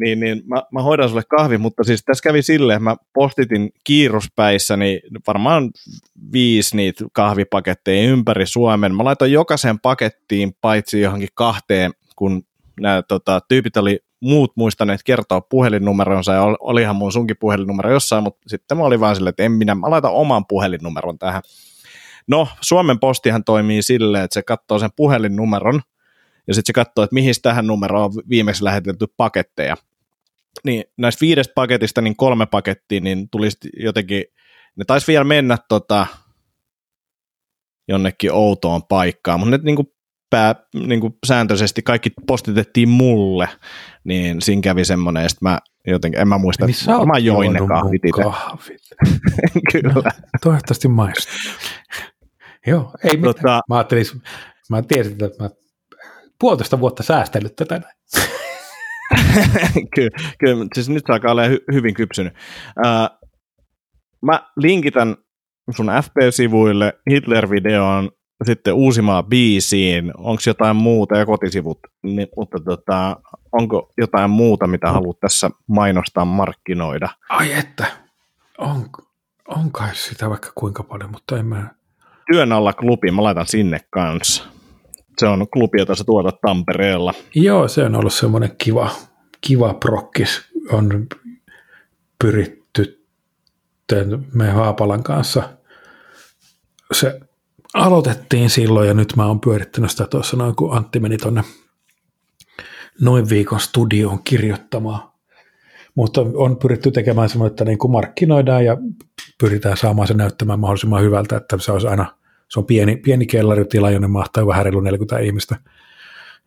Niin, 0.00 0.20
niin 0.20 0.42
mä, 0.46 0.62
mä 0.72 0.82
hoidan 0.82 1.08
sulle 1.08 1.22
kahvi, 1.36 1.58
mutta 1.58 1.84
siis 1.84 2.02
tässä 2.04 2.22
kävi 2.22 2.42
silleen, 2.42 2.82
mä 2.82 2.96
postitin 3.12 3.70
kiiruspäissäni 3.84 5.00
varmaan 5.26 5.70
viisi 6.32 6.76
niitä 6.76 7.04
kahvipaketteja 7.12 8.10
ympäri 8.10 8.46
Suomen. 8.46 8.94
Mä 8.94 9.04
laitoin 9.04 9.32
jokaisen 9.32 9.80
pakettiin 9.80 10.56
paitsi 10.60 11.00
johonkin 11.00 11.28
kahteen, 11.34 11.92
kun 12.16 12.42
nämä 12.80 13.02
tota, 13.02 13.40
tyypit 13.48 13.76
oli 13.76 14.00
muut 14.20 14.52
muistaneet 14.56 15.00
kertoa 15.04 15.40
puhelinnumeronsa 15.40 16.32
ja 16.32 16.42
ol- 16.42 16.56
olihan 16.60 16.96
mun 16.96 17.12
sunkin 17.12 17.36
puhelinnumero 17.40 17.90
jossain, 17.90 18.22
mutta 18.24 18.40
sitten 18.46 18.78
mä 18.78 18.84
olin 18.84 19.00
vaan 19.00 19.16
silleen, 19.16 19.30
että 19.30 19.42
en 19.42 19.52
minä, 19.52 19.74
mä 19.74 19.90
laitan 19.90 20.12
oman 20.12 20.46
puhelinnumeron 20.46 21.18
tähän. 21.18 21.42
No, 22.28 22.48
Suomen 22.60 22.98
postihan 22.98 23.44
toimii 23.44 23.82
silleen, 23.82 24.24
että 24.24 24.34
se 24.34 24.42
katsoo 24.42 24.78
sen 24.78 24.90
puhelinnumeron 24.96 25.80
ja 26.46 26.54
sitten 26.54 26.66
se 26.66 26.72
katsoo, 26.72 27.04
että 27.04 27.14
mihin 27.14 27.34
tähän 27.42 27.66
numeroon 27.66 28.04
on 28.04 28.22
viimeksi 28.28 28.64
lähetetty 28.64 29.06
paketteja. 29.16 29.76
Niin 30.64 30.84
näistä 30.96 31.20
viidestä 31.20 31.52
paketista 31.54 32.00
niin 32.00 32.16
kolme 32.16 32.46
pakettia, 32.46 33.00
niin 33.00 33.30
tuli 33.30 33.50
sit 33.50 33.60
jotenkin, 33.80 34.24
ne 34.76 34.84
taisi 34.84 35.06
vielä 35.06 35.24
mennä 35.24 35.58
tota, 35.68 36.06
jonnekin 37.88 38.32
outoon 38.32 38.82
paikkaan, 38.82 39.40
mutta 39.40 39.58
ne 39.58 39.64
niin 39.64 39.76
kuin 39.76 39.88
pää, 40.30 40.54
niin 40.74 41.00
kuin 41.00 41.14
sääntöisesti 41.26 41.82
kaikki 41.82 42.10
postitettiin 42.26 42.88
mulle, 42.88 43.48
niin 44.04 44.42
siinä 44.42 44.62
kävi 44.62 44.84
semmoinen, 44.84 45.22
ja 45.22 45.28
mä 45.40 45.58
jotenkin, 45.86 46.20
en 46.20 46.28
mä 46.28 46.38
muista, 46.38 46.66
Niin 46.66 46.76
että 46.80 46.92
varmaan 46.92 47.24
join 47.24 47.52
ne 47.52 47.60
kahvit 47.68 48.02
kahvit. 48.14 48.80
Kyllä. 49.72 50.10
Toivottavasti 50.42 50.88
maistuu. 50.88 51.34
Joo, 52.66 52.92
ei 53.04 53.16
mitään. 53.16 53.34
Tota, 53.34 53.60
Mä 53.68 53.76
ajattelin, 53.76 54.04
mä 54.70 54.82
tiesin, 54.82 55.24
että 55.24 55.42
mä 55.42 55.50
puolitoista 56.38 56.80
vuotta 56.80 57.02
säästellyt 57.02 57.56
tätä. 57.56 57.80
näin. 57.80 57.96
kyllä, 59.94 60.10
kyllä, 60.38 60.66
siis 60.74 60.88
nyt 60.88 61.04
se 61.06 61.12
alkaa 61.12 61.32
olla 61.32 61.48
hy- 61.48 61.74
hyvin 61.74 61.94
kypsynyt. 61.94 62.34
Uh, 62.78 63.28
mä 64.22 64.50
linkitän 64.56 65.16
sun 65.70 65.86
FP-sivuille 65.86 66.92
Hitler-videoon 67.10 68.10
sitten 68.44 68.74
uusimaan 68.74 69.24
biisiin, 69.24 70.12
onko 70.16 70.42
jotain 70.46 70.76
muuta 70.76 71.18
ja 71.18 71.26
kotisivut, 71.26 71.78
niin, 72.02 72.28
mutta 72.36 72.58
tota, 72.64 73.16
onko 73.52 73.92
jotain 73.98 74.30
muuta, 74.30 74.66
mitä 74.66 74.92
haluat 74.92 75.20
tässä 75.20 75.50
mainostaa, 75.66 76.24
markkinoida? 76.24 77.08
Ai 77.28 77.52
että, 77.52 77.86
on, 78.58 78.86
on 79.48 79.72
kai 79.72 79.94
sitä 79.94 80.30
vaikka 80.30 80.52
kuinka 80.54 80.82
paljon, 80.82 81.10
mutta 81.10 81.38
en 81.38 81.46
mä... 81.46 81.70
Työn 82.32 82.52
alla 82.52 82.72
klubi, 82.72 83.10
mä 83.10 83.22
laitan 83.22 83.46
sinne 83.46 83.80
kanssa. 83.90 84.55
Se 85.18 85.26
on 85.26 85.48
klubi, 85.52 85.78
jota 85.78 85.94
sä 85.94 86.04
tuotat 86.04 86.40
Tampereella. 86.40 87.14
Joo, 87.34 87.68
se 87.68 87.84
on 87.84 87.94
ollut 87.94 88.14
semmoinen 88.14 88.50
kiva, 88.58 88.90
kiva 89.40 89.74
prokkis. 89.74 90.42
On 90.72 91.06
pyritty 92.18 93.06
meidän 94.34 94.54
Haapalan 94.54 95.02
kanssa. 95.02 95.48
Se 96.92 97.20
aloitettiin 97.74 98.50
silloin 98.50 98.88
ja 98.88 98.94
nyt 98.94 99.16
mä 99.16 99.26
oon 99.26 99.40
pyörittänyt 99.40 99.90
sitä 99.90 100.06
tuossa 100.06 100.36
noin, 100.36 100.56
kun 100.56 100.76
Antti 100.76 101.00
meni 101.00 101.16
tonne 101.16 101.44
noin 103.00 103.28
viikon 103.28 103.60
studioon 103.60 104.22
kirjoittamaan. 104.24 105.12
Mutta 105.94 106.20
on 106.34 106.56
pyritty 106.56 106.90
tekemään 106.90 107.28
semmoinen, 107.28 107.50
että 107.50 107.64
niin 107.64 107.78
kuin 107.78 107.90
markkinoidaan 107.90 108.64
ja 108.64 108.76
pyritään 109.40 109.76
saamaan 109.76 110.08
se 110.08 110.14
näyttämään 110.14 110.60
mahdollisimman 110.60 111.02
hyvältä, 111.02 111.36
että 111.36 111.58
se 111.58 111.72
olisi 111.72 111.86
aina, 111.86 112.15
se 112.48 112.60
on 112.60 112.66
pieni, 112.66 112.96
pieni 112.96 113.26
kellaritila, 113.26 113.90
jonne 113.90 114.08
mahtaa 114.08 114.46
vähän 114.46 114.64
reilu 114.64 114.80
40 114.80 115.18
ihmistä. 115.18 115.56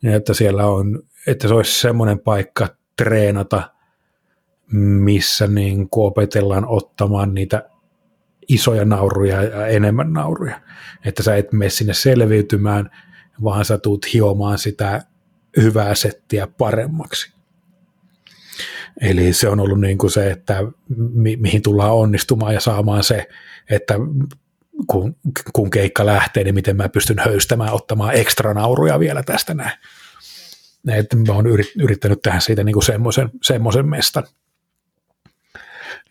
Ja 0.01 0.15
että 0.15 0.33
siellä 0.33 0.65
on, 0.65 1.03
että 1.27 1.47
se 1.47 1.53
olisi 1.53 1.79
semmoinen 1.79 2.19
paikka 2.19 2.67
treenata, 2.97 3.71
missä 4.71 5.47
niin 5.47 5.87
opetellaan 5.91 6.65
ottamaan 6.67 7.33
niitä 7.33 7.69
isoja 8.47 8.85
nauruja 8.85 9.43
ja 9.43 9.67
enemmän 9.67 10.13
nauruja. 10.13 10.61
Että 11.05 11.23
sä 11.23 11.35
et 11.35 11.53
mene 11.53 11.69
sinne 11.69 11.93
selviytymään, 11.93 12.89
vaan 13.43 13.65
sä 13.65 13.77
tuut 13.77 14.13
hiomaan 14.13 14.57
sitä 14.57 15.01
hyvää 15.57 15.95
settiä 15.95 16.47
paremmaksi. 16.47 17.33
Eli 19.01 19.33
se 19.33 19.49
on 19.49 19.59
ollut 19.59 19.79
niin 19.79 19.97
kuin 19.97 20.11
se, 20.11 20.31
että 20.31 20.63
mi- 20.97 21.37
mihin 21.37 21.61
tullaan 21.61 21.93
onnistumaan 21.93 22.53
ja 22.53 22.59
saamaan 22.59 23.03
se, 23.03 23.27
että 23.69 23.95
kun, 24.87 25.15
kun 25.53 25.69
keikka 25.69 26.05
lähtee, 26.05 26.43
niin 26.43 26.55
miten 26.55 26.77
mä 26.77 26.89
pystyn 26.89 27.19
höystämään, 27.19 27.73
ottamaan 27.73 28.15
ekstra 28.15 28.53
nauruja 28.53 28.99
vielä 28.99 29.23
tästä 29.23 29.53
näin. 29.53 29.71
Että 30.99 31.15
mä 31.15 31.33
oon 31.33 31.45
yrit- 31.45 31.83
yrittänyt 31.83 32.21
tehdä 32.21 32.39
siitä 32.39 32.63
niin 32.63 32.83
semmoisen, 32.83 33.29
semmoisen 33.43 33.89
mestan. 33.89 34.23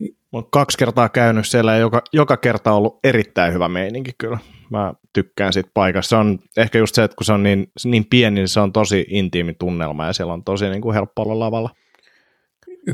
Mä 0.01 0.07
oon 0.33 0.51
kaksi 0.51 0.79
kertaa 0.79 1.09
käynyt 1.09 1.47
siellä 1.47 1.73
ja 1.73 1.79
joka, 1.79 2.03
joka 2.13 2.37
kerta 2.37 2.71
on 2.71 2.77
ollut 2.77 2.99
erittäin 3.05 3.55
hyvä 3.55 3.69
meininki 3.69 4.13
kyllä. 4.19 4.39
Mä 4.71 4.95
tykkään 5.13 5.53
siitä 5.53 5.71
paikasta. 5.75 6.09
Se 6.09 6.17
on 6.17 6.39
ehkä 6.57 6.79
just 6.79 6.95
se, 6.95 7.05
että 7.05 7.15
kun 7.17 7.25
se 7.25 7.33
on 7.33 7.43
niin, 7.43 7.73
niin 7.85 8.07
pieni, 8.11 8.35
niin 8.35 8.49
se 8.49 8.61
on 8.61 8.73
tosi 8.73 9.07
intiimi 9.09 9.55
tunnelma 9.55 10.07
ja 10.07 10.13
siellä 10.13 10.33
on 10.33 10.45
tosi 10.45 10.69
niin 10.69 10.83
kuin 10.83 10.95
helppo 10.95 11.23
olla 11.23 11.39
lavalla. 11.39 11.71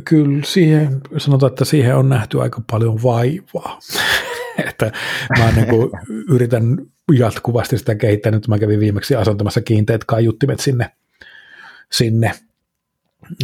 Kyllä 0.05 0.43
siihen, 0.45 1.01
sanotaan, 1.19 1.53
että 1.53 1.65
siihen 1.65 1.97
on 1.97 2.09
nähty 2.09 2.43
aika 2.43 2.63
paljon 2.71 3.03
vaivaa. 3.03 3.79
että 4.69 4.93
mä 5.39 5.53
niin 5.57 5.69
kuin 5.69 5.91
yritän 6.29 6.79
jatkuvasti 7.13 7.79
sitä 7.79 7.95
kehittää. 7.95 8.33
Nyt 8.33 8.49
mä 8.49 8.59
kävin 8.59 8.81
viimeksi 8.81 9.15
asentamassa 9.15 9.61
kiinteät 9.61 10.05
kaiuttimet 10.05 10.61
sinne, 10.61 10.91
sinne 11.93 12.33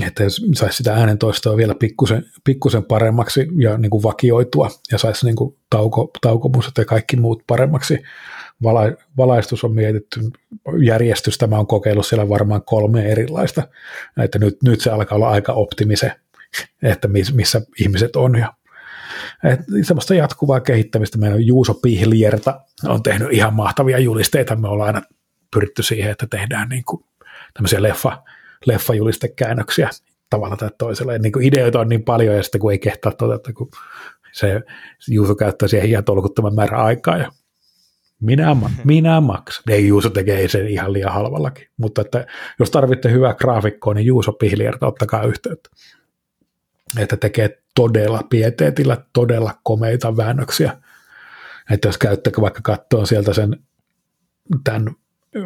että 0.07 0.25
saisi 0.55 0.77
sitä 0.77 0.95
äänentoistoa 0.95 1.57
vielä 1.57 1.75
pikkusen, 1.75 2.25
pikkusen 2.45 2.85
paremmaksi 2.85 3.47
ja 3.59 3.79
niin 3.79 3.91
kuin 3.91 4.03
vakioitua 4.03 4.71
ja 4.93 4.99
saisi 4.99 5.27
niin 5.27 5.37
kuin 5.37 5.57
tauko, 5.71 6.11
taukomusat 6.21 6.79
ja 6.79 6.85
kaikki 6.85 7.17
muut 7.17 7.43
paremmaksi. 7.47 7.99
Vala, 8.63 8.81
valaistus 9.17 9.65
on 9.65 9.75
mietitty, 9.75 10.21
järjestystä 10.83 11.47
mä 11.47 11.57
oon 11.57 11.67
kokeillut 11.67 12.07
siellä 12.07 12.29
varmaan 12.29 12.63
kolme 12.65 13.07
erilaista, 13.13 13.63
että 14.23 14.39
nyt, 14.39 14.63
nyt 14.65 14.81
se 14.81 14.91
alkaa 14.91 15.17
olla 15.17 15.31
aika 15.31 15.53
optimise, 15.53 16.13
että 16.83 17.09
miss, 17.09 17.35
missä 17.35 17.63
ihmiset 17.81 18.17
on 18.17 18.39
ja 18.39 18.53
et 19.45 19.61
semmoista 19.83 20.15
jatkuvaa 20.15 20.61
kehittämistä. 20.61 21.19
Meillä 21.19 21.35
on 21.35 21.47
Juuso 21.47 21.75
Pihlierta 21.75 22.61
on 22.89 23.03
tehnyt 23.03 23.33
ihan 23.33 23.55
mahtavia 23.55 23.99
julisteita. 23.99 24.57
Me 24.57 24.69
ollaan 24.69 24.95
aina 24.95 25.07
pyritty 25.55 25.83
siihen, 25.83 26.11
että 26.11 26.27
tehdään 26.31 26.69
niin 26.69 26.85
kuin 26.85 27.05
tämmöisiä 27.55 27.83
leffa, 27.83 28.23
leffajustekäännöksiä 28.67 29.91
tavalla 30.31 30.57
tai 30.57 30.71
toisella. 30.79 31.19
Niin 31.19 31.33
kuin 31.33 31.47
ideoita 31.47 31.81
on 31.81 31.89
niin 31.89 32.05
paljon 32.05 32.37
ja 32.37 32.43
sitten 32.43 32.61
kun 32.61 32.73
ei 32.73 32.79
kehtaa 32.79 33.13
toteuttaa, 33.13 33.53
kun 33.53 33.71
se 34.33 34.63
Juuso 35.09 35.35
käyttää 35.35 35.69
siihen 35.69 35.91
ihan 35.91 36.05
tolkuttoman 36.05 36.55
määrä 36.55 36.79
aikaa 36.79 37.17
ja 37.17 37.33
minä, 38.21 38.55
ma- 38.55 38.71
minä 38.85 39.21
maksan. 39.21 39.65
Ei 39.69 39.89
Juuso 39.89 40.11
tekee 40.11 40.49
sen 40.49 40.69
ihan 40.69 40.93
liian 40.93 41.13
halvallakin, 41.13 41.67
mutta 41.77 42.01
että 42.01 42.27
jos 42.59 42.71
tarvitte 42.71 43.11
hyvää 43.11 43.35
graafikkoa, 43.35 43.95
niin 43.95 44.07
Juuso 44.07 44.33
Pihliertä 44.33 44.87
ottakaa 44.87 45.23
yhteyttä. 45.23 45.71
Että 46.99 47.17
tekee 47.17 47.63
todella 47.75 48.23
pieteetillä 48.31 49.05
todella 49.13 49.59
komeita 49.63 50.17
väännöksiä. 50.17 50.77
Että 51.71 51.89
jos 51.89 51.99
käytte 51.99 52.33
vaikka 52.41 52.61
katsoa 52.63 53.07
sieltä 53.07 53.33
sen 53.33 53.57
tämän 54.65 54.91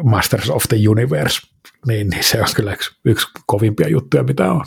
Masters 0.03 0.49
of 0.49 0.63
the 0.69 0.77
Universe, 0.89 1.47
niin, 1.87 2.09
niin 2.09 2.23
se 2.23 2.41
on 2.41 2.47
kyllä 2.55 2.73
yksi, 2.73 2.91
yksi 3.05 3.27
kovimpia 3.45 3.87
juttuja, 3.87 4.23
mitä 4.23 4.51
on 4.51 4.65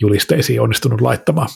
julisteisiin 0.00 0.60
onnistunut 0.60 1.00
laittamaan 1.00 1.48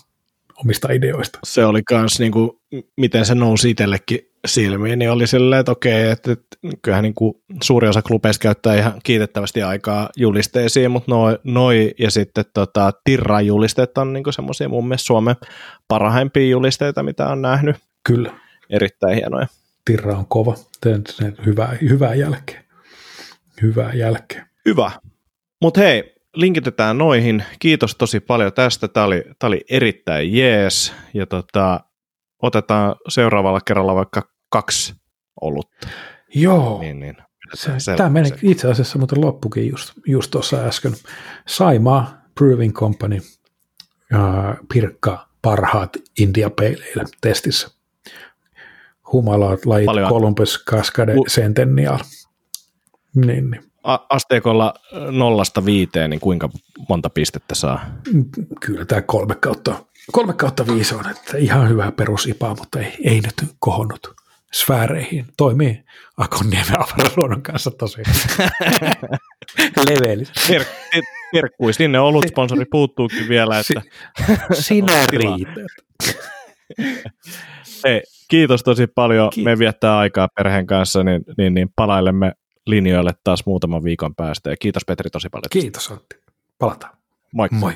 omista 0.57 0.93
ideoista. 0.93 1.39
Se 1.45 1.65
oli 1.65 1.83
kans 1.83 2.19
niinku, 2.19 2.61
miten 2.97 3.27
se 3.27 3.35
nousi 3.35 3.71
itsellekin 3.71 4.28
silmiin, 4.47 4.99
niin 4.99 5.11
oli 5.11 5.27
silleen, 5.27 5.61
että 5.61 5.73
okei, 5.73 6.11
että, 6.11 6.33
että 6.33 6.57
kyllähän 6.83 7.03
niinku 7.03 7.43
suuri 7.63 7.89
osa 7.89 8.03
klubeista 8.03 8.43
käyttää 8.43 8.75
ihan 8.75 9.01
kiitettävästi 9.03 9.63
aikaa 9.63 10.09
julisteisiin, 10.17 10.91
mutta 10.91 11.11
noi, 11.11 11.39
noi 11.45 11.95
ja 11.99 12.11
sitten 12.11 12.45
tota, 12.55 12.93
Tirran 13.05 13.47
julisteet 13.47 13.99
on 13.99 14.13
niinku 14.13 14.33
semmoisia 14.33 14.69
mun 14.69 14.89
mielestä 14.89 15.07
Suomen 15.07 15.37
parhaimpia 15.89 16.51
julisteita, 16.51 17.03
mitä 17.03 17.27
on 17.27 17.43
nähnyt. 17.43 17.77
Kyllä. 18.05 18.33
Erittäin 18.71 19.15
hienoja. 19.15 19.47
Tirra 19.85 20.19
on 20.19 20.27
kova. 20.27 20.55
Teen 20.81 21.03
sen 21.09 21.37
hyvää, 21.47 21.77
hyvää 21.81 22.15
jälkeen. 22.15 22.65
Hyvää 23.63 23.93
jälkeen. 23.93 24.47
Hyvä. 24.67 24.91
Mutta 25.63 25.81
hei, 25.81 26.15
linkitetään 26.35 26.99
noihin. 26.99 27.45
Kiitos 27.59 27.95
tosi 27.95 28.21
paljon 28.21 28.53
tästä. 28.53 28.89
Tämä 28.89 29.07
oli, 29.07 29.25
tää 29.39 29.49
oli 29.49 29.65
erittäin 29.71 30.37
jees. 30.37 30.95
Ja 31.15 31.27
tota, 31.27 31.81
otetaan 32.43 32.95
seuraavalla 33.09 33.61
kerralla 33.61 33.95
vaikka 33.95 34.23
kaksi 34.49 34.95
olutta. 35.41 35.89
Joo. 36.35 36.81
Niin, 36.81 37.01
niin. 37.01 37.17
Se, 37.55 37.97
tämä 37.97 38.09
meni 38.09 38.31
itse 38.43 38.71
asiassa 38.71 38.99
muuten 38.99 39.21
loppukin 39.21 39.69
just, 39.69 39.93
just 40.07 40.31
tuossa 40.31 40.57
äsken. 40.57 40.93
Saimaa 41.49 42.23
Proving 42.35 42.75
Company 42.75 43.19
ja 44.11 44.57
Pirkka 44.73 45.29
parhaat 45.43 45.91
India 46.19 46.51
Pale 46.51 46.77
Ale 46.97 47.05
testissä. 47.21 47.69
Humalaat 49.13 49.67
lajit 49.67 49.87
Paljon. 49.87 50.09
Columbus 50.09 50.65
Cascade 50.65 51.15
U- 51.15 51.25
Centennial. 51.25 51.99
Niin, 53.17 53.51
niin. 53.51 53.63
A- 53.85 54.07
asteikolla 54.11 54.75
nollasta 55.11 55.65
viiteen, 55.65 56.11
niin 56.11 56.21
kuinka 56.21 56.49
monta 56.89 57.11
pistettä 57.11 57.55
saa? 57.55 57.87
Kyllä 58.61 58.85
tämä 58.85 59.03
kolme 59.03 59.35
kautta, 59.35 59.85
kolme 60.13 60.33
kautta 60.33 60.67
viisi 60.67 60.95
on, 60.95 61.11
että 61.11 61.37
ihan 61.39 61.69
hyvä 61.69 61.93
perusipaa, 61.93 62.55
mutta 62.55 62.79
ei, 62.81 62.93
ei 63.05 63.21
nyt 63.21 63.35
kohonnut 63.59 64.15
sfääreihin. 64.53 65.27
Toimii 65.37 65.83
Akonniemen 66.17 66.81
avaraluonnon 66.81 67.43
kanssa 67.43 67.71
tosi 67.71 68.03
levelissä. 69.89 70.35
Per- 70.49 70.65
Terkkui, 71.33 71.73
sinne 71.73 72.01
olut 72.01 72.25
sponsori 72.29 72.65
puuttuukin 72.71 73.29
vielä, 73.29 73.59
että 73.59 73.83
Sinä 74.53 74.93
tilaa. 75.11 75.37
riität. 75.37 75.55
Hei, 77.85 78.03
kiitos 78.29 78.63
tosi 78.63 78.87
paljon. 78.87 79.31
Kiitos. 79.31 79.45
Me 79.53 79.59
viettää 79.59 79.99
aikaa 79.99 80.29
perheen 80.37 80.67
kanssa, 80.67 81.05
niin, 81.05 81.23
niin, 81.39 81.55
niin 81.55 81.69
palailemme 81.77 82.33
linjoille 82.67 83.13
taas 83.25 83.47
muutaman 83.47 83.85
viikon 83.85 84.15
päästä. 84.15 84.51
Ja 84.51 84.57
kiitos 84.57 84.83
Petri 84.87 85.11
tosi 85.11 85.29
paljon. 85.29 85.45
Kiitos 85.51 85.91
Antti. 85.91 86.17
Palataan. 86.59 86.97
Moikka. 87.35 87.57
Moi. 87.57 87.73